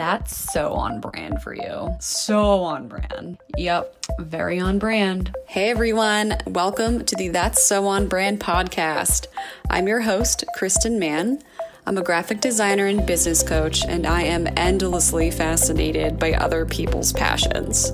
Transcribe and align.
That's 0.00 0.34
so 0.50 0.72
on 0.72 1.02
brand 1.02 1.42
for 1.42 1.52
you. 1.52 1.94
So 2.00 2.62
on 2.62 2.88
brand. 2.88 3.36
Yep, 3.58 4.06
very 4.20 4.58
on 4.58 4.78
brand. 4.78 5.36
Hey 5.46 5.68
everyone, 5.68 6.38
welcome 6.46 7.04
to 7.04 7.16
the 7.16 7.28
That's 7.28 7.62
So 7.62 7.86
On 7.86 8.08
Brand 8.08 8.40
podcast. 8.40 9.26
I'm 9.68 9.86
your 9.86 10.00
host, 10.00 10.42
Kristen 10.56 10.98
Mann. 10.98 11.42
I'm 11.84 11.98
a 11.98 12.02
graphic 12.02 12.40
designer 12.40 12.86
and 12.86 13.04
business 13.04 13.42
coach, 13.42 13.84
and 13.84 14.06
I 14.06 14.22
am 14.22 14.48
endlessly 14.56 15.30
fascinated 15.30 16.18
by 16.18 16.32
other 16.32 16.64
people's 16.64 17.12
passions. 17.12 17.92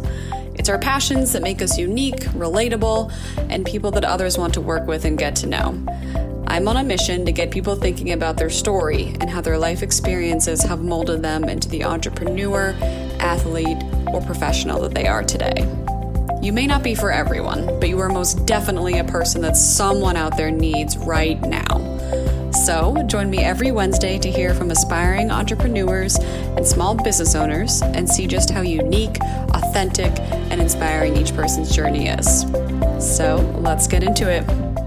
It's 0.55 0.69
our 0.69 0.79
passions 0.79 1.33
that 1.33 1.43
make 1.43 1.61
us 1.61 1.77
unique, 1.77 2.21
relatable, 2.37 3.13
and 3.51 3.67
people 3.67 3.91
that 3.91 4.05
others 4.05 4.39
want 4.39 4.55
to 4.55 4.61
work 4.61 4.87
with 4.87 5.07
and 5.07 5.19
get 5.19 5.35
to 5.37 5.49
know. 5.49 6.36
I'm 6.57 6.69
on 6.69 6.79
a 6.79 6.83
mission 6.83 7.27
to 7.27 7.33
get 7.33 7.51
people 7.51 7.77
thinking 7.77 8.13
about 8.13 8.39
their 8.39 8.49
story 8.49 9.15
and 9.21 9.29
how 9.29 9.43
their 9.43 9.59
life 9.59 9.83
experiences 9.83 10.63
have 10.63 10.83
molded 10.83 11.21
them 11.21 11.45
into 11.45 11.69
the 11.69 11.85
entrepreneur, 11.85 12.75
athlete, 13.21 13.77
or 14.07 14.23
professional 14.23 14.81
that 14.81 14.95
they 14.95 15.07
are 15.07 15.23
today. 15.23 15.69
You 16.41 16.55
may 16.55 16.67
not 16.67 16.83
be 16.83 16.95
for 16.95 17.13
everyone, 17.13 17.67
but 17.79 17.91
you 17.91 17.99
are 17.99 18.09
most 18.09 18.47
definitely 18.47 18.99
a 18.99 19.05
person 19.05 19.43
that 19.43 19.55
someone 19.55 20.17
out 20.17 20.39
there 20.39 20.51
needs 20.51 20.97
right 20.97 21.39
now. 21.43 22.53
So, 22.53 23.03
join 23.07 23.29
me 23.29 23.45
every 23.45 23.71
Wednesday 23.71 24.19
to 24.19 24.31
hear 24.31 24.55
from 24.55 24.71
aspiring 24.71 25.31
entrepreneurs 25.31 26.17
and 26.17 26.67
small 26.67 26.95
business 26.95 27.35
owners 27.35 27.83
and 27.83 28.09
see 28.09 28.27
just 28.27 28.49
how 28.49 28.63
unique, 28.63 29.19
authentic, 29.51 30.19
and 30.51 30.63
inspiring 30.63 31.19
each 31.19 31.35
person's 31.35 31.77
journey 31.77 32.09
is. 32.09 32.47
So, 32.99 33.37
let's 33.61 33.87
get 33.87 34.03
into 34.03 34.31
it. 34.31 34.86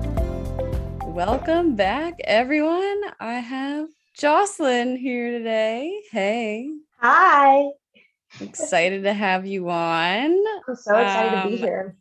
Welcome 1.19 1.75
back, 1.75 2.13
everyone. 2.23 3.01
I 3.19 3.39
have 3.39 3.89
Jocelyn 4.17 4.95
here 4.95 5.31
today. 5.31 6.01
Hey. 6.13 6.69
Hi. 7.01 7.65
Excited 8.39 9.03
to 9.03 9.13
have 9.13 9.45
you 9.45 9.69
on. 9.69 10.31
I'm 10.31 10.75
so 10.77 10.97
excited 10.97 11.37
um, 11.37 11.43
to 11.43 11.49
be 11.49 11.55
um, 11.55 11.59
here. 11.59 11.97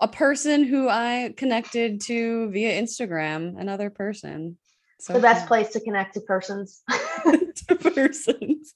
A 0.00 0.08
person 0.08 0.64
who 0.64 0.88
I 0.88 1.34
connected 1.36 2.00
to 2.06 2.50
via 2.50 2.82
Instagram, 2.82 3.60
another 3.60 3.90
person. 3.90 4.56
So 4.98 5.12
the 5.12 5.20
best 5.20 5.46
place 5.46 5.68
to 5.74 5.80
connect 5.80 6.14
to 6.14 6.20
persons. 6.22 6.82
to 6.88 7.76
persons. 7.76 8.74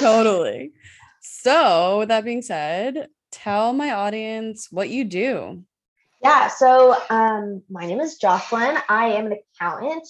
totally. 0.00 0.72
So, 1.20 1.98
with 1.98 2.08
that 2.08 2.24
being 2.24 2.40
said, 2.40 3.08
tell 3.30 3.74
my 3.74 3.90
audience 3.92 4.68
what 4.70 4.88
you 4.88 5.04
do. 5.04 5.62
Yeah, 6.24 6.48
so 6.48 6.96
um, 7.10 7.62
my 7.68 7.84
name 7.84 8.00
is 8.00 8.16
Jocelyn. 8.16 8.78
I 8.88 9.08
am 9.08 9.26
an 9.26 9.38
accountant. 9.60 10.08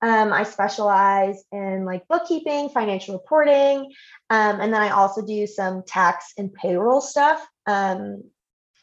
Um, 0.00 0.32
I 0.32 0.44
specialize 0.44 1.42
in 1.50 1.84
like 1.84 2.06
bookkeeping, 2.06 2.68
financial 2.68 3.14
reporting, 3.14 3.92
um, 4.30 4.60
and 4.60 4.72
then 4.72 4.80
I 4.80 4.90
also 4.90 5.20
do 5.20 5.48
some 5.48 5.82
tax 5.84 6.32
and 6.38 6.54
payroll 6.54 7.00
stuff, 7.00 7.44
um, 7.66 8.22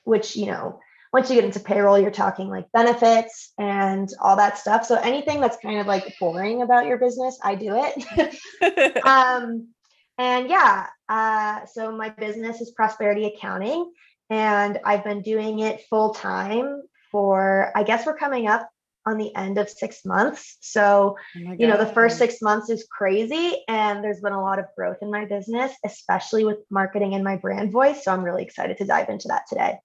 which, 0.03 0.35
you 0.35 0.47
know, 0.47 0.81
once 1.13 1.29
you 1.29 1.35
get 1.35 1.45
into 1.45 1.61
payroll, 1.61 1.97
you're 1.97 2.11
talking 2.11 2.49
like 2.49 2.69
benefits 2.73 3.53
and 3.57 4.09
all 4.19 4.35
that 4.35 4.57
stuff. 4.57 4.85
So 4.85 4.95
anything 4.95 5.39
that's 5.39 5.55
kind 5.63 5.79
of 5.79 5.87
like 5.87 6.13
boring 6.19 6.61
about 6.61 6.87
your 6.87 6.97
business, 6.97 7.39
I 7.41 7.55
do 7.55 7.69
it. 7.71 9.01
um, 9.05 9.69
and 10.17 10.49
yeah, 10.49 10.87
uh, 11.07 11.65
so 11.67 11.95
my 11.95 12.09
business 12.09 12.59
is 12.59 12.71
Prosperity 12.71 13.27
Accounting 13.27 13.93
and 14.29 14.79
I've 14.83 15.03
been 15.03 15.21
doing 15.21 15.59
it 15.59 15.81
full 15.89 16.13
time 16.13 16.81
for, 17.11 17.71
I 17.75 17.83
guess 17.83 18.05
we're 18.05 18.17
coming 18.17 18.47
up 18.47 18.69
on 19.05 19.17
the 19.17 19.33
end 19.35 19.57
of 19.57 19.69
six 19.69 20.03
months. 20.03 20.57
So, 20.61 21.15
oh 21.35 21.55
you 21.57 21.67
know, 21.67 21.77
the 21.77 21.85
first 21.85 22.17
six 22.17 22.41
months 22.41 22.69
is 22.69 22.87
crazy, 22.91 23.63
and 23.67 24.03
there's 24.03 24.19
been 24.21 24.33
a 24.33 24.41
lot 24.41 24.59
of 24.59 24.65
growth 24.75 24.97
in 25.01 25.11
my 25.11 25.25
business, 25.25 25.71
especially 25.85 26.43
with 26.43 26.57
marketing 26.69 27.13
and 27.13 27.23
my 27.23 27.37
brand 27.37 27.71
voice. 27.71 28.03
So, 28.03 28.11
I'm 28.11 28.23
really 28.23 28.43
excited 28.43 28.77
to 28.77 28.85
dive 28.85 29.09
into 29.09 29.27
that 29.27 29.43
today. 29.47 29.77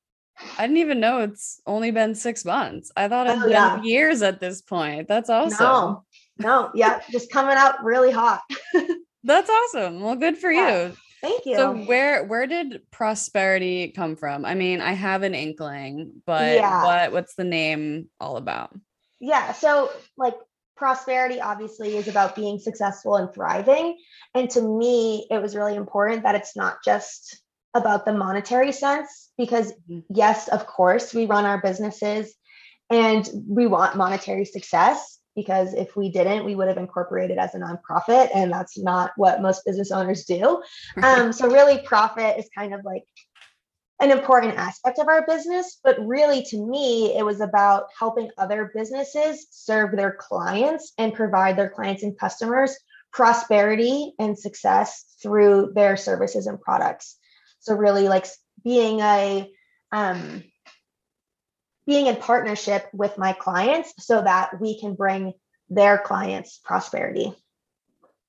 I 0.58 0.62
didn't 0.62 0.78
even 0.78 1.00
know 1.00 1.20
it's 1.20 1.60
only 1.66 1.90
been 1.90 2.14
six 2.14 2.44
months. 2.44 2.90
I 2.96 3.08
thought 3.08 3.26
it 3.26 3.38
oh, 3.42 3.46
yeah. 3.46 3.82
years 3.82 4.22
at 4.22 4.40
this 4.40 4.62
point. 4.62 5.06
That's 5.06 5.28
awesome. 5.28 5.58
No, 5.58 6.04
no, 6.38 6.70
yeah, 6.74 7.00
just 7.10 7.30
coming 7.30 7.56
out 7.56 7.84
really 7.84 8.10
hot. 8.10 8.40
That's 9.24 9.50
awesome. 9.50 10.00
Well, 10.00 10.16
good 10.16 10.38
for 10.38 10.50
yeah. 10.50 10.86
you. 10.86 10.96
Thank 11.20 11.44
you. 11.46 11.56
So 11.56 11.74
where 11.74 12.24
where 12.24 12.46
did 12.46 12.82
prosperity 12.90 13.88
come 13.88 14.16
from? 14.16 14.44
I 14.44 14.54
mean, 14.54 14.80
I 14.80 14.92
have 14.92 15.22
an 15.22 15.34
inkling, 15.34 16.22
but 16.26 16.54
yeah. 16.54 16.84
what 16.84 17.12
what's 17.12 17.34
the 17.34 17.44
name 17.44 18.08
all 18.18 18.36
about? 18.36 18.74
Yeah, 19.20 19.52
so 19.52 19.90
like 20.16 20.34
prosperity 20.76 21.40
obviously 21.40 21.96
is 21.96 22.08
about 22.08 22.34
being 22.34 22.58
successful 22.58 23.16
and 23.16 23.32
thriving, 23.34 23.98
and 24.34 24.48
to 24.50 24.62
me 24.62 25.26
it 25.30 25.42
was 25.42 25.54
really 25.54 25.76
important 25.76 26.22
that 26.22 26.34
it's 26.34 26.56
not 26.56 26.78
just 26.84 27.42
about 27.74 28.04
the 28.04 28.12
monetary 28.12 28.72
sense 28.72 29.30
because 29.38 29.72
mm-hmm. 29.72 30.00
yes, 30.08 30.48
of 30.48 30.66
course, 30.66 31.14
we 31.14 31.26
run 31.26 31.44
our 31.44 31.60
businesses 31.60 32.34
and 32.90 33.28
we 33.48 33.66
want 33.66 33.96
monetary 33.96 34.44
success, 34.44 35.19
because 35.36 35.74
if 35.74 35.96
we 35.96 36.10
didn't, 36.10 36.44
we 36.44 36.54
would 36.54 36.68
have 36.68 36.76
incorporated 36.76 37.38
as 37.38 37.54
a 37.54 37.58
nonprofit, 37.58 38.30
and 38.34 38.52
that's 38.52 38.78
not 38.78 39.12
what 39.16 39.42
most 39.42 39.64
business 39.64 39.90
owners 39.90 40.24
do. 40.24 40.62
Um, 41.02 41.32
so, 41.32 41.48
really, 41.48 41.78
profit 41.78 42.38
is 42.38 42.48
kind 42.56 42.74
of 42.74 42.80
like 42.84 43.04
an 44.00 44.10
important 44.10 44.56
aspect 44.56 44.98
of 44.98 45.08
our 45.08 45.26
business, 45.26 45.78
but 45.82 45.96
really, 46.00 46.42
to 46.42 46.66
me, 46.66 47.16
it 47.16 47.24
was 47.24 47.40
about 47.40 47.84
helping 47.98 48.30
other 48.38 48.70
businesses 48.74 49.46
serve 49.50 49.96
their 49.96 50.16
clients 50.18 50.92
and 50.98 51.14
provide 51.14 51.56
their 51.56 51.70
clients 51.70 52.02
and 52.02 52.18
customers 52.18 52.76
prosperity 53.12 54.14
and 54.18 54.38
success 54.38 55.16
through 55.22 55.72
their 55.74 55.96
services 55.96 56.46
and 56.46 56.60
products. 56.60 57.16
So, 57.60 57.74
really, 57.74 58.08
like 58.08 58.26
being 58.64 59.00
a 59.00 59.50
um, 59.92 60.44
being 61.90 62.06
in 62.06 62.14
partnership 62.14 62.86
with 62.92 63.18
my 63.18 63.32
clients 63.32 63.92
so 63.98 64.22
that 64.22 64.60
we 64.60 64.78
can 64.78 64.94
bring 64.94 65.32
their 65.68 65.98
clients 65.98 66.60
prosperity. 66.64 67.34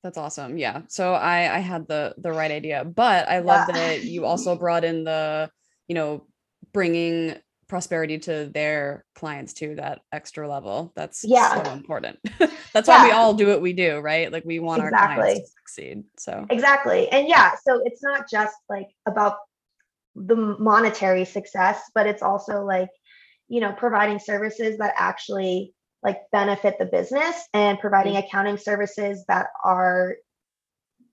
That's 0.01 0.17
awesome. 0.17 0.57
Yeah. 0.57 0.81
So 0.87 1.13
i 1.13 1.57
i 1.57 1.59
had 1.59 1.87
the 1.87 2.15
the 2.17 2.31
right 2.31 2.49
idea 2.49 2.83
but 2.83 3.29
i 3.29 3.37
love 3.37 3.67
yeah. 3.67 3.75
that 3.75 4.03
you 4.03 4.25
also 4.25 4.55
brought 4.63 4.83
in 4.83 5.03
the 5.03 5.51
you 5.87 5.93
know 5.93 6.25
bringing 6.73 7.35
prosperity 7.67 8.17
to 8.17 8.49
their 8.51 9.05
clients 9.13 9.53
to 9.53 9.75
that 9.75 10.01
extra 10.11 10.49
level. 10.49 10.91
That's 10.95 11.23
yeah. 11.23 11.63
so 11.63 11.71
important. 11.71 12.19
That's 12.73 12.87
yeah. 12.87 13.03
why 13.03 13.05
we 13.05 13.11
all 13.11 13.33
do 13.35 13.47
what 13.47 13.61
we 13.61 13.73
do 13.73 13.99
right? 13.99 14.31
Like 14.31 14.43
we 14.43 14.57
want 14.57 14.83
exactly. 14.83 15.07
our 15.07 15.15
clients 15.15 15.49
to 15.51 15.55
succeed 15.61 16.03
so. 16.17 16.47
Exactly. 16.49 17.09
And 17.09 17.27
yeah 17.27 17.51
so 17.63 17.79
it's 17.85 18.01
not 18.01 18.27
just 18.27 18.57
like 18.69 18.89
about 19.05 19.35
the 20.15 20.35
monetary 20.35 21.25
success 21.25 21.77
but 21.95 22.07
it's 22.07 22.23
also 22.23 22.65
like 22.65 22.89
you 23.51 23.59
know 23.59 23.73
providing 23.73 24.17
services 24.17 24.77
that 24.77 24.93
actually 24.95 25.73
like 26.01 26.21
benefit 26.31 26.79
the 26.79 26.85
business 26.85 27.35
and 27.53 27.77
providing 27.79 28.13
mm-hmm. 28.13 28.25
accounting 28.25 28.57
services 28.57 29.25
that 29.27 29.47
are 29.61 30.15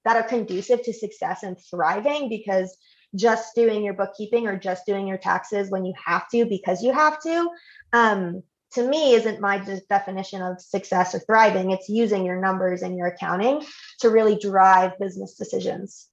that 0.04 0.16
are 0.16 0.22
conducive 0.22 0.81
to 0.82 0.93
success 0.93 1.43
and 1.43 1.56
thriving 1.69 2.28
because 2.28 2.77
just 3.16 3.56
doing 3.56 3.82
your 3.82 3.94
bookkeeping 3.94 4.47
or 4.47 4.56
just 4.56 4.87
doing 4.87 5.09
your 5.09 5.19
taxes 5.19 5.69
when 5.69 5.84
you 5.84 5.93
have 6.03 6.28
to 6.28 6.44
because 6.47 6.81
you 6.81 6.93
have 6.93 7.21
to 7.21 7.50
um, 7.93 8.43
to 8.72 8.87
me 8.87 9.15
isn't 9.15 9.41
my 9.41 9.59
definition 9.88 10.41
of 10.43 10.60
success 10.60 11.15
or 11.15 11.19
thriving. 11.21 11.72
It's 11.72 11.88
using 11.88 12.25
your 12.25 12.41
numbers 12.41 12.82
and 12.82 12.97
your 12.97 13.09
accounting 13.09 13.65
to 14.00 14.10
really 14.10 14.38
drive 14.38 14.93
business 15.00 15.34
decisions. 15.34 16.06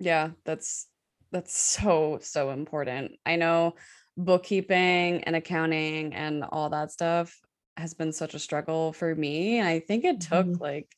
Yeah 0.00 0.30
that's 0.44 0.88
that's 1.30 1.56
so 1.56 2.18
so 2.22 2.50
important. 2.50 3.12
I 3.24 3.36
know 3.36 3.76
bookkeeping 4.16 5.24
and 5.24 5.36
accounting 5.36 6.14
and 6.14 6.44
all 6.44 6.70
that 6.70 6.92
stuff 6.92 7.36
has 7.76 7.94
been 7.94 8.12
such 8.12 8.34
a 8.34 8.38
struggle 8.38 8.92
for 8.92 9.14
me. 9.14 9.60
I 9.60 9.80
think 9.80 10.04
it 10.04 10.20
took 10.20 10.46
mm-hmm. 10.46 10.62
like, 10.62 10.88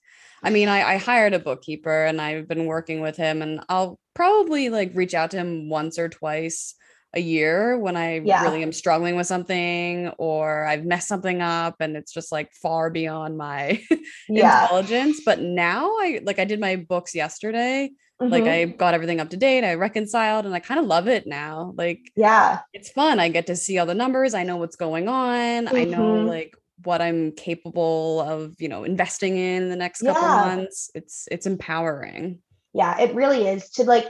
I 0.42 0.50
mean, 0.50 0.68
I, 0.68 0.94
I 0.94 0.96
hired 0.98 1.32
a 1.32 1.38
bookkeeper 1.38 2.04
and 2.04 2.20
I've 2.20 2.46
been 2.46 2.66
working 2.66 3.00
with 3.00 3.16
him, 3.16 3.40
and 3.40 3.60
I'll 3.68 3.98
probably 4.14 4.68
like 4.68 4.92
reach 4.94 5.14
out 5.14 5.30
to 5.32 5.38
him 5.38 5.68
once 5.68 5.98
or 5.98 6.08
twice 6.08 6.74
a 7.14 7.20
year 7.20 7.78
when 7.78 7.96
I 7.96 8.20
yeah. 8.20 8.42
really 8.42 8.62
am 8.62 8.72
struggling 8.72 9.16
with 9.16 9.26
something 9.26 10.08
or 10.18 10.66
I've 10.66 10.84
messed 10.84 11.08
something 11.08 11.40
up 11.40 11.76
and 11.80 11.96
it's 11.96 12.12
just 12.12 12.30
like 12.30 12.52
far 12.52 12.90
beyond 12.90 13.38
my 13.38 13.82
yeah. 14.28 14.64
intelligence. 14.64 15.22
But 15.24 15.40
now 15.40 15.86
I 15.86 16.20
like 16.22 16.38
I 16.38 16.44
did 16.44 16.60
my 16.60 16.76
books 16.76 17.14
yesterday 17.14 17.90
Mm-hmm. 18.20 18.32
Like 18.32 18.44
I 18.44 18.64
got 18.64 18.94
everything 18.94 19.20
up 19.20 19.30
to 19.30 19.36
date, 19.36 19.62
I 19.64 19.74
reconciled, 19.74 20.46
and 20.46 20.54
I 20.54 20.58
kind 20.58 20.80
of 20.80 20.86
love 20.86 21.06
it 21.06 21.26
now. 21.26 21.74
Like, 21.76 22.00
yeah, 22.16 22.60
it's 22.72 22.90
fun. 22.90 23.20
I 23.20 23.28
get 23.28 23.46
to 23.48 23.56
see 23.56 23.78
all 23.78 23.86
the 23.86 23.94
numbers. 23.94 24.32
I 24.32 24.42
know 24.42 24.56
what's 24.56 24.76
going 24.76 25.08
on. 25.08 25.66
Mm-hmm. 25.66 25.76
I 25.76 25.84
know 25.84 25.98
mm-hmm. 25.98 26.28
like 26.28 26.56
what 26.82 27.02
I'm 27.02 27.32
capable 27.32 28.20
of, 28.20 28.54
you 28.58 28.68
know, 28.68 28.84
investing 28.84 29.36
in 29.36 29.68
the 29.68 29.76
next 29.76 30.02
couple 30.02 30.22
yeah. 30.22 30.56
months. 30.56 30.90
It's 30.94 31.28
it's 31.30 31.46
empowering. 31.46 32.38
Yeah, 32.72 32.98
it 33.00 33.14
really 33.14 33.46
is. 33.48 33.68
To 33.72 33.84
like 33.84 34.06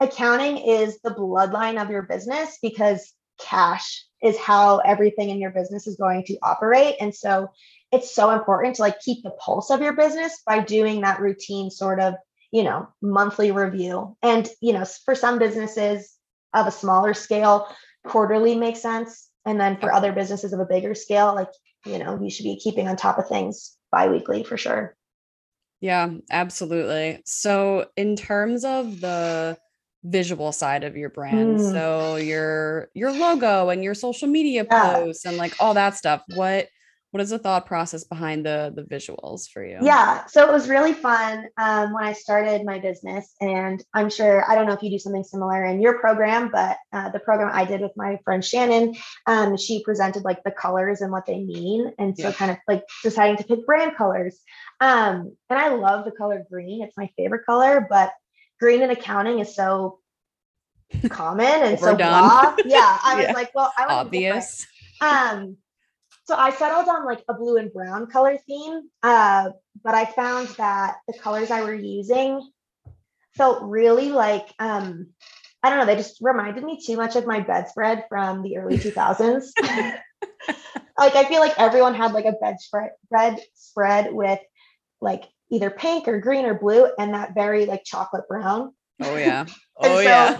accounting 0.00 0.58
is 0.58 0.98
the 1.02 1.10
bloodline 1.10 1.80
of 1.80 1.90
your 1.90 2.02
business 2.02 2.58
because 2.60 3.12
cash 3.40 4.04
is 4.22 4.38
how 4.38 4.78
everything 4.78 5.30
in 5.30 5.38
your 5.38 5.50
business 5.50 5.86
is 5.86 5.96
going 5.96 6.24
to 6.24 6.38
operate. 6.42 6.96
And 7.00 7.14
so 7.14 7.48
it's 7.92 8.12
so 8.12 8.30
important 8.30 8.76
to 8.76 8.82
like 8.82 9.00
keep 9.00 9.22
the 9.22 9.30
pulse 9.32 9.70
of 9.70 9.80
your 9.80 9.92
business 9.92 10.42
by 10.46 10.60
doing 10.60 11.02
that 11.02 11.20
routine 11.20 11.70
sort 11.70 12.00
of 12.00 12.14
you 12.54 12.62
know, 12.62 12.88
monthly 13.02 13.50
review. 13.50 14.16
And, 14.22 14.48
you 14.62 14.72
know, 14.72 14.86
for 15.04 15.16
some 15.16 15.40
businesses 15.40 16.16
of 16.54 16.68
a 16.68 16.70
smaller 16.70 17.12
scale, 17.14 17.68
quarterly 18.06 18.56
makes 18.56 18.80
sense. 18.80 19.28
And 19.44 19.60
then 19.60 19.78
for 19.78 19.92
other 19.92 20.12
businesses 20.12 20.54
of 20.54 20.60
a 20.60 20.64
bigger 20.64 20.94
scale, 20.94 21.34
like, 21.34 21.50
you 21.84 21.98
know, 21.98 22.18
you 22.22 22.30
should 22.30 22.44
be 22.44 22.56
keeping 22.56 22.88
on 22.88 22.96
top 22.96 23.18
of 23.18 23.28
things 23.28 23.76
biweekly 23.92 24.44
for 24.44 24.56
sure. 24.56 24.96
Yeah, 25.80 26.14
absolutely. 26.30 27.22
So, 27.26 27.90
in 27.96 28.16
terms 28.16 28.64
of 28.64 29.00
the 29.00 29.58
visual 30.04 30.52
side 30.52 30.84
of 30.84 30.96
your 30.96 31.10
brand, 31.10 31.58
Mm. 31.58 31.60
so 31.60 32.16
your 32.16 32.90
your 32.94 33.12
logo 33.12 33.68
and 33.68 33.84
your 33.84 33.94
social 33.94 34.28
media 34.28 34.64
Yeah. 34.70 35.04
posts 35.04 35.24
and 35.26 35.36
like 35.36 35.54
all 35.58 35.74
that 35.74 35.96
stuff, 35.96 36.22
what 36.28 36.68
what 37.14 37.20
is 37.20 37.30
the 37.30 37.38
thought 37.38 37.64
process 37.64 38.02
behind 38.02 38.44
the 38.44 38.72
the 38.74 38.82
visuals 38.82 39.48
for 39.48 39.64
you? 39.64 39.78
Yeah, 39.80 40.26
so 40.26 40.48
it 40.48 40.52
was 40.52 40.68
really 40.68 40.92
fun 40.92 41.46
um, 41.56 41.92
when 41.92 42.02
I 42.02 42.12
started 42.12 42.64
my 42.66 42.80
business, 42.80 43.36
and 43.40 43.80
I'm 43.94 44.10
sure 44.10 44.44
I 44.50 44.56
don't 44.56 44.66
know 44.66 44.72
if 44.72 44.82
you 44.82 44.90
do 44.90 44.98
something 44.98 45.22
similar 45.22 45.64
in 45.64 45.80
your 45.80 46.00
program, 46.00 46.50
but 46.50 46.76
uh, 46.92 47.10
the 47.10 47.20
program 47.20 47.50
I 47.52 47.66
did 47.66 47.82
with 47.82 47.92
my 47.94 48.18
friend 48.24 48.44
Shannon, 48.44 48.96
um, 49.28 49.56
she 49.56 49.84
presented 49.84 50.24
like 50.24 50.42
the 50.42 50.50
colors 50.50 51.02
and 51.02 51.12
what 51.12 51.24
they 51.24 51.38
mean, 51.38 51.92
and 52.00 52.18
so 52.18 52.30
Yeah. 52.30 52.34
kind 52.34 52.50
of 52.50 52.56
like 52.66 52.82
deciding 53.04 53.36
to 53.36 53.44
pick 53.44 53.64
brand 53.64 53.96
colors. 53.96 54.40
Um, 54.80 55.36
and 55.48 55.56
I 55.56 55.68
love 55.68 56.04
the 56.06 56.10
color 56.10 56.44
green; 56.50 56.82
it's 56.82 56.96
my 56.96 57.08
favorite 57.16 57.46
color, 57.46 57.86
but 57.88 58.12
green 58.58 58.82
in 58.82 58.90
accounting 58.90 59.38
is 59.38 59.54
so 59.54 60.00
common 61.10 61.46
and 61.46 61.78
so 61.86 61.94
blah. 61.94 62.56
Yeah, 62.64 62.98
I 63.04 63.14
Yeah. 63.20 63.26
was 63.28 63.34
like, 63.34 63.54
well, 63.54 63.72
I 63.78 63.86
want 63.86 64.06
to 64.06 64.10
be 64.10 64.18
different. 64.18 64.42
Obvious. 64.42 64.66
Um, 65.00 65.56
so 66.24 66.34
I 66.36 66.50
settled 66.50 66.88
on 66.88 67.04
like 67.04 67.22
a 67.28 67.34
blue 67.34 67.56
and 67.56 67.72
brown 67.72 68.06
color 68.06 68.38
theme, 68.46 68.88
uh, 69.02 69.50
but 69.82 69.94
I 69.94 70.06
found 70.06 70.48
that 70.56 70.96
the 71.06 71.18
colors 71.18 71.50
I 71.50 71.62
were 71.62 71.74
using 71.74 72.50
felt 73.36 73.62
really 73.62 74.10
like 74.10 74.48
um, 74.58 75.08
I 75.62 75.70
don't 75.70 75.78
know, 75.78 75.86
they 75.86 75.96
just 75.96 76.18
reminded 76.20 76.62
me 76.62 76.78
too 76.84 76.96
much 76.96 77.16
of 77.16 77.26
my 77.26 77.40
bedspread 77.40 78.04
from 78.08 78.42
the 78.42 78.58
early 78.58 78.76
2000s. 78.76 79.50
like 80.98 81.16
I 81.16 81.24
feel 81.24 81.40
like 81.40 81.58
everyone 81.58 81.94
had 81.94 82.12
like 82.12 82.26
a 82.26 82.32
bedspread 82.32 83.40
spread 83.54 84.12
with 84.12 84.40
like 85.00 85.24
either 85.50 85.70
pink 85.70 86.06
or 86.08 86.20
green 86.20 86.46
or 86.46 86.54
blue 86.54 86.88
and 86.98 87.14
that 87.14 87.34
very 87.34 87.66
like 87.66 87.84
chocolate 87.84 88.28
brown 88.28 88.74
Oh 89.00 89.16
yeah. 89.16 89.46
Oh 89.76 89.96
so- 89.96 90.02
yeah. 90.02 90.38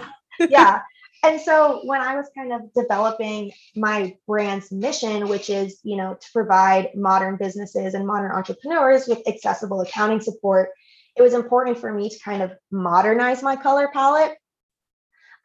yeah. 0.49 0.81
And 1.25 1.41
so 1.41 1.81
when 1.85 2.01
I 2.01 2.15
was 2.15 2.29
kind 2.37 2.53
of 2.53 2.71
developing 2.73 3.51
my 3.75 4.15
brand's 4.27 4.71
mission, 4.71 5.27
which 5.27 5.49
is, 5.49 5.79
you 5.83 5.97
know, 5.97 6.15
to 6.19 6.31
provide 6.31 6.95
modern 6.95 7.37
businesses 7.37 7.95
and 7.95 8.05
modern 8.05 8.31
entrepreneurs 8.31 9.07
with 9.07 9.27
accessible 9.27 9.81
accounting 9.81 10.21
support, 10.21 10.69
it 11.17 11.21
was 11.23 11.33
important 11.33 11.79
for 11.79 11.91
me 11.91 12.09
to 12.09 12.19
kind 12.19 12.43
of 12.43 12.53
modernize 12.71 13.41
my 13.41 13.55
color 13.55 13.89
palette. 13.91 14.37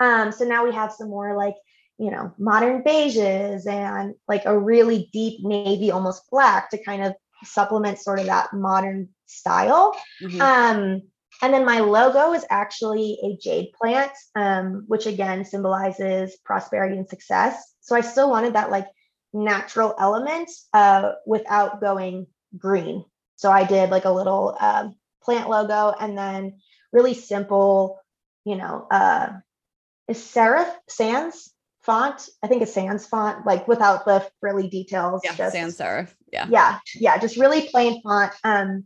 Um, 0.01 0.33
so 0.33 0.45
now 0.45 0.65
we 0.65 0.75
have 0.75 0.93
some 0.93 1.09
more 1.09 1.37
like, 1.37 1.55
you 1.99 2.11
know, 2.11 2.33
modern 2.39 2.83
beiges 2.83 3.67
and 3.67 4.15
like 4.29 4.45
a 4.47 4.59
really 4.59 5.09
deep 5.13 5.45
navy, 5.45 5.91
almost 5.91 6.31
black 6.31 6.71
to 6.71 6.83
kind 6.83 7.03
of 7.03 7.15
supplement 7.45 7.99
sort 7.99 8.19
of 8.19 8.27
that 8.27 8.53
modern 8.53 9.09
style. 9.27 9.97
Mhm. 10.23 10.41
Um, 10.41 11.03
and 11.43 11.53
then 11.55 11.65
my 11.65 11.81
logo 11.81 12.33
is 12.33 12.45
actually 12.51 13.19
a 13.23 13.37
jade 13.41 13.73
plant, 13.73 14.13
um, 14.35 14.85
which 14.89 15.07
again 15.07 15.45
symbolizes 15.45 16.37
prosperity 16.45 16.97
and 16.97 17.09
success. 17.09 17.75
So 17.81 17.97
I 17.97 18.01
still 18.03 18.31
wanted 18.31 18.55
that 18.55 18.71
like 18.71 18.87
natural 19.33 19.95
element 19.99 20.51
uh, 20.73 21.13
without 21.27 21.81
going 21.81 22.27
green. 22.57 23.05
So 23.37 23.51
I 23.51 23.65
did 23.65 23.91
like 23.91 24.05
a 24.05 24.11
little 24.11 24.57
um, 24.61 24.95
plant 25.23 25.49
logo 25.49 25.95
and 25.99 26.17
then 26.17 26.61
really 26.93 27.15
simple, 27.15 27.99
you 28.45 28.57
know, 28.57 28.87
uh, 28.91 29.31
is 30.09 30.19
serif 30.19 30.71
sans 30.89 31.51
font. 31.83 32.29
I 32.43 32.49
think 32.49 32.63
it's 32.63 32.75
sans 32.75 33.07
font, 33.07 33.47
like 33.47 33.67
without 33.67 34.05
the 34.05 34.29
frilly 34.41 34.69
details. 34.69 35.23
yeah, 35.25 35.35
just- 35.37 35.55
sans 35.55 35.77
serif. 35.77 36.15
Yeah. 36.33 36.47
yeah 36.49 36.79
yeah 36.95 37.19
just 37.19 37.37
really 37.37 37.67
plain 37.69 38.01
font 38.03 38.33
um 38.45 38.85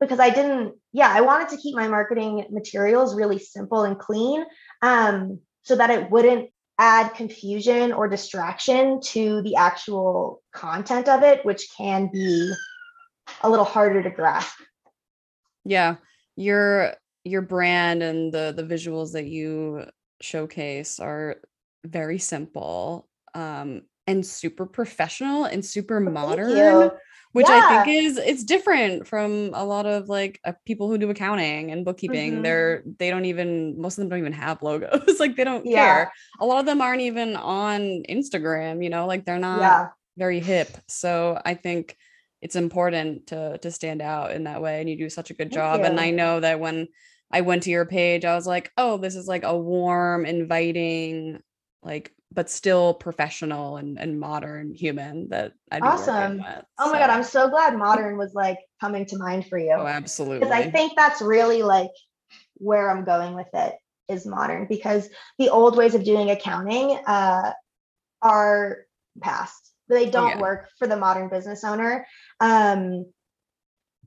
because 0.00 0.20
i 0.20 0.30
didn't 0.30 0.74
yeah 0.92 1.10
i 1.12 1.20
wanted 1.20 1.48
to 1.48 1.56
keep 1.56 1.74
my 1.74 1.88
marketing 1.88 2.44
materials 2.50 3.14
really 3.14 3.38
simple 3.38 3.82
and 3.84 3.98
clean 3.98 4.44
um 4.82 5.38
so 5.62 5.76
that 5.76 5.90
it 5.90 6.10
wouldn't 6.10 6.50
add 6.78 7.14
confusion 7.14 7.92
or 7.92 8.08
distraction 8.08 9.00
to 9.00 9.42
the 9.42 9.56
actual 9.56 10.42
content 10.52 11.08
of 11.08 11.22
it 11.22 11.44
which 11.44 11.68
can 11.76 12.08
be 12.12 12.52
a 13.42 13.50
little 13.50 13.64
harder 13.64 14.02
to 14.02 14.10
grasp 14.10 14.58
Yeah. 15.68 15.96
Your 16.36 16.94
your 17.24 17.42
brand 17.42 18.02
and 18.02 18.32
the 18.32 18.54
the 18.56 18.62
visuals 18.62 19.12
that 19.12 19.26
you 19.26 19.84
showcase 20.20 20.98
are 20.98 21.36
very 21.84 22.18
simple 22.18 23.08
um 23.34 23.82
and 24.06 24.24
super 24.24 24.66
professional 24.66 25.44
and 25.44 25.64
super 25.64 26.00
modern. 26.00 26.90
You. 27.34 27.38
which 27.40 27.46
I 27.48 27.84
think 27.84 28.04
is 28.04 28.16
it's 28.18 28.44
different 28.44 29.06
from 29.06 29.50
a 29.54 29.64
lot 29.64 29.86
of 29.86 30.08
like 30.08 30.40
uh, 30.44 30.52
people 30.66 30.88
who 30.88 30.98
do 30.98 31.10
accounting 31.10 31.70
and 31.70 31.84
bookkeeping. 31.84 32.38
Mhm. 32.38 32.42
They're 32.42 32.82
they 32.98 33.10
don't 33.10 33.24
even 33.26 33.80
most 33.80 33.98
of 33.98 34.02
them 34.02 34.08
don't 34.10 34.18
even 34.20 34.32
have 34.32 34.62
logos. 34.62 35.16
like 35.20 35.36
they 35.36 35.44
don't 35.44 35.66
Yeah. 35.66 35.76
care. 35.84 36.12
A 36.40 36.46
lot 36.46 36.60
of 36.60 36.66
them 36.66 36.80
aren't 36.80 37.02
even 37.02 37.36
on 37.36 38.02
Instagram. 38.08 38.82
You 38.82 38.90
know, 38.90 39.06
like 39.06 39.24
they're 39.24 39.38
not 39.38 39.60
yeah 39.60 39.88
very 40.16 40.40
hip. 40.40 40.76
So 40.88 41.40
I 41.44 41.54
think 41.54 41.96
it's 42.42 42.56
important 42.56 43.28
to 43.28 43.58
to 43.58 43.70
stand 43.70 44.02
out 44.02 44.32
in 44.32 44.44
that 44.44 44.60
way, 44.62 44.80
and 44.80 44.88
you 44.90 44.96
do 44.96 45.08
such 45.10 45.30
a 45.30 45.34
good 45.34 45.50
Thank 45.50 45.54
job. 45.54 45.80
And. 45.82 45.98
I 46.00 46.10
know 46.10 46.40
that 46.40 46.60
when 46.60 46.88
I 47.30 47.42
went 47.42 47.64
to 47.64 47.70
your 47.70 47.84
page, 47.84 48.24
I 48.24 48.34
was 48.34 48.46
like, 48.46 48.72
oh, 48.78 48.96
this 48.96 49.14
is 49.14 49.26
like 49.28 49.44
a 49.44 49.56
warm, 49.56 50.24
inviting, 50.24 51.40
like 51.82 52.12
but 52.32 52.50
still 52.50 52.94
professional 52.94 53.78
and, 53.78 53.98
and 53.98 54.20
modern 54.20 54.74
human 54.74 55.28
that 55.30 55.52
I'd 55.72 55.82
Awesome. 55.82 56.38
with. 56.38 56.64
oh 56.78 56.92
my 56.92 56.98
god 56.98 57.10
i'm 57.10 57.24
so 57.24 57.48
glad 57.48 57.76
modern 57.76 58.18
was 58.18 58.34
like 58.34 58.58
coming 58.80 59.06
to 59.06 59.16
mind 59.16 59.46
for 59.46 59.58
you 59.58 59.72
Oh, 59.72 59.86
absolutely. 59.86 60.40
because 60.40 60.52
I 60.52 60.70
think 60.70 60.92
that's 60.96 61.22
really 61.22 61.62
like 61.62 61.90
where 62.54 62.90
I'm 62.90 63.04
going 63.04 63.34
with 63.34 63.48
it 63.54 63.74
is 64.08 64.26
modern 64.26 64.66
because 64.68 65.08
the 65.38 65.50
old 65.50 65.76
ways 65.76 65.94
of 65.94 66.04
doing 66.04 66.30
accounting 66.30 66.98
uh, 67.06 67.52
are 68.22 68.78
past. 69.20 69.72
They 69.88 70.10
don't 70.10 70.36
yeah. 70.36 70.40
work 70.40 70.68
for 70.78 70.86
the 70.86 70.96
modern 70.96 71.28
business 71.28 71.64
owner. 71.64 72.06
Um, 72.40 73.06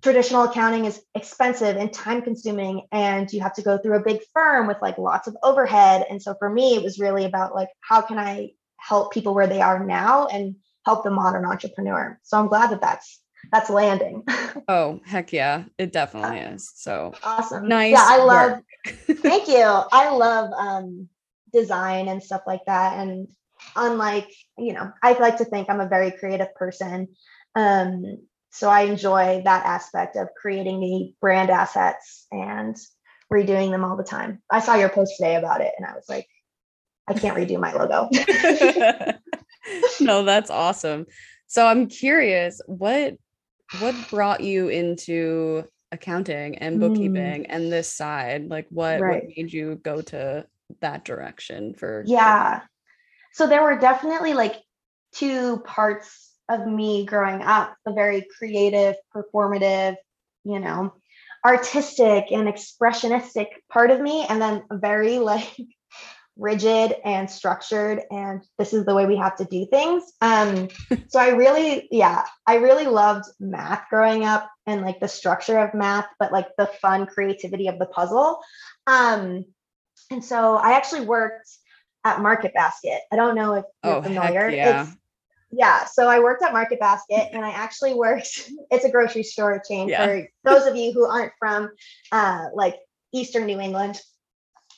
traditional 0.01 0.44
accounting 0.44 0.86
is 0.86 1.01
expensive 1.15 1.77
and 1.77 1.94
time 1.94 2.21
consuming, 2.21 2.88
and 2.92 3.31
you 3.31 3.42
have 3.42 3.53
to 3.56 3.62
go 3.62 3.77
through 3.77 3.98
a 3.98 4.03
big 4.03 4.21
firm 4.33 4.68
with 4.68 4.77
like 4.81 4.98
lots 4.98 5.27
of 5.27 5.38
overhead. 5.44 6.06
And 6.09 6.21
so 6.21 6.35
for 6.40 6.49
me, 6.49 6.75
it 6.75 6.83
was 6.83 6.99
really 6.99 7.25
about 7.25 7.56
like, 7.56 7.69
how 7.81 8.02
can 8.02 8.18
I 8.18 8.52
help 8.78 9.14
people 9.14 9.33
where 9.33 9.47
they 9.47 9.61
are 9.61 9.85
now 9.85 10.28
and 10.28 10.56
help 10.85 11.04
the 11.04 11.11
modern 11.11 11.45
entrepreneur? 11.45 12.19
So 12.23 12.40
I'm 12.40 12.47
glad 12.47 12.71
that 12.71 12.81
that's 12.81 13.21
that's 13.52 13.69
landing. 13.69 14.23
oh, 14.68 14.99
heck 15.06 15.33
yeah. 15.33 15.64
It 15.78 15.92
definitely 15.92 16.40
is. 16.40 16.71
So 16.75 17.14
Awesome. 17.23 17.68
nice. 17.68 17.92
Yeah, 17.92 18.06
I 18.06 18.23
love 18.23 18.61
thank 19.21 19.47
you. 19.47 19.64
I 19.64 20.09
love 20.09 20.52
um 20.54 21.09
design 21.54 22.07
and 22.07 22.23
stuff 22.23 22.42
like 22.47 22.61
that. 22.66 22.97
And 22.97 23.28
unlike, 23.75 24.31
you 24.57 24.73
know, 24.73 24.92
I 25.04 25.14
like 25.14 25.37
to 25.37 25.45
think 25.45 25.69
I'm 25.69 25.80
a 25.80 25.87
very 25.87 26.11
creative 26.11 26.54
person. 26.56 27.09
Um, 27.56 28.18
so 28.51 28.69
I 28.69 28.81
enjoy 28.81 29.41
that 29.45 29.65
aspect 29.65 30.15
of 30.17 30.27
creating 30.39 30.79
the 30.79 31.13
brand 31.21 31.49
assets 31.49 32.27
and 32.31 32.75
redoing 33.31 33.71
them 33.71 33.83
all 33.85 33.95
the 33.97 34.03
time. 34.03 34.41
I 34.51 34.59
saw 34.59 34.75
your 34.75 34.89
post 34.89 35.13
today 35.17 35.35
about 35.35 35.61
it 35.61 35.71
and 35.77 35.85
I 35.85 35.93
was 35.93 36.05
like, 36.09 36.27
I 37.07 37.13
can't 37.13 37.37
redo 37.37 37.59
my 37.59 37.73
logo. 37.73 38.09
no, 40.01 40.23
that's 40.23 40.49
awesome. 40.49 41.05
So 41.47 41.65
I'm 41.65 41.87
curious, 41.87 42.61
what 42.67 43.15
what 43.71 44.09
brought 44.09 44.41
you 44.41 44.67
into 44.67 45.63
accounting 45.93 46.57
and 46.57 46.77
Mm. 46.77 46.81
bookkeeping 46.81 47.45
and 47.47 47.71
this 47.71 47.91
side? 47.91 48.49
Like 48.49 48.67
what 48.69 49.01
Right. 49.01 49.23
what 49.23 49.33
made 49.37 49.53
you 49.53 49.75
go 49.75 50.01
to 50.01 50.45
that 50.81 51.05
direction 51.05 51.73
for 51.73 52.03
Yeah. 52.05 52.61
So 53.33 53.47
there 53.47 53.63
were 53.63 53.77
definitely 53.77 54.33
like 54.33 54.55
two 55.13 55.59
parts 55.59 56.31
of 56.53 56.67
me 56.67 57.05
growing 57.05 57.41
up 57.41 57.75
the 57.85 57.93
very 57.93 58.25
creative, 58.37 58.95
performative, 59.15 59.95
you 60.43 60.59
know, 60.59 60.93
artistic 61.45 62.31
and 62.31 62.47
expressionistic 62.47 63.47
part 63.71 63.91
of 63.91 63.99
me, 63.99 64.25
and 64.27 64.41
then 64.41 64.63
a 64.71 64.77
very 64.77 65.19
like 65.31 65.49
rigid 66.37 66.95
and 67.03 67.29
structured 67.29 68.01
and 68.09 68.41
this 68.57 68.73
is 68.73 68.85
the 68.85 68.95
way 68.95 69.05
we 69.05 69.17
have 69.17 69.35
to 69.35 69.45
do 69.45 69.65
things. 69.65 70.01
Um 70.21 70.69
so 71.09 71.19
i 71.19 71.29
really 71.29 71.87
yeah 71.91 72.25
i 72.47 72.55
really 72.55 72.85
loved 72.85 73.25
math 73.39 73.83
growing 73.89 74.23
up 74.23 74.49
and 74.65 74.81
like 74.81 74.99
the 75.01 75.09
structure 75.09 75.59
of 75.59 75.73
math 75.73 76.07
but 76.19 76.31
like 76.31 76.47
the 76.57 76.67
fun 76.81 77.05
creativity 77.05 77.67
of 77.67 77.77
the 77.79 77.85
puzzle. 77.85 78.39
Um 78.87 79.43
and 80.09 80.23
so 80.23 80.55
i 80.55 80.71
actually 80.71 81.05
worked 81.05 81.49
at 82.05 82.21
market 82.21 82.53
basket. 82.53 82.99
I 83.11 83.15
don't 83.17 83.35
know 83.35 83.53
if 83.55 83.65
you're 83.83 83.95
Oh, 83.95 84.01
familiar. 84.01 84.49
yeah. 84.49 84.83
it's 84.83 84.91
yeah 85.51 85.85
so 85.85 86.07
i 86.07 86.19
worked 86.19 86.43
at 86.43 86.53
market 86.53 86.79
basket 86.79 87.29
and 87.33 87.43
i 87.43 87.49
actually 87.49 87.93
worked 87.93 88.49
it's 88.71 88.85
a 88.85 88.91
grocery 88.91 89.23
store 89.23 89.61
chain 89.67 89.89
Yeah. 89.89 90.05
for 90.05 90.27
those 90.43 90.65
of 90.65 90.75
you 90.75 90.93
who 90.93 91.05
aren't 91.05 91.33
from 91.39 91.69
uh 92.11 92.45
like 92.53 92.75
Eastern 93.13 93.45
New 93.45 93.59
England. 93.59 93.99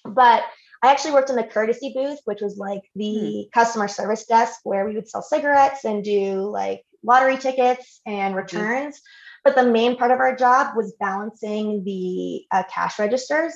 But 0.06 0.44
I 0.84 0.92
actually 0.92 1.14
worked 1.14 1.30
in 1.30 1.36
the 1.38 1.44
courtesy 1.44 1.94
booth, 1.96 2.20
which 2.26 2.42
was 2.42 2.58
like 2.58 2.82
the 2.96 3.44
hmm. 3.44 3.60
customer 3.60 3.88
service 3.88 4.26
desk 4.26 4.60
where 4.64 4.86
we 4.86 4.96
would 4.96 5.08
sell 5.08 5.22
cigarettes 5.22 5.86
and 5.86 6.04
do 6.04 6.50
like 6.50 6.84
lottery 7.04 7.38
tickets 7.38 8.02
and 8.06 8.36
returns. 8.36 9.02
But 9.44 9.56
the 9.56 9.66
main 9.66 9.98
part 9.98 10.12
of 10.12 10.20
our 10.20 10.36
job 10.36 10.76
was 10.76 10.96
balancing 11.00 11.84
the 11.84 12.46
uh, 12.52 12.64
cash 12.74 13.00
registers. 13.00 13.54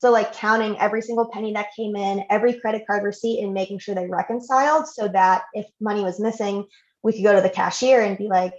So, 0.00 0.10
like 0.12 0.32
counting 0.32 0.78
every 0.78 1.02
single 1.02 1.28
penny 1.28 1.52
that 1.54 1.68
came 1.76 1.96
in, 1.96 2.24
every 2.30 2.60
credit 2.60 2.86
card 2.86 3.02
receipt, 3.02 3.42
and 3.42 3.52
making 3.52 3.80
sure 3.80 3.94
they 3.94 4.06
reconciled 4.06 4.86
so 4.86 5.08
that 5.08 5.42
if 5.54 5.66
money 5.80 6.02
was 6.02 6.20
missing, 6.20 6.66
we 7.02 7.12
could 7.12 7.24
go 7.24 7.34
to 7.34 7.40
the 7.40 7.50
cashier 7.50 8.02
and 8.02 8.16
be 8.16 8.28
like, 8.28 8.54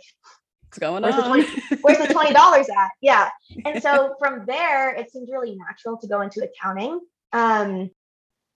What's 0.69 0.77
going 0.77 1.01
where's 1.01 1.15
on? 1.15 1.39
The 1.39 1.43
20, 1.45 1.79
where's 1.81 1.97
the 1.97 2.13
$20 2.13 2.69
at? 2.69 2.91
Yeah. 3.01 3.29
And 3.65 3.81
so 3.81 4.15
from 4.19 4.45
there, 4.45 4.93
it 4.93 5.11
seemed 5.11 5.27
really 5.31 5.55
natural 5.55 5.97
to 5.97 6.07
go 6.07 6.21
into 6.21 6.43
accounting. 6.47 6.99
Um, 7.33 7.89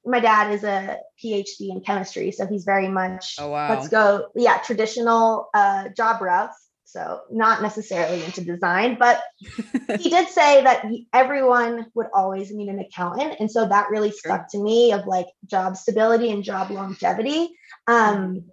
my 0.05 0.19
dad 0.19 0.51
is 0.51 0.63
a 0.63 0.99
PhD 1.23 1.71
in 1.71 1.81
chemistry, 1.81 2.31
so 2.31 2.45
he's 2.45 2.65
very 2.65 2.87
much 2.87 3.37
oh, 3.39 3.49
wow. 3.49 3.69
let's 3.69 3.87
go, 3.87 4.27
yeah, 4.35 4.59
traditional 4.59 5.49
uh, 5.55 5.89
job 5.89 6.21
routes. 6.21 6.62
So 6.93 7.21
not 7.31 7.63
necessarily 7.63 8.23
into 8.23 8.43
design, 8.43 8.97
but 8.99 9.23
he 9.99 10.11
did 10.11 10.29
say 10.29 10.63
that 10.63 10.85
everyone 11.11 11.87
would 11.95 12.05
always 12.13 12.51
need 12.51 12.69
an 12.69 12.79
accountant, 12.79 13.37
and 13.39 13.49
so 13.49 13.67
that 13.67 13.89
really 13.89 14.11
stuck 14.11 14.51
to 14.51 14.59
me 14.59 14.91
of 14.91 15.07
like 15.07 15.25
job 15.47 15.75
stability 15.75 16.31
and 16.31 16.43
job 16.43 16.69
longevity. 16.69 17.49
Um, 17.87 18.45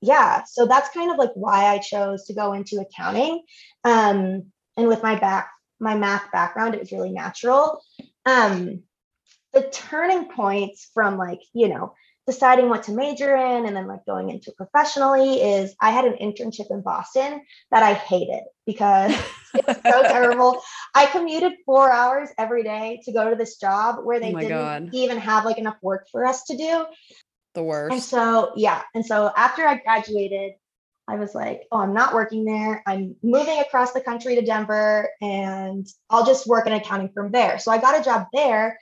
yeah, 0.00 0.44
so 0.44 0.66
that's 0.66 0.94
kind 0.94 1.10
of 1.10 1.18
like 1.18 1.32
why 1.34 1.66
I 1.66 1.78
chose 1.78 2.26
to 2.26 2.34
go 2.34 2.52
into 2.52 2.80
accounting. 2.80 3.42
Um, 3.82 4.52
and 4.76 4.86
with 4.86 5.02
my 5.02 5.18
back, 5.18 5.50
my 5.80 5.96
math 5.96 6.30
background, 6.30 6.74
it 6.74 6.80
was 6.80 6.92
really 6.92 7.10
natural. 7.10 7.82
Um, 8.24 8.84
the 9.52 9.62
turning 9.62 10.30
points 10.30 10.88
from 10.94 11.18
like, 11.18 11.40
you 11.52 11.68
know, 11.68 11.94
deciding 12.26 12.68
what 12.68 12.84
to 12.84 12.92
major 12.92 13.34
in 13.34 13.66
and 13.66 13.74
then 13.74 13.86
like 13.86 14.04
going 14.06 14.30
into 14.30 14.52
professionally 14.52 15.40
is 15.40 15.74
I 15.80 15.90
had 15.90 16.04
an 16.04 16.14
internship 16.20 16.70
in 16.70 16.82
Boston 16.82 17.40
that 17.70 17.82
I 17.82 17.94
hated 17.94 18.42
because 18.66 19.12
it's 19.54 19.82
so 19.82 20.02
terrible. 20.02 20.62
I 20.94 21.06
commuted 21.06 21.52
four 21.64 21.90
hours 21.90 22.28
every 22.38 22.62
day 22.62 23.00
to 23.04 23.12
go 23.12 23.30
to 23.30 23.36
this 23.36 23.56
job 23.56 24.04
where 24.04 24.18
oh 24.18 24.20
they 24.20 24.34
oh 24.34 24.38
didn't 24.38 24.48
God. 24.48 24.90
even 24.92 25.18
have 25.18 25.44
like 25.44 25.58
enough 25.58 25.76
work 25.82 26.06
for 26.12 26.24
us 26.24 26.44
to 26.44 26.56
do. 26.56 26.84
The 27.54 27.64
worst. 27.64 27.92
And 27.92 28.02
so, 28.02 28.52
yeah. 28.56 28.82
And 28.94 29.04
so 29.04 29.32
after 29.36 29.66
I 29.66 29.78
graduated, 29.78 30.52
I 31.08 31.16
was 31.16 31.34
like, 31.34 31.62
oh, 31.72 31.78
I'm 31.78 31.94
not 31.94 32.14
working 32.14 32.44
there. 32.44 32.84
I'm 32.86 33.16
moving 33.24 33.58
across 33.58 33.92
the 33.92 34.00
country 34.00 34.36
to 34.36 34.42
Denver 34.42 35.08
and 35.20 35.84
I'll 36.08 36.24
just 36.24 36.46
work 36.46 36.68
in 36.68 36.72
accounting 36.72 37.10
from 37.12 37.32
there. 37.32 37.58
So 37.58 37.72
I 37.72 37.78
got 37.78 37.98
a 37.98 38.04
job 38.04 38.26
there 38.32 38.78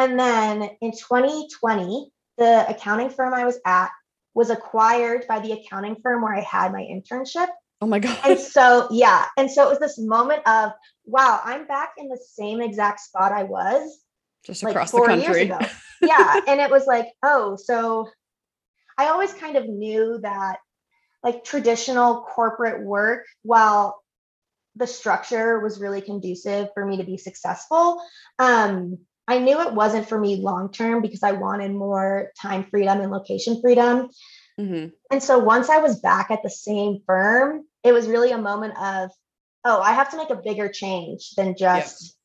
and 0.00 0.18
then 0.18 0.62
in 0.80 0.92
2020, 0.92 2.10
the 2.40 2.68
accounting 2.68 3.10
firm 3.10 3.34
I 3.34 3.44
was 3.44 3.60
at 3.64 3.90
was 4.34 4.50
acquired 4.50 5.26
by 5.28 5.38
the 5.40 5.52
accounting 5.52 5.96
firm 6.02 6.22
where 6.22 6.34
I 6.34 6.40
had 6.40 6.72
my 6.72 6.80
internship. 6.80 7.48
Oh 7.82 7.86
my 7.86 7.98
God. 7.98 8.18
And 8.24 8.38
so, 8.38 8.88
yeah. 8.90 9.26
And 9.36 9.50
so 9.50 9.66
it 9.66 9.70
was 9.70 9.78
this 9.78 9.98
moment 9.98 10.46
of, 10.48 10.72
wow, 11.04 11.40
I'm 11.44 11.66
back 11.66 11.92
in 11.98 12.08
the 12.08 12.18
same 12.34 12.60
exact 12.60 13.00
spot 13.00 13.32
I 13.32 13.44
was 13.44 14.00
just 14.44 14.62
like 14.62 14.72
across 14.72 14.90
the 14.90 15.02
country. 15.02 15.52
yeah. 16.02 16.40
And 16.48 16.60
it 16.60 16.70
was 16.70 16.86
like, 16.86 17.08
oh, 17.22 17.56
so 17.56 18.08
I 18.96 19.08
always 19.08 19.32
kind 19.34 19.56
of 19.56 19.68
knew 19.68 20.18
that 20.22 20.58
like 21.22 21.44
traditional 21.44 22.22
corporate 22.22 22.82
work, 22.82 23.26
while 23.42 24.00
the 24.76 24.86
structure 24.86 25.60
was 25.60 25.80
really 25.80 26.00
conducive 26.00 26.68
for 26.72 26.86
me 26.86 26.96
to 26.96 27.04
be 27.04 27.18
successful, 27.18 28.00
um, 28.38 28.98
I 29.30 29.38
knew 29.38 29.60
it 29.60 29.74
wasn't 29.74 30.08
for 30.08 30.18
me 30.18 30.36
long 30.36 30.72
term 30.72 31.02
because 31.02 31.22
I 31.22 31.32
wanted 31.32 31.70
more 31.70 32.32
time 32.36 32.66
freedom 32.68 33.00
and 33.00 33.12
location 33.12 33.60
freedom. 33.60 34.08
Mm-hmm. 34.58 34.88
And 35.12 35.22
so 35.22 35.38
once 35.38 35.70
I 35.70 35.78
was 35.78 36.00
back 36.00 36.32
at 36.32 36.42
the 36.42 36.50
same 36.50 37.02
firm, 37.06 37.64
it 37.84 37.92
was 37.92 38.08
really 38.08 38.32
a 38.32 38.38
moment 38.38 38.74
of, 38.76 39.12
oh, 39.64 39.80
I 39.80 39.92
have 39.92 40.10
to 40.10 40.16
make 40.16 40.30
a 40.30 40.34
bigger 40.34 40.68
change 40.68 41.30
than 41.36 41.54
just 41.56 42.16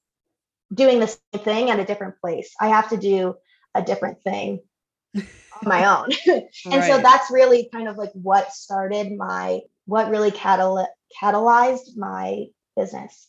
doing 0.74 1.00
the 1.00 1.05
same 1.05 1.43
thing 1.43 1.69
at 1.69 1.79
a 1.79 1.85
different 1.85 2.19
place. 2.19 2.51
I 2.59 2.69
have 2.69 2.89
to 2.89 2.97
do 2.97 3.35
a 3.75 3.83
different 3.83 4.24
thing 4.24 4.62
on 5.15 5.24
my 5.62 5.85
own. 5.85 6.09
and 6.25 6.47
right. 6.65 6.83
so 6.91 6.97
that's 6.97 7.29
really 7.29 7.69
kind 7.71 7.88
of 7.88 7.97
like 7.97 8.13
what 8.13 8.51
started 8.51 9.15
my, 9.15 9.59
what 9.85 10.09
really 10.09 10.31
catal- 10.31 10.88
catalyzed 11.21 11.95
my 11.97 12.45
business. 12.75 13.27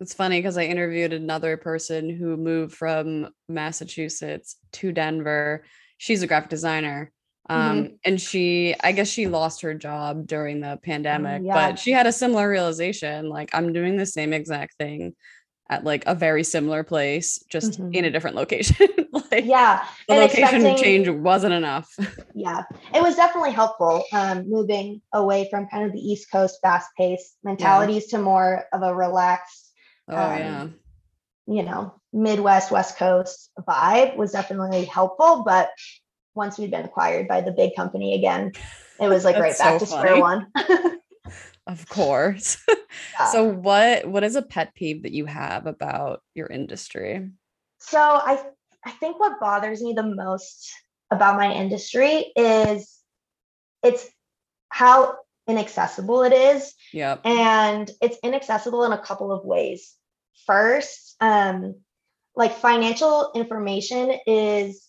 It's 0.00 0.14
funny 0.14 0.38
because 0.38 0.58
I 0.58 0.64
interviewed 0.64 1.12
another 1.12 1.56
person 1.56 2.10
who 2.10 2.36
moved 2.36 2.74
from 2.74 3.28
Massachusetts 3.48 4.56
to 4.72 4.92
Denver. 4.92 5.64
She's 5.98 6.22
a 6.22 6.26
graphic 6.26 6.50
designer. 6.50 7.12
Um, 7.48 7.60
mm-hmm. 7.60 7.94
and 8.06 8.20
she, 8.20 8.74
I 8.82 8.92
guess 8.92 9.08
she 9.08 9.26
lost 9.26 9.60
her 9.62 9.74
job 9.74 10.26
during 10.26 10.60
the 10.60 10.78
pandemic, 10.82 11.42
yeah. 11.44 11.52
but 11.52 11.78
she 11.78 11.92
had 11.92 12.06
a 12.06 12.12
similar 12.12 12.48
realization 12.48 13.28
like, 13.28 13.50
I'm 13.54 13.72
doing 13.72 13.96
the 13.96 14.06
same 14.06 14.32
exact 14.32 14.76
thing 14.78 15.14
at 15.70 15.84
like 15.84 16.04
a 16.06 16.14
very 16.14 16.44
similar 16.44 16.84
place, 16.84 17.42
just 17.50 17.72
mm-hmm. 17.72 17.92
in 17.92 18.04
a 18.04 18.10
different 18.10 18.36
location. 18.36 18.88
like, 19.30 19.44
yeah, 19.44 19.84
the 20.08 20.14
and 20.14 20.22
location 20.22 20.76
change 20.76 21.08
wasn't 21.08 21.54
enough. 21.54 21.94
yeah, 22.34 22.62
it 22.94 23.02
was 23.02 23.16
definitely 23.16 23.52
helpful 23.52 24.04
um, 24.12 24.48
moving 24.48 25.00
away 25.12 25.48
from 25.50 25.66
kind 25.68 25.84
of 25.84 25.92
the 25.92 26.00
East 26.00 26.30
Coast 26.30 26.58
fast 26.62 26.90
paced 26.98 27.36
mentalities 27.44 28.06
yeah. 28.10 28.18
to 28.18 28.24
more 28.24 28.64
of 28.72 28.82
a 28.82 28.94
relaxed 28.94 29.63
Oh 30.08 30.16
um, 30.16 30.38
yeah. 30.38 30.68
You 31.46 31.62
know, 31.62 31.94
Midwest, 32.12 32.70
West 32.70 32.96
Coast 32.96 33.50
vibe 33.68 34.16
was 34.16 34.32
definitely 34.32 34.84
helpful, 34.84 35.42
but 35.44 35.70
once 36.34 36.58
we'd 36.58 36.70
been 36.70 36.84
acquired 36.84 37.28
by 37.28 37.40
the 37.40 37.52
big 37.52 37.76
company 37.76 38.14
again, 38.14 38.52
it 39.00 39.08
was 39.08 39.24
like 39.24 39.38
right 39.38 39.58
back 39.58 39.78
so 39.78 39.78
to 39.78 39.86
square 39.86 40.20
one. 40.20 40.46
of 41.66 41.88
course. 41.88 42.58
Yeah. 43.18 43.26
So 43.26 43.44
what 43.44 44.06
what 44.06 44.22
is 44.22 44.36
a 44.36 44.42
pet 44.42 44.74
peeve 44.74 45.02
that 45.02 45.12
you 45.12 45.26
have 45.26 45.66
about 45.66 46.22
your 46.34 46.46
industry? 46.46 47.28
So 47.78 47.98
I 47.98 48.44
I 48.84 48.90
think 48.92 49.18
what 49.18 49.40
bothers 49.40 49.82
me 49.82 49.94
the 49.94 50.04
most 50.04 50.72
about 51.10 51.36
my 51.36 51.52
industry 51.52 52.32
is 52.36 53.00
it's 53.82 54.08
how 54.68 55.16
inaccessible 55.48 56.22
it 56.22 56.32
is. 56.32 56.74
Yeah. 56.92 57.18
And 57.24 57.90
it's 58.00 58.18
inaccessible 58.22 58.84
in 58.84 58.92
a 58.92 58.98
couple 58.98 59.32
of 59.32 59.44
ways. 59.44 59.94
First, 60.46 61.16
um, 61.20 61.76
like 62.36 62.56
financial 62.56 63.30
information 63.34 64.18
is 64.26 64.88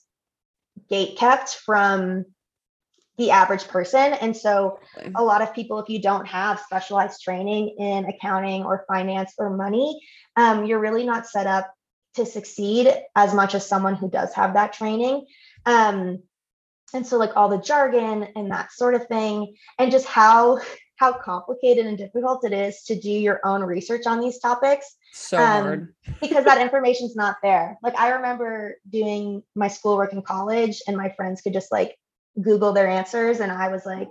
gate 0.89 1.17
kept 1.17 1.49
from 1.65 2.25
the 3.17 3.31
average 3.31 3.67
person. 3.67 4.13
And 4.13 4.35
so 4.35 4.79
a 5.15 5.23
lot 5.23 5.41
of 5.41 5.53
people, 5.53 5.79
if 5.79 5.89
you 5.89 6.01
don't 6.01 6.27
have 6.27 6.59
specialized 6.59 7.21
training 7.21 7.75
in 7.79 8.05
accounting 8.05 8.63
or 8.63 8.83
finance 8.87 9.33
or 9.37 9.55
money, 9.55 10.01
um, 10.35 10.65
you're 10.65 10.79
really 10.79 11.05
not 11.05 11.25
set 11.25 11.47
up 11.47 11.71
to 12.15 12.25
succeed 12.25 12.91
as 13.15 13.33
much 13.33 13.55
as 13.55 13.67
someone 13.67 13.95
who 13.95 14.09
does 14.09 14.33
have 14.33 14.55
that 14.55 14.73
training. 14.73 15.25
Um, 15.65 16.23
and 16.95 17.05
so 17.05 17.17
like 17.17 17.35
all 17.35 17.49
the 17.49 17.57
jargon 17.57 18.27
and 18.35 18.49
that 18.49 18.71
sort 18.71 18.95
of 18.95 19.05
thing 19.07 19.55
and 19.77 19.91
just 19.91 20.05
how 20.05 20.59
how 20.97 21.11
complicated 21.11 21.85
and 21.85 21.97
difficult 21.97 22.45
it 22.45 22.53
is 22.53 22.83
to 22.83 22.97
do 22.97 23.11
your 23.11 23.41
own 23.43 23.61
research 23.61 24.07
on 24.07 24.21
these 24.21 24.39
topics 24.39 24.95
so 25.13 25.37
um, 25.37 25.63
hard. 25.63 25.95
because 26.21 26.45
that 26.45 26.61
information's 26.61 27.15
not 27.15 27.37
there. 27.43 27.77
Like 27.83 27.97
i 27.99 28.11
remember 28.11 28.77
doing 28.89 29.43
my 29.55 29.67
schoolwork 29.67 30.13
in 30.13 30.21
college 30.21 30.81
and 30.87 30.97
my 30.97 31.09
friends 31.09 31.41
could 31.41 31.53
just 31.53 31.71
like 31.71 31.97
google 32.41 32.73
their 32.73 32.87
answers 32.87 33.39
and 33.39 33.49
i 33.49 33.69
was 33.69 33.85
like 33.85 34.09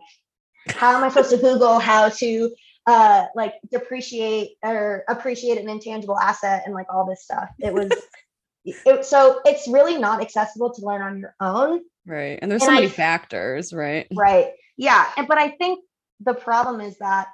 how 0.68 0.96
am 0.96 1.04
i 1.04 1.08
supposed 1.08 1.28
to 1.28 1.36
google 1.36 1.78
how 1.78 2.08
to 2.08 2.50
uh 2.86 3.26
like 3.34 3.54
depreciate 3.70 4.56
or 4.62 5.04
appreciate 5.08 5.58
an 5.58 5.68
intangible 5.68 6.18
asset 6.18 6.62
and 6.66 6.74
like 6.74 6.86
all 6.92 7.06
this 7.06 7.22
stuff? 7.22 7.48
It 7.58 7.72
was 7.72 7.90
it, 8.64 9.04
so 9.04 9.40
it's 9.44 9.68
really 9.68 9.98
not 9.98 10.20
accessible 10.20 10.72
to 10.74 10.84
learn 10.84 11.02
on 11.02 11.18
your 11.18 11.34
own 11.40 11.80
Right. 12.06 12.38
And 12.40 12.50
there's 12.50 12.62
and 12.62 12.68
so 12.68 12.74
many 12.74 12.86
I, 12.86 12.90
factors, 12.90 13.72
right? 13.72 14.06
Right. 14.14 14.48
Yeah. 14.76 15.06
And 15.16 15.26
but 15.26 15.38
I 15.38 15.50
think 15.50 15.84
the 16.20 16.34
problem 16.34 16.80
is 16.80 16.98
that 16.98 17.28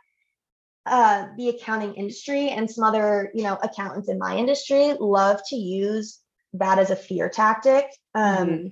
uh, 0.86 1.26
the 1.36 1.50
accounting 1.50 1.94
industry 1.94 2.48
and 2.48 2.70
some 2.70 2.84
other, 2.84 3.30
you 3.34 3.42
know, 3.42 3.58
accountants 3.62 4.08
in 4.08 4.18
my 4.18 4.36
industry 4.36 4.94
love 4.98 5.40
to 5.48 5.56
use 5.56 6.20
that 6.54 6.78
as 6.78 6.90
a 6.90 6.96
fear 6.96 7.28
tactic. 7.28 7.86
Um, 8.14 8.48
mm-hmm. 8.48 8.66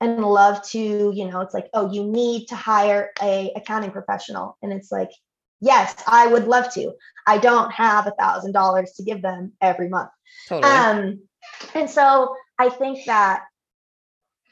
and 0.00 0.24
love 0.24 0.62
to, 0.70 0.78
you 0.78 1.28
know, 1.28 1.40
it's 1.40 1.54
like, 1.54 1.68
oh, 1.74 1.90
you 1.90 2.04
need 2.04 2.46
to 2.48 2.56
hire 2.56 3.10
a 3.20 3.52
accounting 3.56 3.90
professional. 3.90 4.56
And 4.62 4.72
it's 4.72 4.92
like, 4.92 5.10
yes, 5.60 5.94
I 6.06 6.26
would 6.26 6.46
love 6.46 6.72
to. 6.74 6.92
I 7.26 7.38
don't 7.38 7.72
have 7.72 8.06
a 8.06 8.12
thousand 8.12 8.52
dollars 8.52 8.92
to 8.96 9.02
give 9.02 9.22
them 9.22 9.52
every 9.60 9.88
month. 9.88 10.10
Totally. 10.48 10.72
Um, 10.72 11.20
and 11.74 11.90
so 11.90 12.34
I 12.58 12.68
think 12.68 13.06
that 13.06 13.42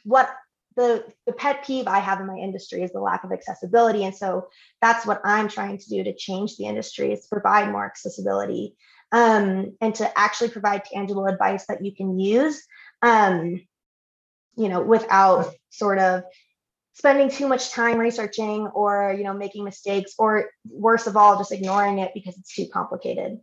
what 0.05 0.31
the 0.77 1.05
the 1.27 1.33
pet 1.33 1.65
peeve 1.65 1.87
I 1.87 1.99
have 1.99 2.21
in 2.21 2.27
my 2.27 2.37
industry 2.37 2.83
is 2.83 2.93
the 2.93 3.01
lack 3.01 3.25
of 3.25 3.33
accessibility, 3.33 4.05
and 4.05 4.15
so 4.15 4.49
that's 4.81 5.07
what 5.07 5.21
I'm 5.25 5.49
trying 5.49 5.79
to 5.79 5.89
do 5.89 6.05
to 6.05 6.15
change 6.15 6.57
the 6.57 6.67
industry 6.67 7.13
is 7.13 7.27
provide 7.27 7.71
more 7.71 7.85
accessibility. 7.85 8.77
um, 9.13 9.77
and 9.81 9.95
to 9.95 10.19
actually 10.19 10.51
provide 10.51 10.85
tangible 10.85 11.27
advice 11.27 11.67
that 11.67 11.85
you 11.85 11.95
can 11.95 12.19
use, 12.19 12.63
um, 13.03 13.61
you 14.57 14.69
know, 14.69 14.83
without 14.83 15.55
sort 15.71 15.99
of 15.99 16.25
spending 16.95 17.29
too 17.29 17.47
much 17.47 17.71
time 17.71 17.99
researching 17.99 18.67
or 18.69 19.15
you 19.17 19.23
know 19.23 19.35
making 19.35 19.65
mistakes 19.65 20.15
or 20.19 20.51
worst 20.69 21.07
of 21.07 21.17
all 21.17 21.37
just 21.37 21.53
ignoring 21.53 21.99
it 21.99 22.11
because 22.15 22.37
it's 22.39 22.55
too 22.55 22.67
complicated 22.73 23.39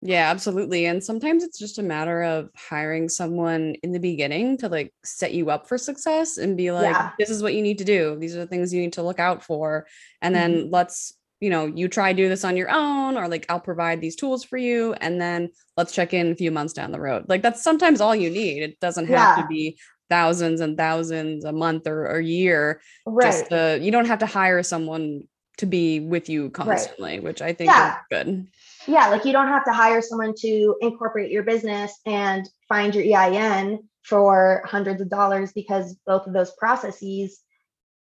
yeah, 0.00 0.30
absolutely. 0.30 0.86
And 0.86 1.02
sometimes 1.02 1.42
it's 1.42 1.58
just 1.58 1.78
a 1.78 1.82
matter 1.82 2.22
of 2.22 2.50
hiring 2.56 3.08
someone 3.08 3.74
in 3.82 3.92
the 3.92 3.98
beginning 3.98 4.56
to 4.58 4.68
like 4.68 4.92
set 5.04 5.32
you 5.34 5.50
up 5.50 5.68
for 5.68 5.76
success 5.76 6.36
and 6.38 6.56
be 6.56 6.70
like, 6.70 6.94
Yeah. 6.94 7.10
this 7.18 7.30
is 7.30 7.42
what 7.42 7.54
you 7.54 7.62
need 7.62 7.78
to 7.78 7.84
do. 7.84 8.16
These 8.18 8.36
are 8.36 8.40
the 8.40 8.46
things 8.46 8.72
you 8.72 8.80
need 8.80 8.92
to 8.94 9.02
look 9.02 9.18
out 9.18 9.42
for. 9.42 9.86
And 10.22 10.34
then 10.34 10.64
Mhm. 10.66 10.72
let's, 10.72 11.14
you 11.40 11.50
know, 11.50 11.66
you 11.66 11.88
try 11.88 12.12
do 12.12 12.28
this 12.28 12.44
on 12.44 12.56
your 12.56 12.70
own, 12.70 13.16
or 13.16 13.28
like 13.28 13.46
I'll 13.48 13.60
provide 13.60 14.00
these 14.00 14.16
tools 14.16 14.44
for 14.44 14.56
you. 14.56 14.94
And 15.00 15.20
then 15.20 15.50
let's 15.76 15.92
check 15.92 16.14
in 16.14 16.30
a 16.30 16.36
few 16.36 16.50
months 16.50 16.72
down 16.74 16.92
the 16.92 17.00
road. 17.00 17.24
Like 17.28 17.42
that's 17.42 17.62
sometimes 17.62 18.00
all 18.00 18.14
you 18.14 18.30
need. 18.30 18.62
It 18.62 18.78
doesn't 18.80 19.06
have 19.06 19.36
to 19.38 19.46
be 19.48 19.78
thousands 20.10 20.60
and 20.60 20.76
thousands 20.76 21.44
a 21.44 21.52
month 21.52 21.86
or 21.86 22.06
a 22.06 22.22
year. 22.24 22.80
right 23.04 23.46
Just 23.50 23.82
you 23.82 23.90
don't 23.90 24.06
have 24.06 24.20
to 24.20 24.26
hire 24.26 24.62
someone 24.62 25.24
to 25.58 25.66
be 25.66 25.98
with 26.00 26.28
you 26.28 26.50
constantly, 26.50 27.18
which 27.18 27.42
I 27.42 27.52
think 27.52 27.70
Yeah. 27.70 27.90
is 27.90 27.96
good. 28.10 28.46
Yeah 28.88 29.08
like 29.08 29.24
you 29.24 29.32
don't 29.32 29.48
have 29.48 29.64
to 29.64 29.72
hire 29.72 30.02
someone 30.02 30.34
to 30.36 30.76
incorporate 30.80 31.30
your 31.30 31.42
business 31.42 31.92
and 32.06 32.48
find 32.68 32.94
your 32.94 33.16
ein 33.16 33.78
for 34.02 34.62
hundreds 34.64 35.00
of 35.00 35.10
dollars 35.10 35.52
because 35.52 35.96
both 36.06 36.26
of 36.26 36.32
those 36.32 36.50
processes 36.52 37.40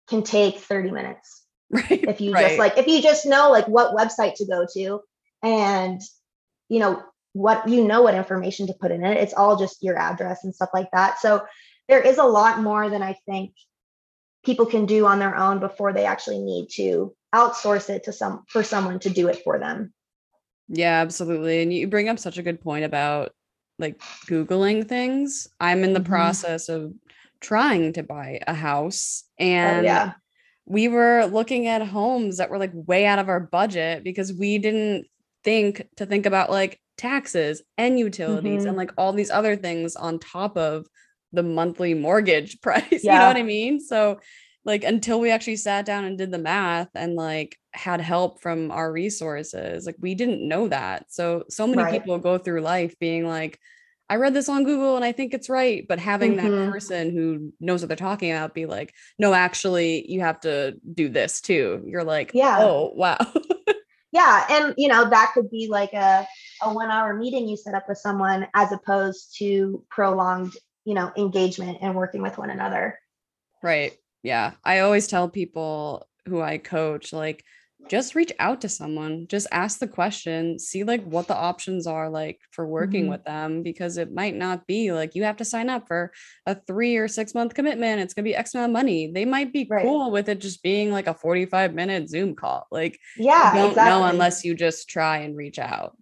can 0.09 0.23
take 0.23 0.59
30 0.59 0.91
minutes 0.91 1.45
Right. 1.71 2.05
if 2.05 2.21
you 2.21 2.33
right. 2.33 2.47
just 2.49 2.59
like 2.59 2.79
if 2.79 2.87
you 2.87 3.03
just 3.03 3.27
know 3.27 3.51
like 3.51 3.67
what 3.67 3.97
website 3.97 4.35
to 4.35 4.47
go 4.47 4.67
to 4.75 5.01
and 5.43 6.01
you 6.69 6.79
know 6.79 7.03
what 7.33 7.69
you 7.69 7.85
know 7.85 8.03
what 8.03 8.15
information 8.15 8.67
to 8.69 8.75
put 8.75 8.93
in 8.93 9.05
it 9.05 9.17
it's 9.17 9.35
all 9.35 9.57
just 9.57 9.83
your 9.83 9.99
address 9.99 10.45
and 10.45 10.55
stuff 10.55 10.69
like 10.73 10.89
that 10.93 11.19
so 11.19 11.45
there 11.89 12.01
is 12.01 12.19
a 12.19 12.25
lot 12.25 12.61
more 12.61 12.91
than 12.91 13.03
i 13.03 13.17
think 13.27 13.55
people 14.45 14.67
can 14.67 14.87
do 14.87 15.07
on 15.07 15.19
their 15.19 15.35
own 15.35 15.59
before 15.59 15.93
they 15.93 16.05
actually 16.05 16.39
need 16.39 16.69
to 16.71 17.13
outsource 17.35 17.91
it 17.91 18.05
to 18.05 18.13
some 18.13 18.45
for 18.49 18.63
someone 18.63 19.01
to 19.01 19.11
do 19.11 19.27
it 19.29 19.43
for 19.43 19.59
them 19.59 19.93
Yeah, 20.69 21.01
absolutely. 21.01 21.63
And 21.63 21.73
you 21.73 21.87
bring 21.89 22.09
up 22.09 22.19
such 22.19 22.39
a 22.39 22.43
good 22.43 22.61
point 22.61 22.85
about 22.85 23.33
like 23.79 23.99
Googling 24.27 24.89
things. 24.89 25.49
I'm 25.61 25.85
in 25.85 25.93
the 25.93 26.01
Mhm. 26.01 26.07
process 26.07 26.69
of 26.69 26.93
trying 27.41 27.93
to 27.95 28.03
buy 28.03 28.41
a 28.47 28.55
house 28.55 29.25
Oh, 29.41 29.45
and 29.45 29.85
yeah 29.85 30.13
we 30.67 30.89
were 30.89 31.27
looking 31.27 31.67
at 31.67 31.83
homes 31.87 32.39
that 32.39 32.49
were 32.49 32.57
like 32.59 32.73
way 32.75 33.05
out 33.05 33.19
of 33.19 33.29
our 33.29 33.41
budget 33.41 34.03
because 34.03 34.33
we 34.33 34.57
didn't 34.59 35.07
think 35.45 35.87
to 35.97 36.07
think 36.07 36.25
about 36.25 36.51
like 36.51 36.81
taxes 36.97 37.63
and 37.77 37.99
utilities 37.99 38.65
Mhm. 38.65 38.69
and 38.69 38.77
like 38.79 38.91
all 38.97 39.13
these 39.13 39.31
other 39.31 39.57
things 39.57 39.95
on 39.95 40.19
top 40.19 40.57
of 40.57 40.87
the 41.33 41.43
monthly 41.43 41.93
mortgage 41.93 42.61
price. 42.63 43.05
You 43.05 43.19
know 43.19 43.27
what 43.27 43.37
I 43.37 43.43
mean? 43.43 43.79
So 43.81 44.21
like 44.65 44.85
until 44.85 45.21
we 45.21 45.31
actually 45.31 45.57
sat 45.57 45.85
down 45.85 46.05
and 46.05 46.17
did 46.19 46.31
the 46.31 46.39
math 46.39 46.89
and 46.95 47.15
like 47.15 47.57
had 47.73 48.01
help 48.01 48.41
from 48.41 48.71
our 48.71 48.91
resources, 48.91 49.87
like 49.87 49.97
we 50.01 50.15
didn't 50.15 50.47
know 50.47 50.69
that. 50.69 51.13
So 51.13 51.45
so 51.51 51.67
many 51.67 51.83
Right. 51.83 52.01
people 52.03 52.19
go 52.19 52.39
through 52.39 52.61
life 52.63 52.99
being 52.99 53.27
like 53.27 53.59
I 54.09 54.17
read 54.17 54.35
this 54.35 54.51
on 54.51 54.65
Google 54.65 54.97
and 54.97 55.05
I 55.05 55.13
think 55.13 55.33
it's 55.33 55.49
right, 55.49 55.87
but 55.89 55.99
having 55.99 56.33
Mhm. 56.33 56.37
that 56.37 56.71
person 56.71 57.11
who 57.11 57.53
knows 57.59 57.81
what 57.81 57.89
they're 57.89 57.97
talking 57.97 58.31
about 58.33 58.55
be 58.55 58.67
like, 58.67 58.95
no, 59.19 59.33
actually, 59.33 60.05
you 60.11 60.21
have 60.21 60.41
to 60.41 60.75
do 60.93 61.09
this 61.09 61.41
too. 61.41 61.83
You're 61.87 62.05
like, 62.05 62.31
Yeah. 62.35 62.59
oh, 62.61 62.93
wow. 62.95 63.17
yeah 64.13 64.47
and 64.51 64.75
you 64.77 64.89
know 64.89 65.09
that 65.09 65.33
could 65.35 65.51
be 65.51 65.67
like 65.69 65.93
a, 65.93 66.27
a 66.63 66.73
one 66.73 66.91
hour 66.91 67.15
meeting 67.15 67.49
you 67.49 67.57
set 67.57 67.75
up 67.75 67.89
with 67.89 67.99
someone 67.99 68.47
as 68.55 68.73
opposed 68.73 69.37
to 69.39 69.85
prolonged 69.91 70.53
you 70.85 70.95
know 70.95 71.11
engagement 71.17 71.79
and 71.81 71.95
working 71.95 72.23
with 72.23 72.39
one 72.39 72.51
another 72.51 72.99
right. 73.63 73.93
Yeah. 74.25 74.53
I 74.65 74.81
always 74.81 75.07
tell 75.07 75.29
people 75.29 76.09
who 76.27 76.41
I 76.43 76.59
coach, 76.59 77.13
like, 77.13 77.45
just 77.91 78.15
reach 78.15 78.33
out 78.39 78.63
to 78.63 78.69
someone, 78.71 79.27
just 79.29 79.47
ask 79.53 79.79
the 79.79 79.87
question, 79.87 80.59
see 80.59 80.85
like 80.85 81.05
what 81.05 81.29
the 81.29 81.37
options 81.37 81.87
are 81.87 82.09
like 82.09 82.41
for 82.51 82.67
working 82.67 83.05
Mhm. 83.05 83.11
with 83.11 83.25
them, 83.25 83.63
because 83.63 83.99
it 83.99 84.11
might 84.11 84.35
not 84.35 84.67
be 84.67 84.91
like 84.93 85.15
you 85.15 85.25
have 85.25 85.37
to 85.37 85.45
sign 85.45 85.69
up 85.69 85.87
for 85.87 86.11
a 86.47 86.55
three 86.55 86.97
or 86.97 87.09
six 87.09 87.35
month 87.35 87.53
commitment. 87.53 88.01
It's 88.01 88.15
going 88.15 88.25
to 88.25 88.31
be 88.31 88.35
X 88.35 88.55
amount 88.55 88.71
of 88.71 88.73
money. 88.73 89.13
They 89.13 89.27
might 89.27 89.53
be 89.53 89.67
Right. 89.71 89.85
cool 89.85 90.11
with 90.11 90.31
it 90.31 90.41
just 90.41 90.63
being 90.63 90.93
like 90.93 91.07
a 91.09 91.13
45 91.13 91.75
minute 91.75 92.09
Zoom 92.09 92.35
call. 92.35 92.67
Like, 92.71 92.99
yeah 93.19 93.53
you 93.53 93.59
don't 93.61 93.69
exactly. 93.73 93.91
know 94.01 94.05
unless 94.07 94.47
you 94.47 94.55
just 94.55 94.89
try 94.89 95.19
and 95.19 95.37
reach 95.37 95.59
out. 95.59 95.95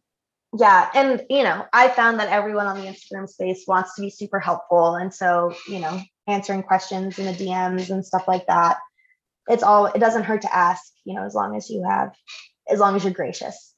yeah 0.56 0.90
and 0.94 1.24
you 1.30 1.42
know 1.42 1.64
i 1.72 1.88
found 1.88 2.20
that 2.20 2.28
everyone 2.28 2.66
on 2.66 2.76
the 2.78 2.86
instagram 2.86 3.26
space 3.26 3.64
wants 3.66 3.94
to 3.96 4.02
be 4.02 4.10
super 4.10 4.38
helpful 4.38 4.96
and 4.96 5.12
so 5.12 5.52
you 5.66 5.78
know 5.80 5.98
answering 6.28 6.62
questions 6.62 7.18
in 7.18 7.26
the 7.26 7.32
dms 7.32 7.90
and 7.90 8.04
stuff 8.04 8.28
like 8.28 8.46
that 8.46 8.78
it's 9.48 9.62
all 9.62 9.86
it 9.86 9.98
doesn't 9.98 10.22
hurt 10.24 10.42
to 10.42 10.54
ask 10.54 10.82
you 11.04 11.14
know 11.14 11.24
as 11.24 11.34
long 11.34 11.56
as 11.56 11.68
you 11.68 11.84
have 11.88 12.12
as 12.68 12.78
long 12.78 12.94
as 12.96 13.04
you're 13.04 13.12
gracious 13.12 13.74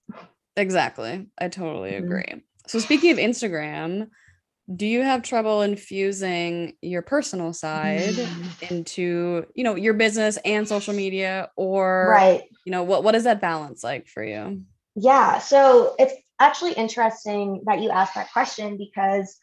Exactly. 0.56 1.26
I 1.36 1.48
totally 1.48 1.92
Mhm. 1.92 2.04
agree. 2.04 2.44
So 2.68 2.78
speaking 2.78 3.10
of 3.10 3.18
Instagram, 3.18 4.08
do 4.72 4.86
you 4.86 5.02
have 5.02 5.22
trouble 5.22 5.62
infusing 5.62 6.76
your 6.80 7.02
personal 7.02 7.52
side 7.52 8.14
Mm. 8.14 8.70
into, 8.70 9.46
you 9.54 9.64
know, 9.64 9.74
your 9.74 9.94
business 9.94 10.38
and 10.44 10.68
social 10.68 10.94
media 10.94 11.50
or 11.56 12.06
right 12.08 12.44
you 12.64 12.70
know, 12.70 12.82
what 12.82 13.02
what 13.04 13.14
is 13.14 13.24
that 13.24 13.40
balance 13.40 13.82
like 13.82 14.06
for 14.06 14.22
you? 14.22 14.62
Yeah, 14.94 15.38
so 15.38 15.94
it's 15.98 16.14
actually 16.38 16.72
interesting 16.74 17.62
that 17.66 17.80
you 17.82 17.90
asked 17.90 18.14
that 18.14 18.32
question 18.32 18.78
because 18.78 19.36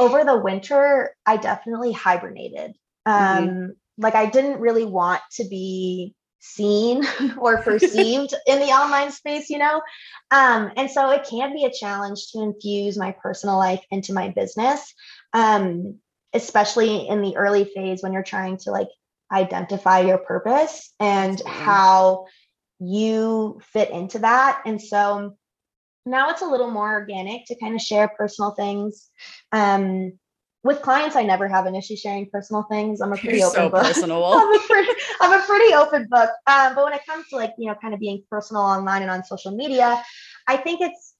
over 0.00 0.24
the 0.24 0.38
winter, 0.38 1.14
I 1.26 1.36
definitely 1.36 1.92
hibernated. 1.92 2.76
Um, 3.06 3.48
Mhm. 3.50 3.76
Like, 3.98 4.14
I 4.14 4.26
didn't 4.26 4.60
really 4.60 4.84
want 4.86 5.20
to 5.32 5.44
be 5.44 6.14
seen 6.40 7.04
or 7.38 7.62
perceived 7.62 8.34
in 8.46 8.60
the 8.60 8.66
online 8.66 9.12
space, 9.12 9.50
you 9.50 9.58
know? 9.58 9.82
Um, 10.30 10.72
and 10.76 10.90
so 10.90 11.10
it 11.10 11.24
can 11.28 11.52
be 11.54 11.64
a 11.64 11.72
challenge 11.72 12.32
to 12.32 12.42
infuse 12.42 12.96
my 12.98 13.12
personal 13.22 13.58
life 13.58 13.84
into 13.90 14.14
my 14.14 14.30
business, 14.30 14.94
um, 15.34 15.98
especially 16.34 17.08
in 17.08 17.22
the 17.22 17.36
early 17.36 17.64
phase 17.64 18.02
when 18.02 18.12
you're 18.12 18.22
trying 18.22 18.58
to 18.58 18.70
like 18.70 18.88
identify 19.32 20.00
your 20.00 20.18
purpose 20.18 20.92
and 21.00 21.42
Absolutely. 21.46 21.46
how 21.46 22.26
you 22.80 23.60
fit 23.72 23.90
into 23.90 24.20
that. 24.20 24.62
And 24.66 24.80
so 24.80 25.36
now 26.06 26.30
it's 26.30 26.42
a 26.42 26.46
little 26.46 26.70
more 26.70 26.92
organic 26.92 27.46
to 27.46 27.56
kind 27.56 27.74
of 27.74 27.80
share 27.80 28.08
personal 28.08 28.52
things. 28.52 29.10
Um, 29.52 30.18
with 30.62 30.82
clients, 30.82 31.16
I 31.16 31.22
never 31.22 31.48
have 31.48 31.66
an 31.66 31.74
issue 31.74 31.96
sharing 31.96 32.28
personal 32.28 32.64
things. 32.64 33.00
I'm 33.00 33.12
a 33.12 33.16
pretty 33.16 33.38
You're 33.38 33.48
open 33.48 33.62
so 33.62 33.70
book. 33.70 33.82
personal. 33.82 34.24
I'm 34.34 34.54
a 34.54 34.58
pretty, 34.58 34.92
I'm 35.20 35.40
a 35.40 35.44
pretty 35.44 35.74
open 35.74 36.06
book. 36.10 36.30
Um, 36.46 36.74
but 36.74 36.84
when 36.84 36.92
it 36.92 37.00
comes 37.06 37.26
to 37.28 37.36
like, 37.36 37.54
you 37.56 37.68
know, 37.68 37.74
kind 37.80 37.94
of 37.94 38.00
being 38.00 38.22
personal 38.30 38.62
online 38.62 39.02
and 39.02 39.10
on 39.10 39.24
social 39.24 39.52
media, 39.52 40.02
I 40.46 40.56
think 40.58 40.80
it's 40.82 41.14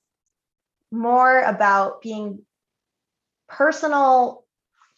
more 0.92 1.40
about 1.42 2.02
being 2.02 2.42
personal 3.48 4.44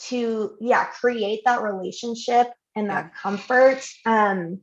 to, 0.08 0.56
yeah, 0.60 0.86
create 0.86 1.42
that 1.44 1.62
relationship 1.62 2.48
and 2.74 2.90
that 2.90 3.04
Yeah. 3.06 3.20
comfort. 3.20 3.86
Um, 4.06 4.60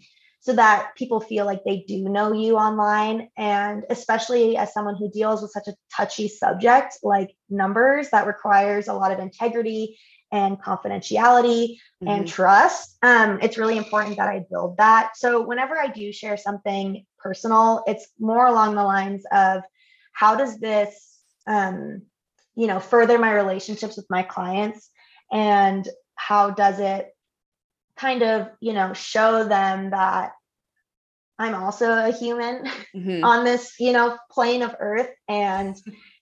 so 0.49 0.55
that 0.55 0.95
people 0.95 1.21
feel 1.21 1.45
like 1.45 1.63
they 1.63 1.85
do 1.87 2.09
know 2.09 2.33
you 2.33 2.57
online. 2.57 3.29
And 3.37 3.83
especially 3.91 4.57
as 4.57 4.73
someone 4.73 4.95
who 4.95 5.11
deals 5.11 5.43
with 5.43 5.51
such 5.51 5.67
a 5.67 5.75
touchy 5.95 6.27
subject 6.27 6.97
like 7.03 7.35
numbers, 7.51 8.09
that 8.09 8.25
requires 8.25 8.87
a 8.87 8.95
lot 8.95 9.11
of 9.11 9.19
integrity 9.19 9.99
and 10.31 10.59
confidentiality 10.59 11.77
and 12.07 12.25
Mhm. 12.25 12.27
trust. 12.27 12.97
Um, 13.03 13.37
it's 13.43 13.59
really 13.59 13.77
important 13.77 14.17
that 14.17 14.27
I 14.27 14.43
build 14.49 14.77
that. 14.77 15.15
So 15.17 15.43
whenever 15.45 15.79
I 15.79 15.85
do 15.85 16.11
share 16.11 16.35
something 16.37 17.05
personal, 17.19 17.83
it's 17.85 18.07
more 18.19 18.47
along 18.47 18.73
the 18.73 18.83
lines 18.83 19.23
of 19.31 19.61
how 20.13 20.35
does 20.35 20.57
this, 20.57 21.19
um, 21.45 22.01
you 22.55 22.65
know, 22.65 22.79
further 22.79 23.19
my 23.19 23.33
relationships 23.33 23.97
with 23.97 24.07
my 24.09 24.23
clients, 24.23 24.89
and 25.31 25.87
how 26.15 26.49
does 26.49 26.79
it 26.79 27.15
kind 27.95 28.23
of, 28.23 28.49
you 28.61 28.73
know, 28.73 28.93
show 28.93 29.43
them 29.43 29.91
that 29.91 30.31
I'm 31.39 31.55
also 31.55 31.91
a 31.91 32.11
human 32.11 32.65
Mhm. 32.93 33.23
on 33.23 33.45
this, 33.45 33.79
you 33.79 33.93
know, 33.93 34.17
plane 34.29 34.61
of 34.61 34.75
earth 34.77 35.09
and 35.27 35.75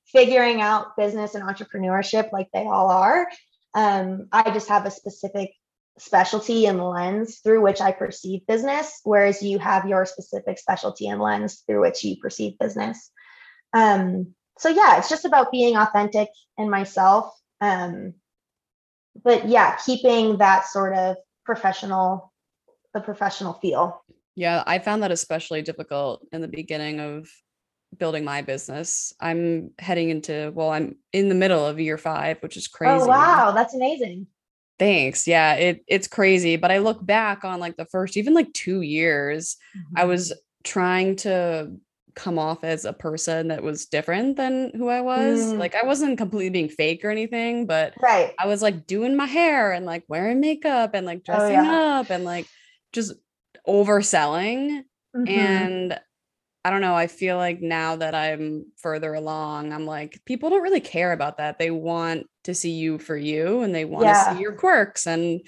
figuring 0.06 0.62
out 0.62 0.96
business 0.96 1.36
and 1.36 1.44
entrepreneurship 1.44 2.32
like 2.32 2.50
they 2.54 2.66
all 2.66 2.90
are. 2.92 3.28
Um, 3.74 4.28
I 4.32 4.52
just 4.52 4.70
have 4.70 4.86
a 4.86 4.92
specific 4.92 5.52
specialty 5.98 6.68
and 6.68 6.82
lens 6.82 7.40
through 7.40 7.62
which 7.62 7.82
I 7.82 7.92
perceive 7.92 8.46
business, 8.46 9.02
whereas 9.04 9.42
you 9.42 9.58
have 9.58 9.88
your 9.88 10.06
specific 10.06 10.60
specialty 10.60 11.08
and 11.08 11.20
lens 11.20 11.64
through 11.66 11.82
which 11.82 12.04
you 12.04 12.18
perceive 12.18 12.60
business. 12.60 13.10
Um, 13.74 14.36
so 14.60 14.70
yeah, 14.70 14.98
it's 14.98 15.10
just 15.10 15.26
about 15.26 15.52
being 15.52 15.76
authentic 15.76 16.30
in 16.58 16.70
myself. 16.70 17.34
Um, 17.60 18.14
but 19.24 19.48
yeah, 19.48 19.78
keeping 19.84 20.38
that 20.38 20.68
sort 20.68 20.94
of 20.94 21.18
professional, 21.44 22.32
the 22.94 23.02
professional 23.02 23.54
feel. 23.54 24.04
Yeah, 24.38 24.64
I 24.68 24.78
found 24.78 25.02
that 25.02 25.12
especially 25.12 25.64
difficult 25.64 26.26
in 26.32 26.42
the 26.42 26.48
beginning 26.48 27.00
of 27.00 27.28
building 27.98 28.24
my 28.24 28.44
business. 28.44 29.12
I'm 29.20 29.72
heading 29.80 30.12
into, 30.12 30.52
well, 30.54 30.70
I'm 30.70 30.96
in 31.12 31.28
the 31.28 31.34
middle 31.34 31.66
of 31.66 31.80
year 31.80 31.98
five, 31.98 32.38
which 32.42 32.56
is 32.56 32.68
crazy. 32.68 33.02
Oh, 33.02 33.08
wow. 33.08 33.52
That's 33.52 33.74
amazing. 33.74 34.28
Thanks. 34.78 35.28
Yeah, 35.28 35.56
it 35.56 35.84
it's 35.88 36.08
crazy. 36.08 36.56
But 36.56 36.72
I 36.72 36.78
look 36.78 37.04
back 37.04 37.44
on 37.46 37.60
like 37.60 37.78
the 37.78 37.86
first, 37.86 38.16
even 38.16 38.36
like 38.36 38.54
two 38.54 38.82
years, 38.82 39.58
mm-hmm. 39.76 39.98
I 39.98 40.06
was 40.06 40.34
trying 40.64 41.16
to 41.16 41.72
come 42.14 42.38
off 42.38 42.64
as 42.64 42.86
a 42.86 42.94
person 42.94 43.48
that 43.48 43.64
was 43.64 43.88
different 43.88 44.38
than 44.38 44.72
who 44.76 44.88
I 44.88 45.02
was. 45.02 45.40
Mm. 45.40 45.58
Like 45.58 45.74
I 45.74 45.84
wasn't 45.84 46.20
completely 46.20 46.52
being 46.52 46.70
fake 46.70 47.04
or 47.04 47.10
anything, 47.10 47.66
but 47.66 47.96
right. 48.00 48.36
I 48.38 48.46
was 48.46 48.62
like 48.62 48.86
doing 48.86 49.16
my 49.16 49.26
hair 49.26 49.72
and 49.72 49.84
like 49.84 50.04
wearing 50.08 50.40
makeup 50.40 50.92
and 50.94 51.08
like 51.08 51.20
oh, 51.20 51.24
dressing 51.26 51.58
oh, 51.58 51.64
yeah. 51.64 52.00
up 52.00 52.12
and 52.12 52.24
like 52.24 52.46
just 52.94 53.14
overselling. 53.68 54.84
Mm-hmm. 55.16 55.28
And 55.28 56.00
I 56.66 56.70
don't 56.70 56.82
know. 56.82 56.96
I 56.96 57.08
feel 57.08 57.38
like 57.38 57.62
now 57.62 57.96
that 57.96 58.14
I'm 58.14 58.66
further 58.78 59.14
along, 59.14 59.72
I'm 59.72 59.86
like, 59.86 60.20
people 60.26 60.50
don't 60.50 60.64
really 60.64 60.82
care 60.82 61.14
about 61.14 61.38
that. 61.38 61.60
They 61.60 61.72
want 61.72 62.28
to 62.44 62.54
see 62.54 62.72
you 62.72 63.00
for 63.00 63.16
you 63.16 63.62
and 63.62 63.74
they 63.74 63.86
want 63.86 64.06
yeah. 64.06 64.24
to 64.26 64.36
see 64.36 64.42
your 64.42 64.54
quirks 64.54 65.08
and 65.08 65.42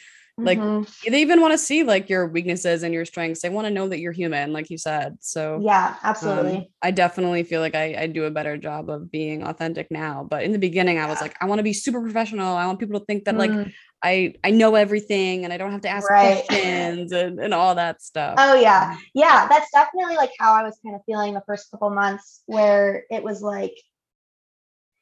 like 0.45 0.59
mm-hmm. 0.59 1.11
they 1.11 1.21
even 1.21 1.41
want 1.41 1.53
to 1.53 1.57
see 1.57 1.83
like 1.83 2.09
your 2.09 2.27
weaknesses 2.27 2.83
and 2.83 2.93
your 2.93 3.05
strengths. 3.05 3.41
They 3.41 3.49
want 3.49 3.67
to 3.67 3.73
know 3.73 3.89
that 3.89 3.99
you're 3.99 4.11
human, 4.11 4.53
like 4.53 4.69
you 4.69 4.77
said. 4.77 5.17
So 5.19 5.59
yeah, 5.61 5.95
absolutely. 6.03 6.57
Um, 6.57 6.65
I 6.81 6.91
definitely 6.91 7.43
feel 7.43 7.61
like 7.61 7.75
I, 7.75 7.95
I 7.99 8.07
do 8.07 8.25
a 8.25 8.31
better 8.31 8.57
job 8.57 8.89
of 8.89 9.11
being 9.11 9.43
authentic 9.43 9.91
now. 9.91 10.25
But 10.29 10.43
in 10.43 10.51
the 10.51 10.59
beginning, 10.59 10.99
I 10.99 11.07
was 11.07 11.21
like, 11.21 11.35
I 11.41 11.45
want 11.45 11.59
to 11.59 11.63
be 11.63 11.73
super 11.73 12.01
professional. 12.01 12.55
I 12.55 12.65
want 12.65 12.79
people 12.79 12.99
to 12.99 13.05
think 13.05 13.25
that 13.25 13.35
mm. 13.35 13.39
like 13.39 13.73
I 14.01 14.35
I 14.43 14.51
know 14.51 14.75
everything 14.75 15.43
and 15.43 15.53
I 15.53 15.57
don't 15.57 15.71
have 15.71 15.81
to 15.81 15.89
ask 15.89 16.09
right. 16.09 16.45
questions 16.47 17.11
and, 17.11 17.39
and 17.39 17.53
all 17.53 17.75
that 17.75 18.01
stuff. 18.01 18.35
Oh 18.37 18.55
yeah. 18.55 18.97
Yeah. 19.13 19.47
That's 19.47 19.69
definitely 19.71 20.15
like 20.15 20.31
how 20.39 20.53
I 20.53 20.63
was 20.63 20.77
kind 20.83 20.95
of 20.95 21.01
feeling 21.05 21.33
the 21.33 21.43
first 21.45 21.69
couple 21.71 21.89
months 21.89 22.41
where 22.45 23.03
it 23.09 23.23
was 23.23 23.41
like, 23.41 23.73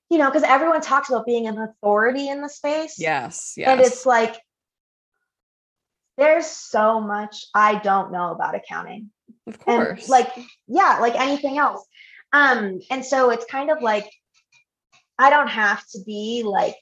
you 0.10 0.18
know, 0.18 0.28
because 0.30 0.44
everyone 0.44 0.82
talks 0.82 1.10
about 1.10 1.26
being 1.26 1.48
an 1.48 1.58
authority 1.58 2.30
in 2.30 2.42
the 2.42 2.50
space. 2.50 2.96
Yes. 2.98 3.54
Yes. 3.56 3.70
And 3.70 3.82
it's 3.82 4.06
like 4.06 4.36
there's 6.18 6.48
so 6.48 7.00
much 7.00 7.46
I 7.54 7.76
don't 7.76 8.12
know 8.12 8.32
about 8.32 8.56
accounting. 8.56 9.12
Of 9.46 9.60
course. 9.60 10.02
And 10.02 10.10
like, 10.10 10.34
yeah, 10.68 10.98
like 11.00 11.16
anything 11.16 11.58
else. 11.58 11.86
Um, 12.34 12.80
and 12.90 13.06
so 13.06 13.30
it's 13.30 13.46
kind 13.46 13.70
of 13.70 13.82
like 13.82 14.10
I 15.20 15.30
don't 15.30 15.50
have 15.50 15.84
to 15.90 16.00
be 16.06 16.44
like 16.46 16.76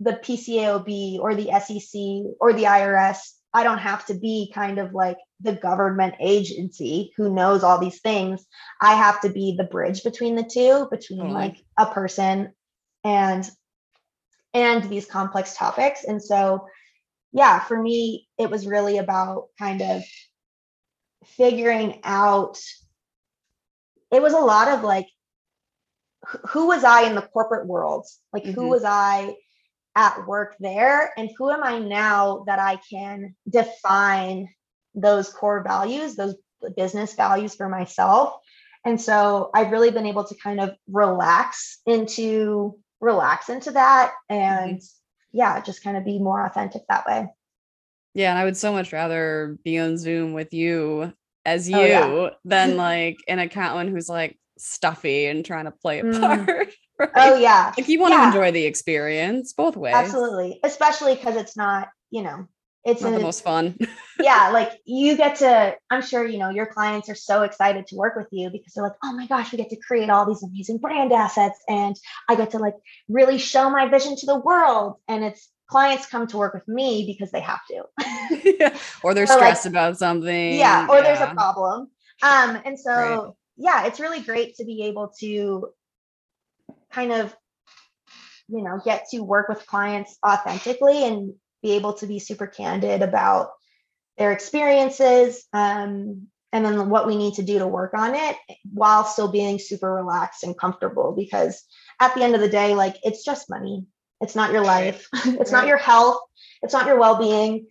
the 0.00 0.12
PCAOB 0.12 1.18
or 1.20 1.34
the 1.34 1.50
SEC 1.60 2.34
or 2.40 2.52
the 2.52 2.64
IRS. 2.64 3.18
I 3.52 3.64
don't 3.64 3.78
have 3.78 4.06
to 4.06 4.14
be 4.14 4.50
kind 4.54 4.78
of 4.78 4.94
like 4.94 5.18
the 5.40 5.52
government 5.52 6.14
agency 6.20 7.12
who 7.16 7.34
knows 7.34 7.62
all 7.62 7.78
these 7.78 8.00
things. 8.00 8.46
I 8.80 8.94
have 8.94 9.20
to 9.22 9.28
be 9.28 9.54
the 9.56 9.64
bridge 9.64 10.02
between 10.02 10.36
the 10.36 10.44
two, 10.44 10.88
between 10.90 11.20
mm-hmm. 11.20 11.32
like 11.32 11.56
a 11.76 11.86
person 11.86 12.52
and 13.04 13.48
and 14.52 14.84
these 14.84 15.06
complex 15.06 15.56
topics. 15.56 16.04
And 16.04 16.22
so 16.22 16.66
yeah, 17.32 17.60
for 17.60 17.80
me, 17.80 18.28
it 18.38 18.50
was 18.50 18.66
really 18.66 18.98
about 18.98 19.48
kind 19.58 19.82
of 19.82 20.02
figuring 21.24 22.00
out. 22.02 22.58
It 24.10 24.22
was 24.22 24.32
a 24.32 24.38
lot 24.38 24.68
of 24.68 24.82
like, 24.82 25.06
who 26.48 26.66
was 26.66 26.82
I 26.82 27.02
in 27.02 27.14
the 27.14 27.22
corporate 27.22 27.66
world? 27.66 28.06
Like, 28.32 28.42
mm-hmm. 28.42 28.52
who 28.52 28.68
was 28.68 28.84
I 28.84 29.36
at 29.96 30.26
work 30.26 30.56
there? 30.60 31.12
And 31.16 31.30
who 31.36 31.50
am 31.50 31.62
I 31.62 31.78
now 31.78 32.44
that 32.46 32.58
I 32.58 32.78
can 32.90 33.34
define 33.48 34.48
those 34.94 35.30
core 35.30 35.62
values, 35.62 36.16
those 36.16 36.36
business 36.76 37.14
values 37.14 37.54
for 37.54 37.68
myself? 37.68 38.34
And 38.84 39.00
so 39.00 39.50
I've 39.54 39.72
really 39.72 39.90
been 39.90 40.06
able 40.06 40.24
to 40.24 40.34
kind 40.36 40.60
of 40.60 40.74
relax 40.88 41.80
into 41.86 42.78
relax 43.00 43.48
into 43.48 43.70
that 43.72 44.12
and 44.28 44.76
mm-hmm 44.76 44.84
yeah, 45.32 45.60
just 45.60 45.82
kind 45.82 45.96
of 45.96 46.04
be 46.04 46.18
more 46.18 46.44
authentic 46.44 46.82
that 46.88 47.06
way. 47.06 47.28
Yeah, 48.14 48.30
and 48.30 48.38
I 48.38 48.44
would 48.44 48.56
so 48.56 48.72
much 48.72 48.92
rather 48.92 49.56
be 49.64 49.78
on 49.78 49.96
Zoom 49.96 50.32
with 50.32 50.52
you 50.52 51.12
as 51.44 51.68
you 51.68 51.76
oh, 51.76 51.84
yeah. 51.84 52.30
than 52.44 52.76
like 52.76 53.18
an 53.28 53.38
accountant 53.38 53.90
who's 53.90 54.08
like 54.08 54.38
stuffy 54.58 55.26
and 55.26 55.44
trying 55.44 55.66
to 55.66 55.70
play 55.70 56.00
a 56.00 56.04
mm. 56.04 56.20
part. 56.20 56.68
Right? 57.00 57.10
Oh 57.16 57.36
yeah. 57.36 57.72
Like 57.76 57.88
you 57.88 57.98
want 57.98 58.12
yeah. 58.12 58.20
to 58.20 58.26
enjoy 58.26 58.50
the 58.52 58.64
experience 58.64 59.52
both 59.52 59.76
ways. 59.76 59.94
Absolutely. 59.94 60.60
Especially 60.62 61.14
because 61.14 61.36
it's 61.36 61.56
not, 61.56 61.88
you 62.10 62.22
know, 62.22 62.46
it's 62.84 63.02
not 63.02 63.12
the 63.12 63.20
most 63.20 63.42
fun. 63.42 63.78
yeah, 64.20 64.50
like 64.52 64.80
you 64.86 65.16
get 65.16 65.36
to, 65.36 65.76
I'm 65.90 66.02
sure, 66.02 66.26
you 66.26 66.38
know, 66.38 66.48
your 66.48 66.66
clients 66.66 67.10
are 67.10 67.14
so 67.14 67.42
excited 67.42 67.86
to 67.88 67.96
work 67.96 68.16
with 68.16 68.28
you 68.30 68.48
because 68.50 68.72
they're 68.72 68.84
like, 68.84 68.96
oh 69.04 69.12
my 69.12 69.26
gosh, 69.26 69.52
we 69.52 69.58
get 69.58 69.70
to 69.70 69.76
create 69.76 70.08
all 70.08 70.26
these 70.26 70.42
amazing 70.42 70.78
brand 70.78 71.12
assets 71.12 71.58
and 71.68 71.94
I 72.28 72.36
get 72.36 72.50
to 72.52 72.58
like 72.58 72.76
really 73.08 73.38
show 73.38 73.68
my 73.70 73.88
vision 73.88 74.16
to 74.16 74.26
the 74.26 74.38
world. 74.38 74.96
And 75.08 75.24
it's 75.24 75.50
clients 75.68 76.06
come 76.06 76.26
to 76.28 76.36
work 76.36 76.54
with 76.54 76.66
me 76.68 77.04
because 77.06 77.30
they 77.30 77.40
have 77.40 77.60
to. 77.68 77.84
yeah. 78.58 78.76
Or 79.02 79.14
they're 79.14 79.26
stressed 79.26 79.66
like, 79.66 79.72
about 79.72 79.98
something. 79.98 80.54
Yeah, 80.54 80.86
or 80.88 80.96
yeah. 80.96 81.02
there's 81.02 81.20
a 81.20 81.34
problem. 81.34 81.90
Um, 82.22 82.58
and 82.64 82.78
so 82.78 82.90
right. 82.90 83.32
yeah, 83.56 83.86
it's 83.86 84.00
really 84.00 84.20
great 84.20 84.56
to 84.56 84.64
be 84.64 84.84
able 84.84 85.12
to 85.20 85.70
kind 86.92 87.12
of 87.12 87.34
you 88.48 88.62
know 88.62 88.80
get 88.84 89.06
to 89.10 89.20
work 89.20 89.48
with 89.48 89.66
clients 89.66 90.16
authentically 90.26 91.04
and 91.04 91.34
be 91.62 91.72
able 91.72 91.94
to 91.94 92.06
be 92.06 92.18
super 92.18 92.46
candid 92.46 93.02
about 93.02 93.50
their 94.18 94.32
experiences 94.32 95.44
um, 95.52 96.26
and 96.52 96.64
then 96.64 96.88
what 96.88 97.06
we 97.06 97.16
need 97.16 97.34
to 97.34 97.42
do 97.42 97.58
to 97.58 97.66
work 97.66 97.94
on 97.94 98.14
it 98.14 98.36
while 98.72 99.04
still 99.04 99.30
being 99.30 99.58
super 99.58 99.92
relaxed 99.92 100.42
and 100.42 100.58
comfortable 100.58 101.14
because 101.16 101.64
at 102.00 102.14
the 102.14 102.22
end 102.22 102.34
of 102.34 102.40
the 102.40 102.48
day 102.48 102.74
like 102.74 102.96
it's 103.02 103.24
just 103.24 103.50
money. 103.50 103.86
It's 104.20 104.34
not 104.34 104.52
your 104.52 104.64
life. 104.64 105.08
It's 105.24 105.52
not 105.52 105.66
your 105.66 105.78
health. 105.78 106.20
It's 106.62 106.74
not 106.74 106.86
your 106.86 106.98
well-being. 106.98 107.66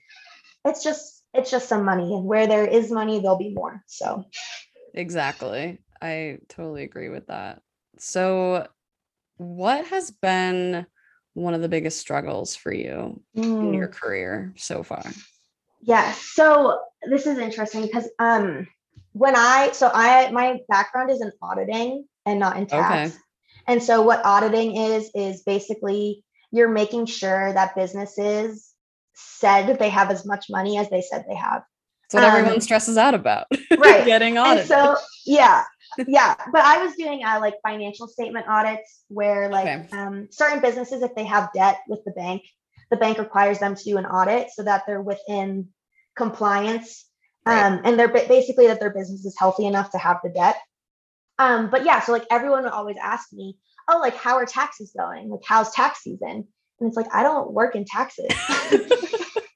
It's 0.65 0.84
just 0.84 1.23
it's 1.34 1.51
just 1.51 1.69
some 1.69 1.86
money 1.86 2.13
and 2.13 2.25
where 2.25 2.47
there 2.47 2.65
is 2.65 2.91
money 2.91 3.19
there'll 3.19 3.38
be 3.38 3.53
more 3.53 3.84
so. 3.86 4.25
Exactly. 4.93 5.79
I 6.01 6.39
totally 6.47 6.84
agree 6.84 7.10
with 7.10 7.27
that. 7.27 7.62
So 7.99 8.67
what 9.39 9.88
has 9.88 10.12
been 10.12 10.86
one 11.34 11.54
of 11.54 11.62
the 11.62 11.69
biggest 11.69 11.97
struggles 11.97 12.56
for 12.56 12.73
you 12.73 13.21
mm. 13.36 13.43
in 13.43 13.73
your 13.73 13.88
mm. 13.88 13.93
career 13.93 14.54
so 14.58 14.84
far? 14.84 15.04
Yeah. 15.82 16.12
So 16.12 16.80
this 17.10 17.25
is 17.25 17.38
interesting 17.38 17.84
because 17.84 18.10
um 18.19 18.67
when 19.13 19.36
I 19.36 19.71
so 19.71 19.89
I 19.93 20.30
my 20.32 20.60
background 20.67 21.10
is 21.10 21.21
in 21.21 21.32
auditing 21.41 22.06
and 22.25 22.39
not 22.39 22.58
in 22.58 22.67
tax. 22.67 23.12
Okay. 23.12 23.21
And 23.67 23.82
so 23.82 24.02
what 24.02 24.25
auditing 24.25 24.75
is 24.75 25.10
is 25.15 25.41
basically 25.43 26.23
you're 26.52 26.69
making 26.69 27.06
sure 27.06 27.54
that 27.54 27.75
businesses 27.75 28.73
said 29.13 29.80
they 29.80 29.89
have 29.89 30.12
as 30.12 30.25
much 30.25 30.47
money 30.49 30.78
as 30.78 30.89
they 30.89 31.02
said 31.02 31.23
they 31.28 31.36
have. 31.36 31.63
That's 32.12 32.24
what 32.24 32.24
um, 32.24 32.39
everyone 32.39 32.62
stresses 32.62 32.98
out 32.98 33.13
about. 33.13 33.48
Right. 33.78 34.06
Getting 34.06 34.38
audited. 34.38 34.67
so 34.67 34.98
yeah 35.26 35.63
yeah, 36.08 36.36
but 36.52 36.62
I 36.62 36.84
was 36.84 36.95
doing 36.95 37.24
uh, 37.26 37.39
like 37.39 37.56
financial 37.63 38.08
statement 38.08 38.48
audits 38.48 39.04
where 39.08 39.50
like 39.50 39.67
okay. 39.67 39.88
um, 39.91 40.28
certain 40.32 40.62
businesses, 40.62 41.02
if 41.02 41.15
they 41.15 41.26
have 41.26 41.50
debt 41.54 41.80
with 41.88 42.04
the 42.06 42.12
bank, 42.12 42.43
the 42.91 42.98
bank 42.98 43.17
requires 43.17 43.60
them 43.60 43.76
to 43.76 43.84
do 43.84 43.98
an 43.98 44.06
audit 44.06 44.50
so 44.52 44.63
that 44.63 44.84
they're 44.86 45.02
within 45.02 45.69
compliance. 46.15 47.06
Right. 47.45 47.63
Um, 47.63 47.82
and 47.84 48.00
they're 48.00 48.08
basically 48.08 48.67
that 48.67 48.80
their 48.80 48.93
business 48.93 49.26
is 49.26 49.36
healthy 49.38 49.65
enough 49.65 49.91
to 49.91 49.98
have 49.98 50.17
the 50.24 50.30
debt. 50.30 50.58
Um, 51.38 51.69
but 51.69 51.86
yeah, 51.86 52.02
so 52.02 52.12
like 52.12 52.26
everyone 52.30 52.63
would 52.63 52.74
always 52.74 52.98
ask 53.02 53.32
me, 53.32 53.58
oh, 53.89 54.00
like 54.00 54.15
how 54.15 54.36
are 54.36 54.45
taxes 54.45 54.93
going? 54.98 55.30
Like 55.30 55.41
how's 55.45 55.72
tax 55.74 56.04
season? 56.04 56.48
And 56.80 56.88
it's 56.88 56.98
like 56.98 57.13
I 57.13 57.24
don't 57.24 57.52
work 57.52 57.76
in 57.76 57.86
taxes. 57.86 58.28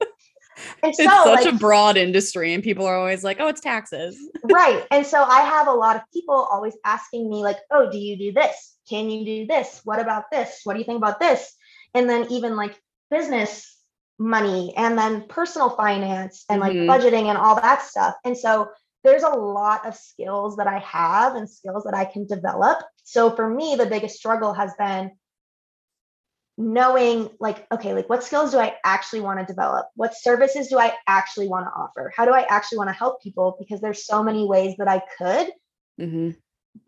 And 0.84 0.94
so, 0.94 1.04
it's 1.04 1.24
such 1.24 1.46
like, 1.46 1.54
a 1.54 1.58
broad 1.58 1.96
industry, 1.96 2.54
and 2.54 2.62
people 2.62 2.86
are 2.86 2.98
always 2.98 3.24
like, 3.24 3.38
"Oh, 3.40 3.48
it's 3.48 3.62
taxes." 3.62 4.18
right. 4.44 4.86
And 4.92 5.06
so 5.06 5.24
I 5.24 5.42
have 5.42 5.68
a 5.68 5.74
lot 5.74 5.96
of 5.96 6.02
people 6.14 6.36
always 6.36 6.76
asking 6.84 7.30
me, 7.30 7.38
like, 7.38 7.58
"Oh, 7.72 7.90
do 7.90 7.98
you 7.98 8.18
do 8.18 8.34
this? 8.34 8.76
Can 8.90 9.10
you 9.10 9.26
do 9.26 9.48
this? 9.48 9.80
What 9.86 10.00
about 10.00 10.30
this? 10.30 10.60
What 10.66 10.74
do 10.74 10.80
you 10.80 10.86
think 10.86 10.98
about 10.98 11.22
this?" 11.22 11.54
And 11.94 12.10
then 12.10 12.30
even 12.30 12.58
like 12.58 12.78
business 13.10 13.78
money, 14.20 14.74
and 14.76 14.98
then 14.98 15.26
personal 15.30 15.70
finance, 15.70 16.44
and 16.50 16.60
like 16.60 16.74
mm-hmm. 16.74 16.90
budgeting, 16.90 17.28
and 17.28 17.38
all 17.38 17.56
that 17.56 17.82
stuff. 17.84 18.16
And 18.26 18.38
so 18.38 18.70
there's 19.06 19.24
a 19.24 19.30
lot 19.30 19.86
of 19.86 19.96
skills 19.96 20.58
that 20.58 20.68
I 20.68 20.80
have 20.80 21.36
and 21.36 21.50
skills 21.50 21.84
that 21.86 21.94
I 21.94 22.06
can 22.06 22.26
develop. 22.26 22.80
So 23.04 23.36
for 23.36 23.50
me, 23.50 23.76
the 23.76 23.86
biggest 23.86 24.16
struggle 24.16 24.54
has 24.54 24.74
been 24.78 25.12
knowing 26.56 27.30
like 27.40 27.66
okay 27.72 27.96
like 27.96 28.08
what 28.08 28.24
skills 28.24 28.52
do 28.52 28.60
i 28.60 28.76
actually 28.84 29.22
want 29.22 29.40
to 29.40 29.46
develop? 29.46 29.88
What 29.96 30.16
services 30.16 30.68
do 30.68 30.78
i 30.78 30.94
actually 31.08 31.48
want 31.48 31.66
to 31.66 31.72
offer? 31.72 32.12
How 32.16 32.26
do 32.26 32.32
i 32.32 32.46
actually 32.50 32.80
want 32.80 32.90
to 32.90 32.94
help 32.94 33.22
people? 33.22 33.56
Because 33.60 33.82
there's 33.82 34.06
so 34.06 34.24
many 34.24 34.46
ways 34.48 34.76
that 34.78 34.88
i 34.88 35.02
could. 35.18 35.52
Mm-hmm. 36.00 36.32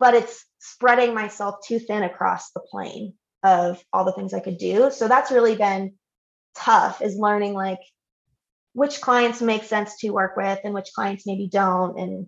but 0.00 0.14
it's 0.14 0.44
spreading 0.58 1.14
myself 1.14 1.64
too 1.64 1.78
thin 1.78 2.02
across 2.02 2.50
the 2.50 2.58
plane 2.58 3.14
of 3.44 3.80
all 3.92 4.04
the 4.04 4.12
things 4.12 4.34
i 4.34 4.40
could 4.40 4.58
do. 4.58 4.90
So 4.90 5.06
that's 5.06 5.30
really 5.30 5.56
been 5.56 5.94
tough 6.56 7.02
is 7.02 7.16
learning 7.16 7.52
like 7.52 7.78
which 8.72 9.00
clients 9.00 9.40
make 9.40 9.62
sense 9.64 9.98
to 9.98 10.10
work 10.10 10.36
with 10.36 10.58
and 10.64 10.74
which 10.74 10.92
clients 10.94 11.26
maybe 11.26 11.48
don't. 11.48 11.98
And 11.98 12.26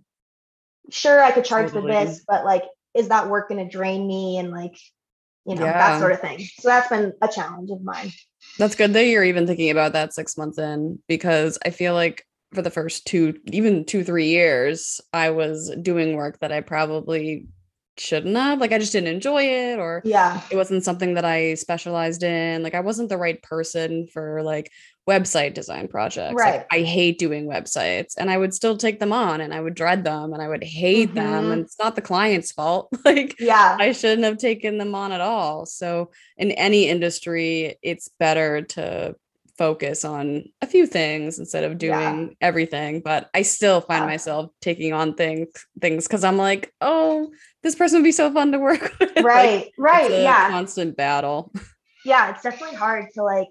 sure 0.90 1.20
i 1.22 1.32
could 1.32 1.44
charge 1.44 1.72
totally. 1.72 1.92
for 1.92 2.06
this 2.06 2.24
but 2.26 2.44
like 2.44 2.64
is 2.94 3.08
that 3.08 3.28
work 3.28 3.48
going 3.48 3.64
to 3.64 3.70
drain 3.70 4.06
me? 4.06 4.38
And 4.38 4.50
like 4.50 4.76
you 5.46 5.54
know 5.54 5.64
Yeah. 5.64 5.78
that 5.78 5.98
sort 6.00 6.12
of 6.12 6.20
thing 6.20 6.40
so 6.58 6.68
that's 6.68 6.88
been 6.88 7.12
a 7.22 7.28
challenge 7.28 7.70
of 7.70 7.82
mine 7.82 8.12
That's 8.58 8.74
good 8.74 8.92
that 8.92 9.04
you're 9.06 9.24
even 9.24 9.46
thinking 9.46 9.70
about 9.70 9.92
that 9.92 10.14
six 10.14 10.36
months 10.36 10.58
in 10.58 10.98
because 11.08 11.58
I 11.64 11.70
feel 11.70 11.94
like 11.94 12.24
for 12.54 12.62
the 12.62 12.70
first 12.70 13.06
two, 13.06 13.38
even 13.48 13.84
two, 13.84 14.02
three 14.02 14.28
years, 14.28 15.02
I 15.12 15.30
was 15.30 15.70
doing 15.82 16.16
work 16.16 16.38
that 16.38 16.50
I 16.50 16.62
probably 16.62 17.46
shouldn't 17.98 18.36
have. 18.36 18.58
Like 18.60 18.72
I 18.72 18.78
just 18.78 18.92
didn't 18.92 19.12
enjoy 19.14 19.42
it 19.42 19.78
or 19.78 20.02
yeah 20.04 20.40
it 20.50 20.56
wasn't 20.56 20.84
something 20.84 21.14
that 21.14 21.24
I 21.24 21.54
specialized 21.54 22.22
in. 22.22 22.62
Like 22.62 22.74
I 22.74 22.80
wasn't 22.80 23.08
the 23.10 23.18
right 23.18 23.42
person 23.42 24.06
for 24.06 24.42
like 24.42 24.70
website 25.08 25.54
design 25.54 25.88
projects. 25.88 26.34
Like, 26.34 26.54
Right. 26.54 26.66
I 26.70 26.80
hate 26.82 27.18
doing 27.18 27.46
websites 27.46 28.14
and 28.18 28.30
I 28.30 28.36
would 28.36 28.52
still 28.52 28.76
take 28.76 29.00
them 29.00 29.12
on 29.12 29.40
and 29.40 29.54
I 29.54 29.60
would 29.60 29.74
dread 29.74 30.04
them 30.04 30.32
and 30.34 30.42
I 30.42 30.48
would 30.48 30.62
hate 30.62 31.14
them. 31.14 31.44
Mhm. 31.44 31.52
And 31.52 31.60
it's 31.64 31.78
not 31.78 31.96
the 31.96 32.02
client's 32.02 32.52
fault. 32.52 32.88
Like 33.04 33.36
yeah 33.40 33.76
I 33.80 33.92
shouldn't 33.92 34.24
have 34.24 34.36
taken 34.38 34.76
them 34.78 34.94
on 34.94 35.12
at 35.12 35.20
all. 35.22 35.64
So 35.66 36.10
in 36.36 36.50
any 36.52 36.88
industry, 36.88 37.78
it's 37.82 38.08
better 38.20 38.62
to 38.76 39.14
focus 39.56 40.04
on 40.04 40.44
a 40.62 40.66
few 40.68 40.86
things 40.86 41.38
instead 41.38 41.64
of 41.64 41.78
doing 41.78 41.92
Yeah. 42.28 42.34
everything. 42.40 43.00
But 43.00 43.28
I 43.34 43.42
still 43.42 43.80
find 43.80 44.02
Yeah. 44.02 44.06
myself 44.14 44.50
taking 44.60 44.92
on 44.92 45.14
things 45.14 45.48
things 45.80 46.06
because 46.06 46.22
I'm 46.22 46.36
like, 46.36 46.72
oh, 46.80 47.32
this 47.62 47.74
person 47.74 47.98
would 47.98 48.04
be 48.04 48.12
so 48.12 48.30
fun 48.32 48.52
to 48.52 48.58
work 48.58 48.92
with. 49.00 49.16
Like, 49.16 49.24
right 49.24 49.66
right 49.78 50.04
it's 50.10 50.20
a 50.20 50.22
yeah 50.22 50.50
constant 50.50 50.96
battle. 50.96 51.50
yeah 52.04 52.30
it's 52.30 52.42
definitely 52.42 52.76
hard 52.76 53.06
to 53.14 53.22
like 53.24 53.48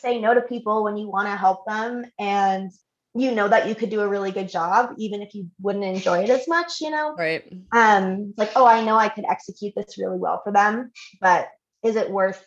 say 0.00 0.20
no 0.20 0.34
to 0.34 0.40
people 0.42 0.84
when 0.84 0.96
you 0.96 1.08
want 1.08 1.28
to 1.28 1.36
help 1.36 1.66
them 1.66 2.04
and 2.18 2.70
you 3.14 3.32
know 3.32 3.48
that 3.48 3.68
you 3.68 3.74
could 3.74 3.90
do 3.90 4.00
a 4.00 4.08
really 4.08 4.30
good 4.30 4.48
job 4.48 4.94
even 4.98 5.20
if 5.22 5.34
you 5.34 5.48
wouldn't 5.60 5.84
enjoy 5.84 6.22
it 6.22 6.30
as 6.30 6.46
much 6.46 6.80
you 6.80 6.90
know 6.90 7.14
Right. 7.18 7.44
um 7.72 8.32
like 8.36 8.50
oh 8.56 8.66
i 8.66 8.84
know 8.84 8.96
i 8.96 9.08
could 9.08 9.24
execute 9.28 9.74
this 9.76 9.98
really 9.98 10.18
well 10.18 10.40
for 10.44 10.52
them 10.52 10.90
but 11.20 11.48
is 11.82 11.96
it 11.96 12.10
worth 12.10 12.44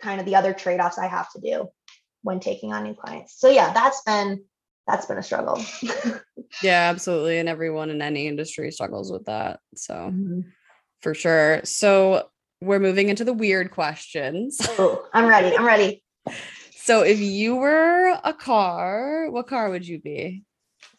kind 0.00 0.20
of 0.20 0.26
the 0.26 0.36
other 0.36 0.52
trade-offs 0.52 0.98
i 0.98 1.06
have 1.06 1.30
to 1.32 1.40
do 1.40 1.68
when 2.22 2.40
taking 2.40 2.72
on 2.72 2.84
new 2.84 2.94
clients 2.94 3.38
so 3.38 3.48
yeah 3.48 3.72
that's 3.72 4.02
been 4.02 4.44
that's 4.86 5.06
been 5.06 5.18
a 5.18 5.22
struggle 5.22 5.60
Yeah, 6.62 6.90
absolutely. 6.90 7.38
And 7.38 7.48
everyone 7.48 7.88
in 7.88 8.02
any 8.02 8.26
industry 8.26 8.70
struggles 8.72 9.10
with 9.10 9.24
that. 9.24 9.60
So 9.74 10.12
for 11.00 11.14
sure. 11.14 11.62
So 11.64 12.28
we're 12.60 12.78
moving 12.78 13.08
into 13.08 13.24
the 13.24 13.32
weird 13.32 13.70
questions. 13.70 14.58
oh 14.78 15.04
i'm 15.14 15.26
ready 15.26 15.56
i'm 15.56 15.64
ready 15.64 16.04
So 16.84 17.02
if 17.02 17.20
you 17.20 17.56
were 17.56 18.18
a 18.24 18.32
car, 18.34 19.30
what 19.30 19.46
car 19.46 19.70
would 19.70 19.86
you 19.86 20.00
be? 20.00 20.42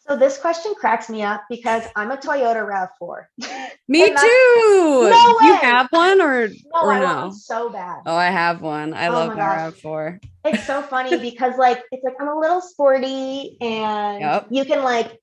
so 0.06 0.16
this 0.16 0.38
question 0.38 0.74
cracks 0.74 1.08
me 1.08 1.22
up 1.22 1.42
because 1.48 1.82
i'm 1.96 2.10
a 2.10 2.16
toyota 2.16 2.62
rav4 2.64 3.26
Me 3.88 4.08
too. 4.08 4.14
No 4.16 5.10
Do 5.38 5.46
you 5.46 5.54
have 5.62 5.88
one 5.90 6.20
or 6.20 6.48
no 6.48 6.82
or 6.82 6.92
i 6.92 7.00
no? 7.00 7.22
one 7.22 7.32
so 7.32 7.70
bad 7.70 8.02
Oh, 8.06 8.14
I 8.14 8.26
have 8.30 8.60
one. 8.60 8.92
I 8.94 9.08
Oh 9.08 9.12
love 9.12 9.28
my 9.28 9.36
my. 9.36 9.42
RAV4. 9.44 10.20
it's 10.44 10.64
so 10.66 10.82
funny 10.82 11.16
because 11.28 11.56
like 11.58 11.82
it's 11.90 12.04
like 12.04 12.14
I'm 12.20 12.28
a 12.28 12.38
little 12.38 12.60
sporty 12.60 13.56
and 13.60 14.20
Yep. 14.20 14.46
you 14.50 14.64
can 14.64 14.82
like 14.82 15.18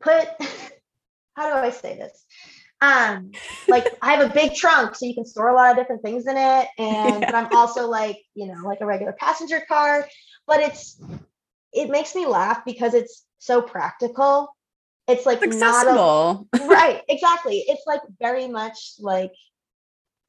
put 0.00 0.26
how 1.36 1.50
do 1.50 1.66
I 1.66 1.70
say 1.70 1.96
this? 1.96 2.23
Um 2.80 3.30
like 3.68 3.86
I 4.02 4.12
have 4.14 4.30
a 4.30 4.34
big 4.34 4.54
trunk 4.54 4.94
so 4.94 5.06
you 5.06 5.14
can 5.14 5.24
store 5.24 5.48
a 5.48 5.54
lot 5.54 5.70
of 5.70 5.76
different 5.76 6.02
things 6.02 6.26
in 6.26 6.36
it 6.36 6.68
and 6.78 7.20
Yeah. 7.22 7.30
but 7.30 7.34
I'm 7.34 7.56
also 7.56 7.88
like, 7.88 8.18
you 8.34 8.46
know, 8.46 8.62
like 8.64 8.80
a 8.80 8.86
regular 8.86 9.12
passenger 9.12 9.62
car, 9.66 10.06
but 10.46 10.60
it's 10.60 11.00
it 11.72 11.88
makes 11.90 12.14
me 12.14 12.26
laugh 12.26 12.64
because 12.64 12.94
it's 12.94 13.24
so 13.38 13.60
practical. 13.62 14.54
It's 15.08 15.26
like 15.26 15.42
It's 15.42 15.56
not 15.56 15.86
a 15.86 15.90
accessible. 15.90 16.48
right, 16.68 17.02
exactly. 17.08 17.58
It's 17.66 17.82
like 17.86 18.00
very 18.20 18.48
much 18.48 18.94
like 19.00 19.32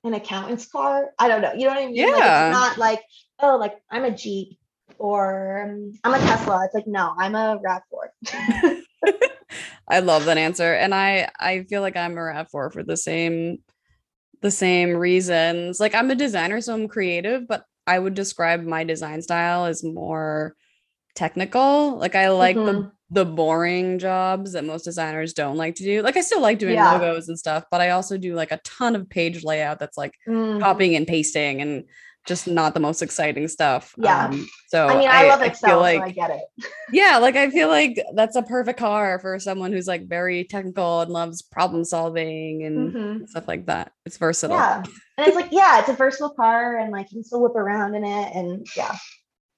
an 0.04 0.14
accountant's 0.14 0.66
car. 0.68 1.12
I 1.20 1.28
don't 1.28 1.42
know. 1.42 1.54
You 1.54 1.66
know 1.68 1.74
what 1.74 1.80
I 1.84 1.88
mean? 1.88 2.06
Like 2.12 2.18
Yeah. 2.20 2.50
it's 2.50 2.58
not 2.58 2.78
like, 2.78 3.02
oh, 3.40 3.58
like 3.58 3.76
I'm 3.90 4.06
a 4.06 4.12
Jeep 4.12 4.58
or 4.98 5.64
um, 5.70 5.94
I'm 6.04 6.14
a 6.14 6.20
Tesla. 6.20 6.64
It's 6.66 6.74
like, 6.76 6.88
no, 6.88 7.14
I'm 7.18 7.36
a 7.36 7.60
RAV4. 7.60 8.82
I 9.88 10.00
love 10.00 10.26
that 10.26 10.38
answer. 10.38 10.74
And 10.74 10.94
I 10.94 11.30
I 11.40 11.64
feel 11.64 11.82
like 11.82 11.96
I'm 11.98 12.14
a 12.14 12.22
RAV4 12.22 12.72
for 12.74 12.84
the 12.84 12.98
same 12.98 13.58
the 14.42 14.52
same 14.52 14.96
reasons. 14.96 15.80
Like 15.80 15.96
I'm 15.96 16.12
a 16.12 16.16
designer, 16.16 16.62
so 16.62 16.74
I'm 16.74 16.88
creative, 16.88 17.48
but 17.48 17.64
I 17.88 18.00
would 18.00 18.14
describe 18.16 18.64
my 18.64 18.84
design 18.84 19.22
style 19.22 19.66
as 19.66 19.84
more 19.84 20.56
technical. 21.16 21.98
Like 21.98 22.16
I 22.16 22.30
like 22.30 22.56
the 22.56 22.62
Mhm. 22.74 22.92
the 23.12 23.24
boring 23.26 24.00
jobs 24.00 24.54
that 24.54 24.66
most 24.66 24.84
designers 24.84 25.32
don't 25.34 25.58
like 25.58 25.76
to 25.76 25.84
do. 25.84 26.02
Like 26.02 26.18
I 26.18 26.22
still 26.22 26.42
like 26.42 26.58
doing 26.58 26.74
Yeah. 26.74 26.94
logos 26.94 27.30
and 27.30 27.38
stuff, 27.38 27.64
but 27.70 27.80
I 27.80 27.92
also 27.92 28.18
do 28.18 28.34
like 28.34 28.52
a 28.52 28.58
ton 28.64 28.96
of 28.96 29.08
page 29.10 29.44
layout 29.44 29.78
that's 29.80 29.96
like 29.98 30.16
Mm. 30.28 30.60
copying 30.60 30.96
and 30.96 31.06
pasting 31.08 31.62
and 31.62 31.86
just 32.26 32.48
not 32.48 32.74
the 32.74 32.80
most 32.80 33.02
exciting 33.02 33.48
stuff. 33.48 33.94
Yeah. 33.98 34.26
Um, 34.26 34.48
so 34.68 34.88
I 34.88 34.98
mean, 34.98 35.08
I, 35.10 35.28
love 35.28 35.40
feel 35.40 35.48
Excel, 35.50 35.80
like 35.80 36.00
so 36.00 36.04
I 36.06 36.12
get 36.12 36.30
it. 36.32 36.42
yeah, 36.92 37.18
like 37.20 37.36
I 37.36 37.50
feel 37.52 37.68
like 37.68 38.04
that's 38.16 38.36
a 38.36 38.42
perfect 38.42 38.80
car 38.80 39.20
for 39.20 39.38
someone 39.40 39.72
who's 39.72 39.88
like 39.88 40.08
very 40.08 40.44
technical 40.44 41.02
and 41.02 41.12
loves 41.12 41.42
problem 41.44 41.84
solving 41.86 42.64
and 42.64 42.94
Mhm. 42.94 43.30
stuff 43.30 43.48
like 43.48 43.68
that. 43.68 43.92
It's 44.06 44.18
versatile. 44.18 44.58
Yeah. 44.58 44.84
And 45.18 45.28
it's 45.28 45.36
like, 45.36 45.50
yeah, 45.52 45.80
it's 45.80 45.90
a 45.90 45.94
versatile 45.94 46.32
car 46.34 46.78
and 46.78 46.92
like 46.92 47.12
you 47.12 47.18
can 47.18 47.24
still 47.24 47.42
whip 47.42 47.56
around 47.56 47.96
in 47.96 48.04
it. 48.04 48.36
And 48.36 48.66
yeah, 48.76 48.96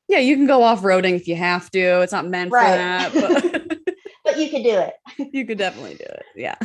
Yeah, 0.10 0.19
you 0.19 0.36
can 0.36 0.45
go 0.45 0.62
off 0.62 0.82
roading 0.82 1.15
if 1.15 1.27
you 1.27 1.36
have 1.36 1.71
to. 1.71 2.01
It's 2.01 2.12
not 2.13 2.27
meant 2.27 2.51
Right. 2.51 2.71
for 2.71 2.77
that, 2.77 3.13
but 3.13 3.80
but 4.25 4.38
you 4.38 4.49
could 4.49 4.63
do 4.63 4.77
it. 4.77 4.93
you 5.34 5.45
could 5.45 5.58
definitely 5.58 5.95
do 5.95 6.06
it. 6.06 6.25
Yeah. 6.36 6.56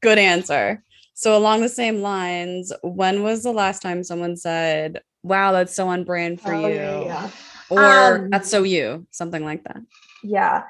Good 0.00 0.18
answer. 0.18 0.82
So 1.14 1.36
along 1.36 1.60
the 1.60 1.68
same 1.68 2.02
lines, 2.02 2.72
when 2.82 3.22
was 3.22 3.44
the 3.44 3.52
last 3.52 3.82
time 3.82 4.02
someone 4.02 4.36
said, 4.36 5.00
"Wow, 5.22 5.52
that's 5.52 5.74
so 5.74 5.88
on 5.88 6.04
brand 6.04 6.40
for 6.40 6.54
Oh, 6.54 6.66
you," 6.66 6.74
yeah, 6.74 7.00
yeah. 7.04 7.30
or 7.70 8.14
Um, 8.16 8.30
"That's 8.30 8.50
so 8.50 8.62
you," 8.62 9.06
something 9.10 9.44
like 9.44 9.64
that? 9.64 9.78
Yeah. 10.22 10.64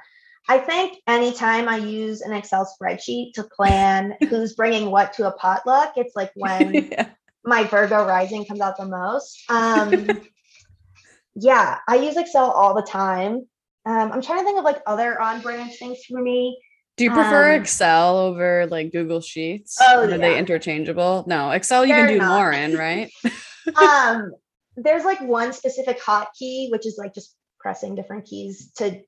I 0.49 0.59
think 0.59 0.99
anytime 1.07 1.69
I 1.69 1.77
use 1.77 2.21
an 2.21 2.33
Excel 2.33 2.67
spreadsheet 2.67 3.33
to 3.35 3.45
plan 3.45 4.17
who's 4.29 4.55
bringing 4.55 4.91
what 4.91 5.12
to 5.15 5.29
a 5.29 5.33
potluck, 5.33 5.93
it's 5.97 6.17
like 6.17 6.33
when 6.37 6.75
yeah. 6.75 7.11
my 7.45 7.65
Virgo 7.65 8.05
rising 8.05 8.45
comes 8.45 8.61
out 8.61 8.77
the 8.77 8.87
most. 8.87 9.41
Um, 9.49 10.09
yeah, 11.35 11.79
I 11.88 11.97
use 11.97 12.17
Excel 12.17 12.51
all 12.51 12.75
the 12.75 12.83
time. 12.83 13.47
Um, 13.87 14.12
I'm 14.12 14.23
trying 14.23 14.41
to 14.41 14.45
think 14.45 14.59
of 14.59 14.65
like 14.65 14.81
other 14.87 15.21
on 15.21 15.41
brand 15.43 15.73
things 15.79 15.99
for 16.09 16.21
me. 16.21 16.59
Do 16.97 17.05
you 17.05 17.11
prefer 17.11 17.55
Um, 17.55 17.61
Excel 17.61 18.19
over 18.19 18.67
like 18.67 18.93
Google 18.93 19.21
Sheets? 19.21 19.79
Oh, 19.81 20.03
Are 20.03 20.19
they 20.19 20.38
interchangeable? 20.38 21.25
No, 21.27 21.51
Excel 21.51 21.87
you 21.87 21.95
can 21.95 22.09
do 22.09 22.25
more 22.25 22.53
in, 22.53 22.77
right? 22.77 23.11
Um, 23.77 24.33
there's 24.77 25.05
like 25.05 25.21
one 25.21 25.53
specific 25.53 26.01
hotkey, 26.01 26.71
which 26.71 26.87
is 26.87 26.97
like 26.99 27.15
just 27.15 27.35
pressing 27.59 27.95
different 27.95 28.25
keys 28.27 28.71
to 28.77 29.01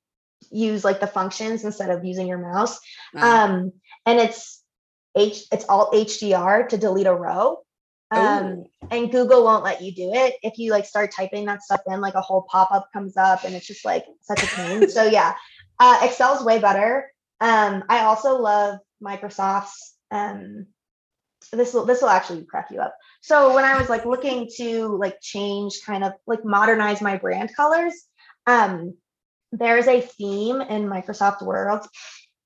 use 0.51 0.85
like 0.85 1.01
the 1.01 1.07
functions 1.07 1.65
instead 1.65 1.91
of 1.91 2.05
using 2.05 2.27
your 2.27 2.39
mouse. 2.39 2.79
Uh, 3.17 3.21
Um, 3.21 3.73
and 4.07 4.21
it's 4.21 4.63
H 5.17 5.45
it's 5.53 5.65
Alt 5.69 5.93
HDR 5.93 6.69
to 6.69 6.77
delete 6.77 7.07
a 7.07 7.15
row. 7.15 7.61
Um, 8.11 8.65
and 8.91 9.11
Google 9.11 9.43
won't 9.43 9.65
let 9.65 9.83
you 9.83 9.93
do 9.93 10.13
it. 10.13 10.35
If 10.43 10.59
you 10.59 10.71
like 10.71 10.87
start 10.87 11.11
typing 11.11 11.47
that 11.47 11.63
stuff 11.63 11.81
in, 11.87 12.01
like 12.01 12.15
a 12.15 12.21
whole 12.21 12.43
pop-up 12.43 12.89
comes 12.93 13.17
up 13.17 13.45
and 13.45 13.55
it's 13.55 13.67
just 13.67 13.85
like 13.85 14.05
such 14.21 14.43
a 14.43 14.47
pain. 14.47 14.89
so 14.89 15.05
yeah, 15.05 15.35
uh, 15.81 15.99
Excel's 16.03 16.45
way 16.45 16.61
better. 16.61 17.11
Um, 17.41 17.83
I 17.89 18.01
also 18.05 18.37
love 18.39 18.79
Microsoft's 19.03 19.97
um 20.11 20.67
this 21.55 21.75
will 21.75 21.85
this 21.85 22.03
will 22.03 22.09
actually 22.09 22.45
crack 22.45 22.69
you 22.71 22.81
up. 22.81 22.95
So 23.21 23.55
when 23.55 23.65
I 23.65 23.79
was 23.79 23.89
like 23.89 24.05
looking 24.05 24.49
to 24.57 24.89
like 24.97 25.21
change 25.21 25.81
kind 25.85 26.05
of 26.05 26.13
like 26.27 26.45
modernize 26.45 27.01
my 27.01 27.17
brand 27.17 27.55
colors, 27.55 27.95
um 28.47 28.95
there's 29.53 29.87
a 29.87 30.01
theme 30.01 30.61
in 30.61 30.87
Microsoft 30.87 31.43
Word 31.43 31.81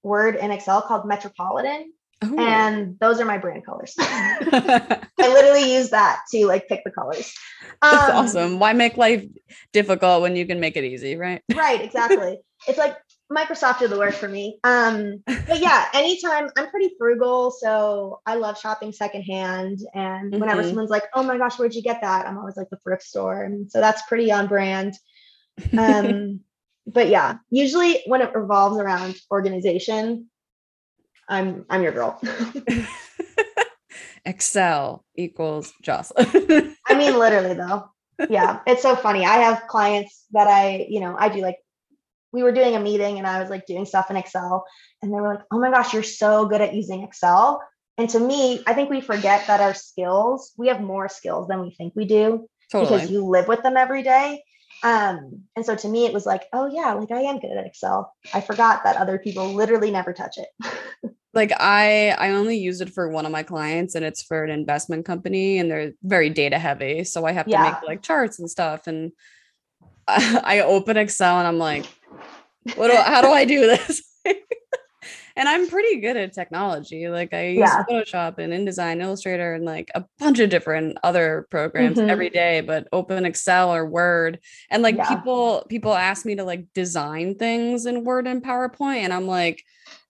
Word 0.03 0.37
and 0.37 0.53
Excel 0.53 0.83
called 0.83 1.07
Metropolitan 1.07 1.93
Ooh. 2.25 2.39
and 2.39 2.99
those 3.01 3.21
are 3.21 3.25
my 3.25 3.39
brand 3.39 3.65
colors. 3.65 3.95
I 3.99 5.01
literally 5.19 5.75
use 5.75 5.91
that 5.91 6.23
to 6.33 6.47
like 6.47 6.69
pick 6.69 6.85
the 6.85 6.91
colors. 6.91 7.35
That's 7.83 8.11
Um, 8.11 8.17
awesome. 8.17 8.59
Why 8.59 8.73
make 8.73 8.97
life 8.97 9.25
difficult 9.73 10.23
when 10.23 10.37
you 10.37 10.47
can 10.47 10.61
make 10.61 10.77
it 10.77 10.85
easy, 10.85 11.17
right? 11.17 11.43
Right, 11.55 11.81
exactly. 11.81 12.39
it's 12.69 12.79
like 12.79 12.97
Microsoft 13.31 13.81
did 13.81 13.91
the 13.91 13.99
work 13.99 14.15
for 14.15 14.29
me. 14.29 14.59
Um, 14.65 15.23
but 15.27 15.61
yeah, 15.61 15.87
anytime 15.95 16.49
I'm 16.57 16.71
pretty 16.71 16.91
frugal, 16.99 17.51
so 17.51 18.21
I 18.27 18.37
love 18.37 18.59
shopping 18.59 18.93
secondhand. 18.93 19.81
And 19.95 20.33
whenever 20.33 20.63
Mhm. 20.63 20.69
someone's 20.69 20.91
like, 20.91 21.05
"Oh 21.15 21.23
my 21.23 21.37
gosh, 21.39 21.59
where'd 21.59 21.75
you 21.75 21.83
get 21.83 22.01
that?" 22.01 22.27
I'm 22.27 22.39
always 22.39 22.57
like 22.57 22.71
the 22.71 22.79
thrift 22.79 23.03
store, 23.03 23.45
and 23.45 23.71
so 23.71 23.81
that's 23.81 24.03
pretty 24.03 24.33
on 24.33 24.47
brand. 24.47 24.95
Um, 25.77 26.41
but 26.87 27.09
yeah, 27.09 27.39
usually 27.51 28.03
when 28.07 28.23
it 28.23 28.35
revolves 28.35 28.79
around 28.79 29.17
organization, 29.31 30.31
I'm 31.29 31.67
I'm 31.69 31.83
your 31.83 31.93
girl. 31.93 32.21
Excel 34.25 35.05
equals 35.17 35.73
Jocelyn. 35.83 36.77
I 36.87 36.95
mean, 36.97 37.19
literally 37.19 37.55
though. 37.55 37.91
Yeah, 38.31 38.61
it's 38.67 38.83
so 38.83 38.97
funny. 38.97 39.25
I 39.25 39.37
have 39.39 39.63
clients 39.69 40.25
that 40.33 40.49
I, 40.49 40.87
you 40.89 41.01
know, 41.01 41.17
I 41.19 41.29
do 41.29 41.41
like. 41.41 41.57
We 42.33 42.43
were 42.43 42.53
doing 42.53 42.75
a 42.77 42.81
meeting 42.81 43.19
and 43.19 43.27
I 43.27 43.41
was 43.41 43.51
like 43.51 43.67
doing 43.67 43.87
stuff 43.87 44.11
in 44.11 44.17
Excel, 44.17 44.65
and 45.03 45.13
they 45.13 45.17
were 45.17 45.35
like, 45.35 45.45
"Oh 45.51 45.59
my 45.59 45.71
gosh, 45.71 45.95
you're 45.95 46.03
so 46.03 46.47
good 46.47 46.61
at 46.61 46.75
using 46.75 47.03
Excel." 47.03 47.63
and 47.99 48.09
to 48.11 48.21
me, 48.21 48.63
I 48.65 48.75
think 48.75 48.91
we 48.91 49.01
forget 49.01 49.49
that 49.49 49.61
our 49.61 49.75
skills, 49.75 50.53
we 50.57 50.69
have 50.69 50.81
more 50.81 51.09
skills 51.09 51.49
than 51.49 51.61
we 51.61 51.73
think 51.73 51.95
we 51.97 52.05
do 52.05 52.49
Totally. 52.71 52.97
because 52.97 53.11
you 53.11 53.25
live 53.25 53.49
with 53.49 53.65
them 53.65 53.77
every 53.77 54.05
day. 54.05 54.45
Um, 54.85 55.43
and 55.57 55.67
so 55.67 55.75
to 55.75 55.89
me, 55.89 56.07
it 56.07 56.13
was 56.13 56.25
like, 56.25 56.45
oh 56.53 56.69
yeah, 56.69 56.93
like 56.93 57.11
I 57.11 57.23
am 57.23 57.41
good 57.41 57.51
at 57.51 57.67
Excel. 57.67 58.15
I 58.33 58.41
forgot 58.41 58.85
that 58.85 58.97
other 58.97 59.19
people 59.19 59.53
literally 59.53 59.91
never 59.91 60.13
touch 60.13 60.39
it. 60.39 61.13
like 61.35 61.51
I 61.59 62.11
I 62.11 62.31
only 62.31 62.57
use 62.57 62.81
it 62.81 62.91
for 62.91 63.09
one 63.09 63.27
of 63.27 63.33
my 63.33 63.43
clients 63.43 63.97
and 63.97 64.05
it's 64.05 64.23
for 64.23 64.45
an 64.45 64.51
investment 64.51 65.05
company 65.05 65.59
and 65.59 65.69
they're 65.69 65.93
very 66.05 66.31
data 66.31 66.61
heavy. 66.61 67.03
So 67.03 67.25
I 67.27 67.33
have 67.33 67.47
to 67.47 67.51
Yeah. 67.51 67.63
make 67.63 67.83
like 67.83 68.03
charts 68.03 68.39
and 68.39 68.49
stuff. 68.49 68.87
And 68.87 69.11
I, 70.07 70.41
I 70.45 70.61
open 70.61 70.97
Excel 70.97 71.39
and 71.39 71.49
I'm 71.49 71.59
like, 71.59 71.87
what 72.75 72.89
do 72.91 72.97
how 72.97 73.23
do 73.23 73.29
I 73.29 73.45
do 73.45 73.61
this? 73.67 74.03
and 75.37 75.49
I'm 75.49 75.69
pretty 75.69 76.01
good 76.01 76.17
at 76.17 76.33
technology. 76.33 77.09
Like 77.09 77.33
I 77.33 77.49
use 77.49 77.59
Yeah. 77.61 77.85
Photoshop 77.89 78.39
and 78.39 78.53
InDesign, 78.53 79.01
Illustrator, 79.01 79.55
and 79.55 79.65
like 79.65 79.91
a 79.95 80.05
bunch 80.19 80.39
of 80.41 80.51
different 80.51 80.99
other 81.03 81.47
programs 81.51 81.99
Mhm. 81.99 82.09
every 82.09 82.31
day, 82.31 82.61
but 82.61 82.89
open 82.93 83.25
Excel 83.25 83.73
or 83.75 83.87
Word. 83.87 84.41
And 84.71 84.83
like 84.83 84.97
Yeah. 84.97 85.09
people 85.09 85.65
people 85.69 85.95
ask 85.95 86.27
me 86.27 86.35
to 86.37 86.45
like 86.45 86.67
design 86.75 87.37
things 87.37 87.87
in 87.87 88.05
Word 88.05 88.27
and 88.27 88.43
PowerPoint, 88.43 88.99
and 89.05 89.13
I'm 89.13 89.27
like, 89.27 89.63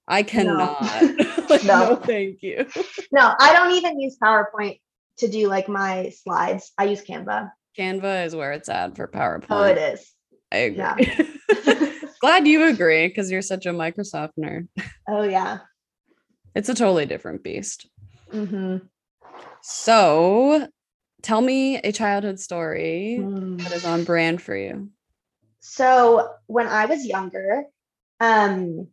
I 0.07 0.23
cannot. 0.23 0.81
like, 1.51 1.65
No. 1.65 1.91
no, 1.91 1.97
thank 1.97 2.43
you. 2.43 2.67
no, 3.13 3.35
I 3.39 3.53
don't 3.53 3.73
even 3.73 4.01
use 4.01 4.17
PowerPoint 4.23 4.81
to 5.19 5.29
do 5.29 5.49
like 5.49 5.69
my 5.69 6.09
slides. 6.11 6.73
I 6.79 6.85
use 6.85 7.03
Canva. 7.05 7.51
Canva 7.77 8.25
is 8.25 8.35
where 8.35 8.53
it's 8.53 8.69
at 8.71 8.97
for 8.97 9.07
PowerPoint. 9.07 9.47
Oh, 9.51 9.63
it 9.65 9.77
is. 9.79 10.11
I 10.51 10.57
agree. 10.59 10.79
Yeah. 10.79 11.88
Glad 12.21 12.47
you 12.47 12.65
agree 12.69 13.09
because 13.09 13.31
you're 13.31 13.43
such 13.43 13.67
a 13.67 13.71
Microsoft 13.73 14.33
nerd. 14.39 14.69
oh 15.09 15.23
yeah. 15.23 15.59
It's 16.55 16.69
a 16.69 16.75
totally 16.75 17.07
different 17.07 17.43
beast. 17.45 17.89
Mm-hmm. 18.33 18.79
So 19.63 20.69
tell 21.23 21.41
me 21.41 21.77
a 21.79 21.93
childhood 21.93 22.41
story 22.41 23.19
Mm. 23.21 23.63
that 23.63 23.73
is 23.73 23.85
on 23.85 24.05
brand 24.05 24.41
for 24.43 24.57
you. 24.57 24.91
So 25.61 26.31
when 26.47 26.67
I 26.67 26.87
was 26.87 27.05
younger, 27.07 27.65
um, 28.21 28.89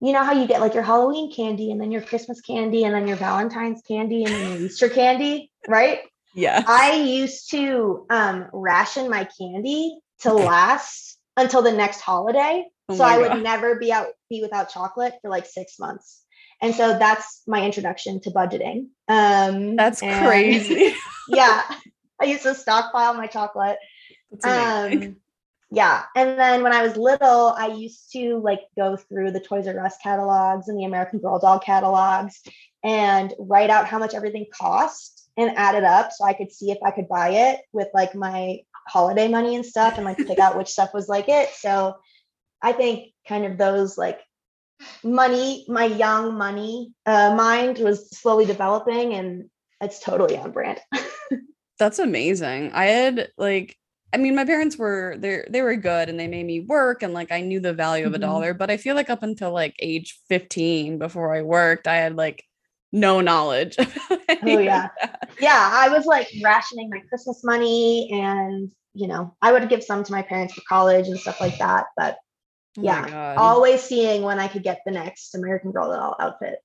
you 0.00 0.12
know 0.12 0.22
how 0.22 0.32
you 0.32 0.46
get 0.46 0.60
like 0.60 0.74
your 0.74 0.82
Halloween 0.84 1.32
candy 1.32 1.70
and 1.72 1.80
then 1.80 1.90
your 1.90 2.02
Christmas 2.02 2.40
candy 2.40 2.84
and 2.84 2.94
then 2.94 3.08
your 3.08 3.16
Valentine's 3.16 3.82
candy 3.82 4.24
and 4.24 4.32
then 4.32 4.48
your 4.52 4.60
Easter 4.66 4.88
candy, 4.88 5.50
right? 5.66 6.00
Yeah. 6.34 6.62
I 6.66 6.92
used 6.94 7.50
to 7.50 8.06
um, 8.08 8.46
ration 8.52 9.10
my 9.10 9.26
candy 9.38 9.98
to 10.20 10.32
last 10.32 11.17
until 11.38 11.62
the 11.62 11.72
next 11.72 12.00
holiday. 12.00 12.66
Oh 12.90 12.96
so 12.96 13.04
I 13.04 13.18
would 13.18 13.42
never 13.42 13.76
be 13.76 13.92
out 13.92 14.08
be 14.28 14.42
without 14.42 14.70
chocolate 14.70 15.14
for 15.22 15.30
like 15.30 15.46
six 15.46 15.78
months. 15.78 16.22
And 16.60 16.74
so 16.74 16.98
that's 16.98 17.42
my 17.46 17.64
introduction 17.64 18.20
to 18.22 18.30
budgeting. 18.30 18.88
Um, 19.06 19.76
That's 19.76 20.00
crazy. 20.00 20.94
yeah. 21.28 21.62
I 22.20 22.24
used 22.24 22.42
to 22.42 22.54
stockpile 22.54 23.14
my 23.14 23.28
chocolate. 23.28 23.78
Um, 24.42 25.16
yeah. 25.70 26.04
And 26.16 26.38
then 26.38 26.64
when 26.64 26.72
I 26.72 26.82
was 26.82 26.96
little, 26.96 27.54
I 27.56 27.68
used 27.68 28.10
to 28.12 28.38
like 28.38 28.60
go 28.76 28.96
through 28.96 29.30
the 29.30 29.40
Toys 29.40 29.68
R 29.68 29.84
Us 29.84 29.96
catalogs 30.02 30.68
and 30.68 30.76
the 30.76 30.84
American 30.84 31.20
Girl 31.20 31.38
doll 31.38 31.60
catalogs 31.60 32.42
and 32.82 33.32
write 33.38 33.70
out 33.70 33.86
how 33.86 33.98
much 33.98 34.14
everything 34.14 34.46
cost 34.52 35.30
and 35.36 35.56
add 35.56 35.76
it 35.76 35.84
up 35.84 36.10
so 36.10 36.24
I 36.24 36.32
could 36.32 36.50
see 36.50 36.72
if 36.72 36.78
I 36.84 36.90
could 36.90 37.08
buy 37.08 37.30
it 37.30 37.60
with 37.72 37.88
like 37.94 38.16
my 38.16 38.58
holiday 38.88 39.28
money 39.28 39.54
and 39.56 39.64
stuff 39.66 39.94
and 39.96 40.04
like 40.04 40.16
pick 40.18 40.38
out 40.38 40.56
which 40.56 40.68
stuff 40.68 40.94
was 40.94 41.08
like 41.08 41.28
it. 41.28 41.50
So 41.54 41.96
I 42.62 42.72
think 42.72 43.12
kind 43.28 43.44
of 43.46 43.58
those 43.58 43.96
like 43.98 44.20
money, 45.04 45.64
my 45.68 45.84
young 45.84 46.34
money 46.36 46.92
uh, 47.06 47.34
mind 47.34 47.78
was 47.78 48.10
slowly 48.10 48.46
developing 48.46 49.14
and 49.14 49.50
it's 49.80 50.00
totally 50.00 50.36
on 50.36 50.52
brand. 50.52 50.80
That's 51.78 51.98
amazing. 52.00 52.72
I 52.72 52.86
had 52.86 53.28
like 53.38 53.76
I 54.12 54.16
mean 54.16 54.34
my 54.34 54.44
parents 54.44 54.76
were 54.76 55.16
they 55.18 55.44
they 55.48 55.62
were 55.62 55.76
good 55.76 56.08
and 56.08 56.18
they 56.18 56.26
made 56.26 56.46
me 56.46 56.60
work 56.60 57.02
and 57.02 57.14
like 57.14 57.30
I 57.30 57.40
knew 57.40 57.60
the 57.60 57.72
value 57.72 58.06
of 58.06 58.14
a 58.14 58.18
Mhm. 58.18 58.22
dollar, 58.22 58.54
but 58.54 58.70
I 58.70 58.76
feel 58.76 58.96
like 58.96 59.10
up 59.10 59.22
until 59.22 59.52
like 59.52 59.76
age 59.78 60.18
15 60.28 60.98
before 60.98 61.34
I 61.34 61.42
worked, 61.42 61.86
I 61.86 61.96
had 61.96 62.16
like 62.16 62.44
no 62.92 63.20
knowledge. 63.20 63.76
Oh 64.42 64.58
yeah. 64.58 64.88
yeah, 65.40 65.70
I 65.72 65.88
was 65.88 66.06
like 66.06 66.28
rationing 66.42 66.90
my 66.90 67.00
Christmas 67.08 67.42
money 67.44 68.08
and 68.12 68.70
you 68.98 69.06
know, 69.06 69.36
I 69.40 69.52
would 69.52 69.68
give 69.68 69.84
some 69.84 70.02
to 70.02 70.12
my 70.12 70.22
parents 70.22 70.54
for 70.54 70.62
college 70.68 71.06
and 71.06 71.18
stuff 71.18 71.40
like 71.40 71.56
that. 71.58 71.86
But 71.96 72.18
Oh 72.76 72.82
Yeah, 72.82 73.34
always 73.38 73.82
seeing 73.82 74.22
when 74.22 74.38
I 74.38 74.48
could 74.48 74.62
get 74.62 74.80
the 74.84 74.92
next 74.92 75.34
American 75.34 75.72
Girl 75.72 75.90
doll 75.90 76.16
outfit. 76.20 76.58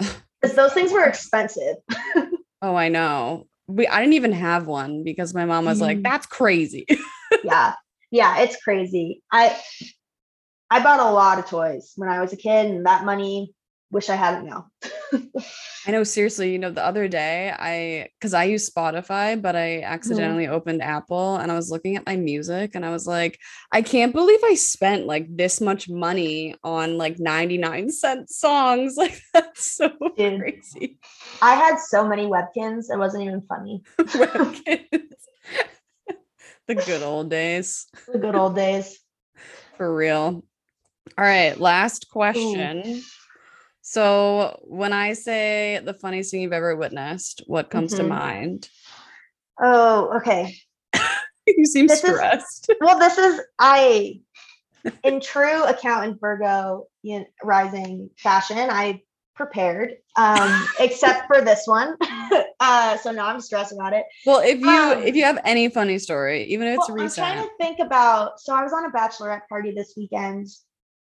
Because 0.40 0.56
those 0.56 0.74
things 0.74 0.92
were 0.92 1.04
expensive. 1.04 1.76
Oh, 2.62 2.76
I 2.76 2.88
know. 2.88 3.46
We 3.66 3.86
I 3.86 4.00
didn't 4.00 4.14
even 4.14 4.32
have 4.32 4.66
one 4.66 5.04
because 5.04 5.34
my 5.34 5.44
mom 5.44 5.66
was 5.66 5.82
like, 5.82 5.98
Mm. 5.98 6.02
"That's 6.02 6.24
crazy." 6.26 6.86
yeah. 7.44 7.74
Yeah, 8.10 8.38
it's 8.38 8.56
crazy. 8.62 9.22
I 9.30 9.54
I 10.70 10.82
bought 10.82 11.00
a 11.00 11.10
lot 11.12 11.38
of 11.38 11.46
toys 11.46 11.92
when 11.96 12.08
I 12.08 12.20
was 12.22 12.32
a 12.32 12.38
kid, 12.38 12.70
and 12.70 12.86
that 12.86 13.04
money 13.04 13.52
wish 13.94 14.10
I 14.10 14.16
had 14.16 14.42
it 14.42 14.44
now. 14.44 14.66
I 15.86 15.92
know 15.92 16.02
seriously, 16.02 16.52
you 16.52 16.58
know, 16.58 16.70
the 16.70 16.84
other 16.84 17.06
day 17.06 17.54
I 17.56 18.08
cuz 18.20 18.34
I 18.34 18.44
use 18.44 18.68
Spotify, 18.68 19.40
but 19.40 19.54
I 19.54 19.68
mm-hmm. 19.68 19.92
accidentally 19.92 20.48
opened 20.48 20.82
Apple 20.82 21.36
and 21.36 21.52
I 21.52 21.54
was 21.54 21.70
looking 21.70 21.94
at 21.96 22.04
my 22.04 22.16
music 22.16 22.72
and 22.74 22.84
I 22.84 22.90
was 22.90 23.06
like, 23.06 23.38
I 23.70 23.82
can't 23.82 24.12
believe 24.12 24.40
I 24.44 24.54
spent 24.54 25.06
like 25.06 25.28
this 25.30 25.60
much 25.60 25.88
money 25.88 26.56
on 26.64 26.98
like 26.98 27.20
99 27.20 27.90
cent 27.90 28.28
songs. 28.28 28.96
Like 29.04 29.20
that's 29.34 29.76
so 29.76 29.90
Dude. 30.16 30.40
crazy. 30.40 30.98
I 31.42 31.54
had 31.54 31.78
so 31.78 32.08
many 32.08 32.24
Webkinz, 32.26 32.86
it 32.90 32.98
wasn't 32.98 33.24
even 33.24 33.42
funny. 33.42 33.82
Webkinz. 33.98 35.20
the 36.66 36.74
good 36.74 37.02
old 37.02 37.28
days. 37.28 37.86
The 38.10 38.18
good 38.18 38.34
old 38.34 38.56
days. 38.56 38.98
For 39.76 39.94
real. 39.94 40.42
All 41.18 41.24
right, 41.24 41.60
last 41.60 42.08
question. 42.10 43.02
So, 43.86 44.58
when 44.64 44.94
I 44.94 45.12
say 45.12 45.78
the 45.84 45.92
funniest 45.92 46.30
thing 46.30 46.40
you've 46.40 46.54
ever 46.54 46.74
witnessed, 46.74 47.42
what 47.46 47.68
comes 47.68 47.92
to 47.96 48.02
Mhm. 48.02 48.08
mind? 48.08 48.70
Oh, 49.62 50.10
okay. 50.16 50.56
you 51.46 51.66
seem 51.66 51.86
This 51.86 52.02
is- 52.02 52.10
stressed. 52.10 52.70
Well, 52.80 52.98
this 52.98 53.18
is 53.18 53.42
I 53.58 54.20
in 55.02 55.20
true 55.20 55.64
accountant 55.64 56.18
Virgo 56.18 56.86
you 57.02 57.18
know, 57.18 57.26
rising 57.42 58.08
fashion. 58.16 58.56
I 58.70 59.02
prepared, 59.36 59.96
um, 60.16 60.66
except 60.80 61.26
for 61.26 61.42
this 61.42 61.66
one. 61.66 61.98
uh, 62.60 62.96
so 62.96 63.10
now 63.10 63.26
I'm 63.26 63.40
stressed 63.42 63.72
about 63.74 63.92
it. 63.92 64.06
Well, 64.24 64.40
if 64.40 64.60
you 64.60 64.70
Um, 64.70 65.02
if 65.02 65.14
you 65.14 65.24
have 65.24 65.40
any 65.44 65.68
funny 65.68 65.98
story, 65.98 66.44
even 66.44 66.68
if 66.68 66.78
it's 66.78 66.88
Well, 66.88 67.02
I'm 67.02 67.10
trying 67.10 67.42
to 67.42 67.50
think 67.60 67.80
about. 67.80 68.40
So 68.40 68.54
I 68.54 68.62
was 68.62 68.72
on 68.72 68.86
a 68.86 68.90
bachelorette 68.90 69.46
party 69.46 69.72
this 69.76 69.92
weekend. 69.94 70.46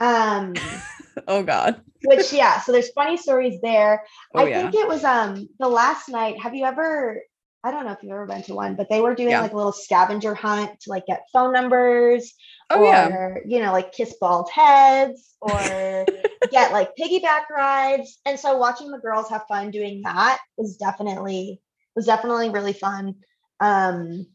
Um, 0.03 0.53
oh 1.27 1.43
god, 1.43 1.81
which 2.05 2.33
yeah, 2.33 2.59
so 2.61 2.71
there's 2.71 2.91
funny 2.91 3.17
stories 3.17 3.61
there. 3.61 4.03
oh 4.35 4.45
I 4.45 4.49
yeah, 4.49 4.61
think 4.61 4.75
it 4.75 4.87
was 4.87 5.03
um 5.03 5.47
the 5.59 5.67
last 5.69 6.09
night. 6.09 6.39
Have 6.41 6.53
you 6.55 6.65
ever? 6.65 7.21
I 7.63 7.71
don't 7.71 7.85
know 7.85 7.93
if 7.93 8.03
you've 8.03 8.11
ever 8.11 8.25
been 8.25 8.43
to 8.43 8.53
one, 8.55 8.75
but 8.75 8.89
they 8.89 8.99
were 8.99 9.15
doing 9.15 9.31
Yeah. 9.31 9.41
like 9.41 9.53
a 9.53 9.55
little 9.55 9.71
scavenger 9.71 10.35
hunt 10.35 10.71
to 10.81 10.89
like 10.89 11.05
get 11.05 11.23
phone 11.31 11.53
numbers 11.53 12.33
oh 12.69 12.81
or 12.83 12.91
yeah, 12.91 13.35
you 13.45 13.61
know 13.61 13.71
like 13.71 13.93
kiss 13.93 14.15
bald 14.19 14.49
heads 14.51 15.35
or 15.41 16.05
get 16.51 16.73
like 16.73 16.91
piggyback 16.99 17.49
rides 17.49 18.19
and 18.25 18.37
so 18.37 18.57
watching 18.57 18.91
the 18.91 18.97
girls 18.97 19.29
have 19.29 19.43
fun 19.47 19.71
doing 19.71 20.01
that 20.03 20.39
was 20.57 20.75
definitely 20.75 21.61
was 21.95 22.05
definitely 22.05 22.49
really 22.49 22.73
fun 22.73 23.15
um 23.61 24.25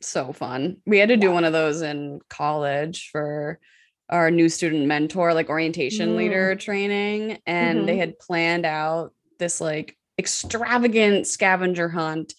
so 0.00 0.32
fun. 0.32 0.78
We 0.86 0.98
had 0.98 1.08
to 1.08 1.16
do 1.16 1.30
one 1.32 1.44
of 1.44 1.52
those 1.52 1.82
in 1.82 2.20
college 2.28 3.08
for 3.10 3.58
our 4.10 4.30
new 4.30 4.48
student 4.48 4.86
mentor, 4.86 5.34
like 5.34 5.48
orientation 5.50 6.10
Mm. 6.10 6.16
leader 6.16 6.54
training, 6.54 7.38
and 7.46 7.86
they 7.88 7.96
Mhm. 7.96 8.00
had 8.00 8.18
planned 8.18 8.64
out 8.66 9.12
this 9.38 9.60
like 9.60 9.96
extravagant 10.18 11.26
scavenger 11.26 11.88
hunt, 11.88 12.32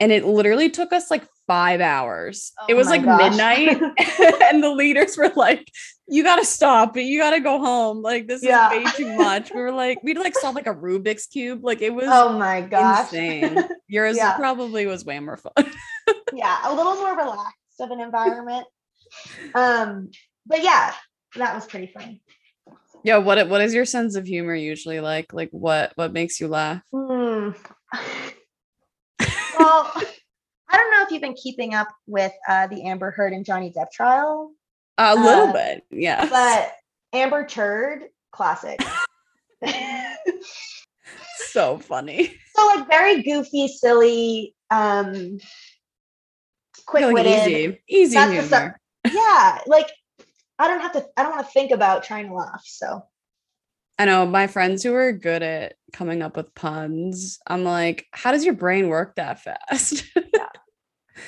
and 0.00 0.12
it 0.12 0.24
literally 0.24 0.70
took 0.70 0.92
us 0.92 1.10
like 1.10 1.24
five 1.46 1.80
hours. 1.80 2.52
it 2.68 2.74
Oh 2.74 2.76
was 2.76 2.88
like 2.88 3.04
gosh. 3.04 3.30
midnight, 3.30 3.80
and 4.50 4.62
the 4.62 4.70
leaders 4.70 5.16
were 5.16 5.32
like, 5.34 5.66
"You 6.06 6.22
got 6.22 6.36
to 6.36 6.44
stop 6.44 6.96
it. 6.96 7.02
You 7.02 7.18
got 7.18 7.30
to 7.30 7.40
go 7.40 7.58
home. 7.58 8.02
Like 8.02 8.28
this 8.28 8.42
Yeah. 8.42 8.70
is 8.70 8.76
way 8.78 8.84
too 8.96 9.16
much." 9.16 9.50
We 9.54 9.60
were 9.60 9.72
like, 9.72 9.98
we'd 10.02 10.18
like 10.18 10.34
saw 10.34 10.50
like 10.50 10.66
a 10.66 10.74
Rubik's 10.74 11.26
cube. 11.26 11.64
Like 11.64 11.80
it 11.82 11.92
was 11.94 12.08
oh 12.08 12.38
my 12.38 12.60
gosh 12.60 13.12
insane. 13.12 13.64
Yours 13.88 14.16
Yeah. 14.16 14.36
probably 14.36 14.86
was 14.86 15.04
way 15.04 15.18
more 15.20 15.36
fun. 15.38 15.52
yeah 16.34 16.58
a 16.64 16.74
little 16.74 16.94
more 16.96 17.16
relaxed 17.16 17.80
of 17.80 17.90
an 17.90 18.00
environment 18.00 18.66
um 19.54 20.10
but 20.46 20.62
yeah 20.62 20.92
that 21.36 21.54
was 21.54 21.66
pretty 21.66 21.86
funny 21.92 22.20
Yeah, 23.04 23.18
what 23.18 23.48
what 23.48 23.60
is 23.60 23.72
your 23.74 23.84
sense 23.84 24.16
of 24.16 24.26
humor 24.26 24.54
usually 24.54 25.00
like? 25.00 25.32
Like 25.32 25.50
what 25.52 25.92
what 25.96 26.12
makes 26.12 26.40
you 26.40 26.48
laugh? 26.48 26.82
Hmm. 26.92 27.50
well 29.58 29.90
i 30.70 30.76
don't 30.76 30.90
know 30.92 31.02
if 31.02 31.10
you've 31.10 31.22
been 31.22 31.34
keeping 31.34 31.74
up 31.74 31.88
with 32.06 32.32
uh 32.48 32.66
the 32.68 32.84
amber 32.86 33.10
heard 33.10 33.32
and 33.32 33.44
johnny 33.44 33.72
depp 33.76 33.90
trial 33.92 34.52
A 34.98 35.14
little 35.16 35.48
Uh, 35.48 35.52
bit, 35.52 35.84
yeah. 35.90 36.26
but 36.28 36.72
Amber 37.14 37.46
Turd, 37.46 38.02
classic. 38.32 38.78
so 41.50 41.78
funny. 41.78 42.34
So 42.54 42.66
like 42.66 42.88
very 42.88 43.22
goofy, 43.22 43.66
silly, 43.68 44.54
um 44.70 45.38
quick 46.86 47.06
witted. 47.06 47.32
Like 47.32 47.48
easy, 47.48 47.78
easy 47.88 48.14
That's 48.14 48.32
humor. 48.32 48.46
stuff- 48.46 48.72
Yeah, 49.14 49.58
like 49.66 49.88
I 50.58 50.68
don't 50.68 50.80
have 50.80 50.92
to 50.92 51.06
I 51.16 51.22
don't 51.22 51.32
want 51.32 51.46
to 51.46 51.52
think 51.52 51.70
about 51.70 52.02
trying 52.02 52.28
to 52.28 52.34
laugh. 52.34 52.62
So 52.64 53.02
I 53.98 54.04
know 54.04 54.26
my 54.26 54.46
friends 54.46 54.82
who 54.82 54.94
are 54.94 55.12
good 55.12 55.42
at 55.42 55.74
coming 55.92 56.22
up 56.22 56.36
with 56.36 56.54
puns. 56.54 57.38
I'm 57.46 57.64
like, 57.64 58.06
how 58.12 58.30
does 58.32 58.44
your 58.44 58.54
brain 58.54 58.88
work 58.88 59.16
that 59.16 59.40
fast? 59.40 60.04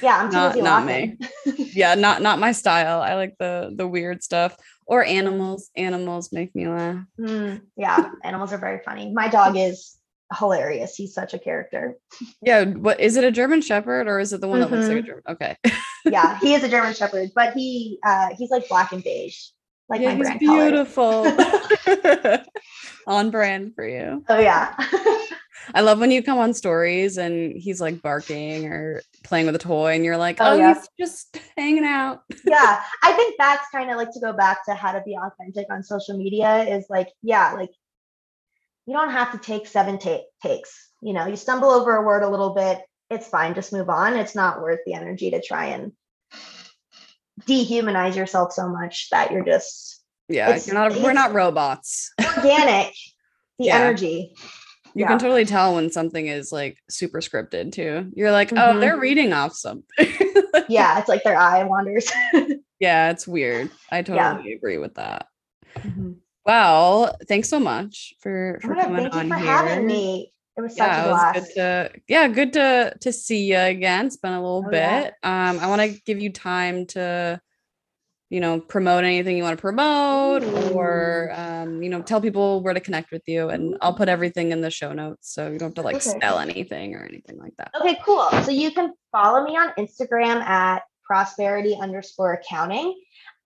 yeah, 0.02 0.18
I'm 0.18 0.30
too 0.30 0.36
Not- 0.36 0.56
not 0.56 0.64
laughing. 0.86 1.18
yeah, 1.56 1.94
not 1.94 2.22
not 2.22 2.38
my 2.38 2.52
style. 2.52 3.00
I 3.00 3.14
like 3.14 3.36
the 3.38 3.72
the 3.74 3.88
weird 3.88 4.22
stuff 4.22 4.56
or 4.86 5.04
animals. 5.04 5.70
Animals 5.76 6.32
make 6.32 6.54
me 6.54 6.68
laugh. 6.68 7.04
Mm, 7.18 7.62
yeah, 7.76 8.10
animals 8.24 8.52
are 8.52 8.58
very 8.58 8.80
funny. 8.84 9.12
My 9.12 9.28
dog 9.28 9.56
is 9.56 9.96
hilarious. 10.38 10.94
He's 10.94 11.12
such 11.14 11.34
a 11.34 11.38
character. 11.38 11.96
Yeah, 12.42 12.64
what 12.64 13.00
is 13.00 13.16
it 13.16 13.24
a 13.24 13.30
German 13.30 13.60
Shepherd 13.62 14.06
or 14.08 14.18
is 14.20 14.32
it 14.32 14.40
the 14.40 14.48
one 14.48 14.60
that 14.60 14.70
looks 14.70 14.86
like 14.88 14.98
a 14.98 15.02
Mhm. 15.02 15.06
German? 15.06 15.22
Okay. 15.28 15.56
Yeah, 16.04 16.38
he 16.40 16.54
is 16.54 16.62
a 16.64 16.68
German 16.76 16.94
Shepherd, 16.94 17.30
but 17.34 17.52
he 17.54 17.98
uh 18.06 18.28
he's 18.38 18.50
like 18.50 18.68
black 18.68 18.92
and 18.92 19.02
beige, 19.02 19.38
like 19.88 20.00
yeah, 20.00 20.14
my 20.14 20.30
he's 20.30 20.38
beautiful. 20.38 21.26
on 23.06 23.30
brand 23.30 23.74
for 23.74 23.86
you. 23.86 24.24
Oh 24.28 24.38
yeah. 24.38 24.74
I 25.74 25.82
love 25.82 26.00
when 26.00 26.10
you 26.10 26.22
come 26.22 26.38
on 26.38 26.54
stories 26.54 27.16
and 27.18 27.52
he's 27.56 27.80
like 27.80 28.00
barking 28.02 28.66
or 28.66 29.02
playing 29.24 29.46
with 29.46 29.54
a 29.54 29.58
toy 29.58 29.94
and 29.94 30.04
you're 30.04 30.16
like, 30.16 30.38
Oh, 30.40 30.52
oh, 30.52 30.56
yeah. 30.56 30.74
he's 30.74 30.88
just 30.98 31.38
hanging 31.56 31.84
out. 31.84 32.22
yeah. 32.46 32.82
I 33.02 33.12
think 33.12 33.34
that's 33.38 33.64
kind 33.70 33.90
of 33.90 33.96
like 33.96 34.10
to 34.12 34.20
go 34.20 34.32
back 34.32 34.64
to 34.66 34.74
how 34.74 34.92
to 34.92 35.02
be 35.04 35.16
authentic 35.16 35.66
on 35.70 35.82
social 35.82 36.16
media 36.16 36.62
is 36.64 36.86
like, 36.88 37.08
yeah, 37.22 37.52
like 37.52 37.70
you 38.90 38.96
don't 38.96 39.12
have 39.12 39.30
to 39.30 39.38
take 39.38 39.68
seven 39.68 39.98
ta- 40.00 40.24
takes. 40.42 40.90
You 41.00 41.12
know, 41.12 41.26
you 41.26 41.36
stumble 41.36 41.70
over 41.70 41.94
a 41.94 42.02
word 42.02 42.24
a 42.24 42.28
little 42.28 42.54
bit, 42.54 42.80
it's 43.08 43.28
fine, 43.28 43.54
just 43.54 43.72
move 43.72 43.88
on. 43.88 44.16
It's 44.16 44.34
not 44.34 44.60
worth 44.60 44.80
the 44.84 44.94
energy 44.94 45.30
to 45.30 45.40
try 45.40 45.66
and 45.66 45.92
dehumanize 47.42 48.16
yourself 48.16 48.52
so 48.52 48.68
much 48.68 49.06
that 49.12 49.30
you're 49.30 49.44
just 49.44 50.02
Yeah, 50.28 50.58
you're 50.64 50.74
not 50.74 51.00
we're 51.00 51.12
not 51.12 51.32
robots. 51.32 52.12
organic, 52.36 52.92
the 53.60 53.66
Yeah. 53.66 53.78
energy. 53.78 54.34
You 54.94 55.02
Yeah. 55.02 55.06
can 55.06 55.20
totally 55.20 55.44
tell 55.44 55.76
when 55.76 55.92
something 55.92 56.26
is 56.26 56.50
like 56.50 56.76
super 56.90 57.20
scripted 57.20 57.70
too. 57.70 58.10
You're 58.16 58.32
like, 58.32 58.52
oh, 58.52 58.56
Mhm. 58.56 58.80
they're 58.80 58.98
reading 58.98 59.32
off 59.32 59.54
something. 59.54 59.86
Yeah, 60.68 60.98
it's 60.98 61.08
like 61.08 61.22
their 61.22 61.36
eye 61.36 61.62
wanders. 61.62 62.10
yeah, 62.80 63.10
it's 63.10 63.26
weird. 63.26 63.70
I 63.90 63.98
Yeah. 63.98 64.02
totally 64.34 64.52
agree 64.52 64.78
with 64.78 64.94
that. 64.94 65.26
Well, 66.46 67.16
thanks 67.28 67.48
so 67.48 67.60
much 67.60 68.14
for 68.20 68.58
for 68.62 68.74
coming 68.74 69.10
thank 69.10 69.14
you 69.14 69.20
on 69.20 69.28
for 69.28 69.36
here. 69.36 69.46
having 69.46 69.86
me. 69.86 70.32
It 70.56 70.62
was 70.62 70.76
such 70.76 70.88
yeah, 70.88 71.04
a 71.04 71.08
blast. 71.08 71.34
good 71.34 71.54
to 71.54 72.00
yeah, 72.08 72.28
good 72.28 72.52
to 72.54 72.94
to 73.00 73.12
see 73.12 73.44
you 73.52 73.58
again. 73.58 74.06
It's 74.06 74.16
been 74.16 74.32
a 74.32 74.40
little 74.40 74.64
Oh, 74.66 74.70
bit. 74.70 75.14
yeah. 75.22 75.50
Um, 75.50 75.58
I 75.60 75.66
want 75.68 75.80
to 75.82 76.00
give 76.04 76.20
you 76.20 76.32
time 76.32 76.86
to, 76.88 77.40
you 78.30 78.40
know, 78.40 78.60
promote 78.60 79.04
anything 79.04 79.36
you 79.36 79.42
want 79.42 79.56
to 79.56 79.60
promote, 79.60 80.42
or 80.72 81.30
um, 81.34 81.82
you 81.82 81.90
know, 81.90 82.02
tell 82.02 82.20
people 82.20 82.62
where 82.62 82.74
to 82.74 82.80
connect 82.80 83.10
with 83.12 83.22
you, 83.26 83.48
and 83.50 83.76
I'll 83.80 83.94
put 83.94 84.08
everything 84.08 84.50
in 84.50 84.60
the 84.60 84.70
show 84.70 84.92
notes, 84.92 85.32
so 85.32 85.50
you 85.50 85.58
don't 85.58 85.68
have 85.68 85.74
to 85.76 85.82
like 85.82 85.96
Okay. 85.96 86.10
spell 86.10 86.38
anything 86.38 86.94
or 86.94 87.04
anything 87.04 87.38
like 87.38 87.54
that. 87.58 87.70
Okay, 87.80 87.98
cool. 88.04 88.28
So 88.44 88.50
you 88.50 88.70
can 88.72 88.92
follow 89.12 89.44
me 89.44 89.56
on 89.56 89.72
Instagram 89.78 90.42
at 90.42 90.82
prosperity 91.04 91.76
underscore 91.80 92.34
accounting. 92.34 92.98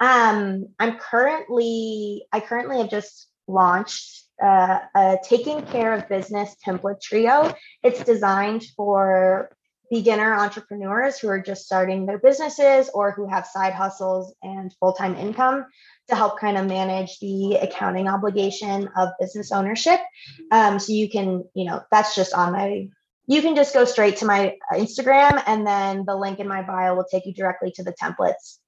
Um, 0.05 0.66
I'm 0.78 0.98
currently, 0.98 2.26
I 2.30 2.40
currently 2.40 2.76
have 2.76 2.90
just 2.90 3.26
launched 3.46 4.24
uh, 4.42 4.80
a 4.94 5.16
taking 5.26 5.62
care 5.62 5.94
of 5.94 6.11
business 6.11 6.55
template 6.66 7.00
trio. 7.00 7.55
It's 7.82 8.05
designed 8.05 8.64
for 8.76 9.57
beginner 9.90 10.34
entrepreneurs 10.34 11.18
who 11.18 11.28
are 11.28 11.40
just 11.40 11.64
starting 11.64 12.05
their 12.05 12.18
businesses 12.18 12.90
or 12.92 13.12
who 13.12 13.26
have 13.28 13.46
side 13.46 13.72
hustles 13.72 14.34
and 14.42 14.74
full-time 14.74 15.16
income 15.16 15.64
to 16.11 16.14
help 16.14 16.38
kind 16.38 16.59
of 16.59 16.66
manage 16.66 17.18
the 17.20 17.55
accounting 17.62 18.07
obligation 18.07 18.90
of 18.98 19.09
business 19.18 19.52
ownership. 19.52 20.00
Um, 20.50 20.78
so 20.78 20.92
you 20.92 21.09
can, 21.09 21.44
you 21.55 21.64
know, 21.64 21.80
that's 21.90 22.14
just 22.14 22.34
on 22.34 22.52
my 22.52 22.88
you 23.26 23.40
can 23.40 23.57
just 23.57 23.72
go 23.72 23.86
straight 23.86 24.18
to 24.18 24.26
my 24.26 24.55
Instagram 24.74 25.42
and 25.46 25.66
then 25.66 26.05
the 26.07 26.14
link 26.14 26.40
in 26.40 26.46
my 26.46 26.61
bio 26.61 26.94
will 26.94 27.07
take 27.11 27.24
you 27.24 27.32
directly 27.32 27.70
to 27.70 27.82
the 27.82 27.94
templates. 27.94 28.59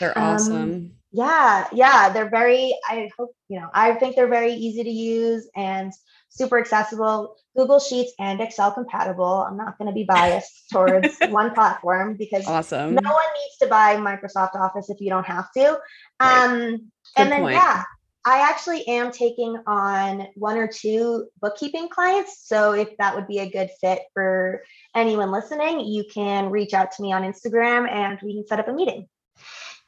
They're 0.00 0.16
Um, 0.18 0.24
awesome. 0.24 0.92
Yeah, 1.12 1.66
yeah, 1.72 2.08
they're 2.10 2.30
very, 2.30 2.74
I 2.88 3.10
hope, 3.18 3.32
you 3.48 3.60
know, 3.60 3.68
I 3.74 3.94
think 3.94 4.16
they're 4.16 4.28
very 4.28 4.52
easy 4.54 4.84
to 4.84 4.90
use 4.90 5.48
and 5.56 5.92
super 6.28 6.58
accessible, 6.58 7.36
Google 7.56 7.80
Sheets 7.80 8.12
and 8.18 8.40
Excel 8.40 8.72
compatible. 8.72 9.44
I'm 9.48 9.56
not 9.56 9.76
going 9.76 9.88
to 9.88 9.94
be 9.94 10.04
biased 10.04 10.70
towards 10.72 11.16
one 11.28 11.52
platform 11.52 12.16
because 12.16 12.46
Awesome. 12.46 12.94
no 12.94 13.10
one 13.10 13.26
needs 13.34 13.56
to 13.60 13.66
buy 13.66 13.96
Microsoft 13.96 14.54
Office 14.54 14.88
if 14.88 15.00
you 15.00 15.10
don't 15.10 15.26
have 15.26 15.50
to. 15.52 15.78
Right. 16.20 16.44
Um, 16.44 16.92
and 17.16 17.32
then 17.32 17.42
point. 17.42 17.56
yeah, 17.56 17.82
I 18.24 18.48
actually 18.48 18.86
am 18.86 19.10
taking 19.10 19.56
on 19.66 20.28
one 20.36 20.58
or 20.58 20.68
two 20.68 21.26
bookkeeping 21.40 21.88
clients. 21.88 22.46
So 22.46 22.72
if 22.72 22.96
that 22.98 23.16
would 23.16 23.26
be 23.26 23.40
a 23.40 23.50
good 23.50 23.70
fit 23.80 24.02
for 24.14 24.62
anyone 24.94 25.32
listening, 25.32 25.80
you 25.80 26.04
can 26.04 26.50
reach 26.50 26.72
out 26.72 26.92
to 26.92 27.02
me 27.02 27.12
on 27.12 27.22
Instagram 27.22 27.90
and 27.90 28.20
we 28.22 28.34
can 28.34 28.46
set 28.46 28.60
up 28.60 28.68
a 28.68 28.72
meeting. 28.72 29.08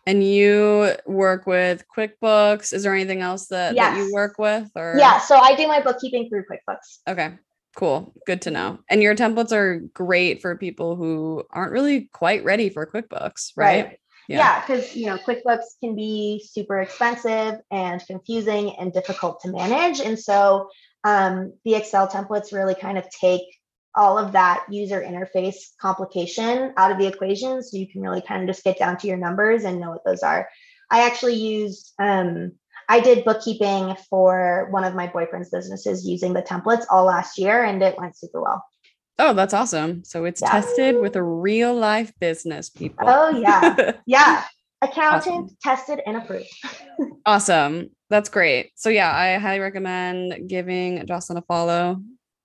And 0.06 0.24
you 0.24 0.92
work 1.06 1.46
with 1.46 1.84
QuickBooks. 1.96 2.72
Is 2.72 2.82
there 2.82 2.94
anything 2.94 3.20
else 3.20 3.46
that, 3.48 3.76
that 3.76 3.96
you 3.96 4.12
work 4.12 4.36
with? 4.38 4.68
Or 4.74 4.96
Yeah, 4.98 5.18
so 5.18 5.36
I 5.36 5.54
do 5.54 5.68
my 5.68 5.80
bookkeeping 5.80 6.28
through 6.28 6.44
QuickBooks. 6.50 6.98
Okay. 7.08 7.34
Cool. 7.76 8.12
Good 8.26 8.42
to 8.42 8.50
know. 8.50 8.78
And 8.90 9.02
your 9.02 9.14
templates 9.14 9.52
are 9.52 9.80
great 9.94 10.42
for 10.42 10.56
people 10.56 10.96
who 10.96 11.44
aren't 11.50 11.72
really 11.72 12.10
quite 12.12 12.44
ready 12.44 12.68
for 12.68 12.86
QuickBooks, 12.86 13.52
right? 13.56 13.98
Yeah, 14.28 14.60
because 14.60 14.94
you 14.94 15.06
know 15.06 15.18
QuickBooks 15.18 15.78
can 15.80 15.94
be 15.94 16.42
super 16.48 16.80
expensive 16.80 17.60
and 17.70 18.02
confusing 18.06 18.74
and 18.78 18.92
difficult 18.92 19.40
to 19.42 19.50
manage, 19.50 20.00
and 20.00 20.18
so 20.18 20.68
um, 21.04 21.52
the 21.64 21.74
Excel 21.74 22.08
templates 22.08 22.52
really 22.52 22.74
kind 22.74 22.98
of 22.98 23.04
take 23.10 23.42
all 23.94 24.18
of 24.18 24.32
that 24.32 24.64
user 24.70 25.00
interface 25.00 25.56
complication 25.80 26.72
out 26.76 26.90
of 26.90 26.98
the 26.98 27.06
equation, 27.06 27.62
so 27.62 27.76
you 27.76 27.88
can 27.90 28.00
really 28.00 28.22
kind 28.22 28.42
of 28.42 28.48
just 28.48 28.64
get 28.64 28.78
down 28.78 28.96
to 28.98 29.06
your 29.06 29.16
numbers 29.16 29.64
and 29.64 29.80
know 29.80 29.90
what 29.90 30.04
those 30.04 30.22
are. 30.22 30.48
I 30.90 31.06
actually 31.06 31.34
used 31.34 31.92
um, 31.98 32.52
I 32.88 33.00
did 33.00 33.24
bookkeeping 33.24 33.96
for 34.10 34.68
one 34.70 34.84
of 34.84 34.94
my 34.94 35.06
boyfriend's 35.06 35.50
businesses 35.50 36.06
using 36.06 36.32
the 36.32 36.42
templates 36.42 36.84
all 36.90 37.04
last 37.04 37.38
year, 37.38 37.64
and 37.64 37.82
it 37.82 37.96
went 37.98 38.16
super 38.16 38.40
well. 38.42 38.64
Oh, 39.18 39.34
that's 39.34 39.54
awesome. 39.54 40.04
So 40.04 40.24
it's 40.24 40.40
Yeah. 40.40 40.50
tested 40.50 41.00
with 41.00 41.16
a 41.16 41.22
real 41.22 41.74
life 41.74 42.12
business, 42.18 42.70
people. 42.70 43.06
Oh 43.08 43.30
yeah, 43.30 43.92
yeah. 44.06 44.44
Accountant 44.82 45.52
tested 45.62 46.00
and 46.06 46.16
approved. 46.16 46.50
awesome. 47.26 47.90
That's 48.10 48.28
great. 48.28 48.72
So 48.74 48.88
yeah, 48.88 49.14
I 49.14 49.38
highly 49.38 49.60
recommend 49.60 50.48
giving 50.48 51.06
Jocelyn 51.06 51.38
a 51.38 51.42
follow. 51.42 52.02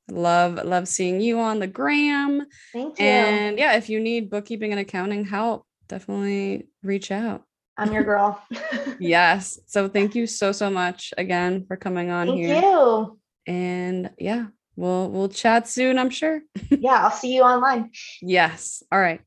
Love, 0.09 0.63
love 0.65 0.87
seeing 0.87 1.19
you 1.19 1.39
on 1.39 1.59
the 1.59 1.67
gram. 1.67 2.45
Thank 2.73 2.99
you. 2.99 3.05
And 3.05 3.59
yeah, 3.59 3.75
if 3.75 3.89
you 3.89 3.99
need 3.99 4.29
bookkeeping 4.29 4.71
and 4.71 4.79
accounting 4.79 5.25
help, 5.25 5.65
definitely 5.87 6.67
reach 6.83 7.11
out. 7.11 7.43
I'm 7.77 7.91
your 7.93 8.03
girl. 8.03 8.41
Yes. 8.99 9.59
So 9.67 9.87
thank 9.87 10.15
you 10.15 10.25
so 10.25 10.51
so 10.51 10.71
much 10.71 11.13
again 11.19 11.65
for 11.67 11.77
coming 11.77 12.09
on 12.09 12.27
Thank 12.27 12.39
here. 12.39 12.55
you. 12.55 13.19
And 13.45 14.09
yeah, 14.17 14.47
we'll 14.75 15.11
we'll 15.11 15.29
chat 15.29 15.67
soon, 15.67 15.99
I'm 15.99 16.09
sure. 16.09 16.41
Yeah, 16.71 17.03
I'll 17.03 17.11
see 17.11 17.35
you 17.35 17.43
online. 17.43 17.91
Yes. 18.21 18.81
All 18.91 18.99
right. 18.99 19.21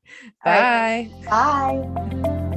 All 0.45 0.51
right. 0.51 1.09
Bye. 1.29 1.81
Bye. 2.21 2.47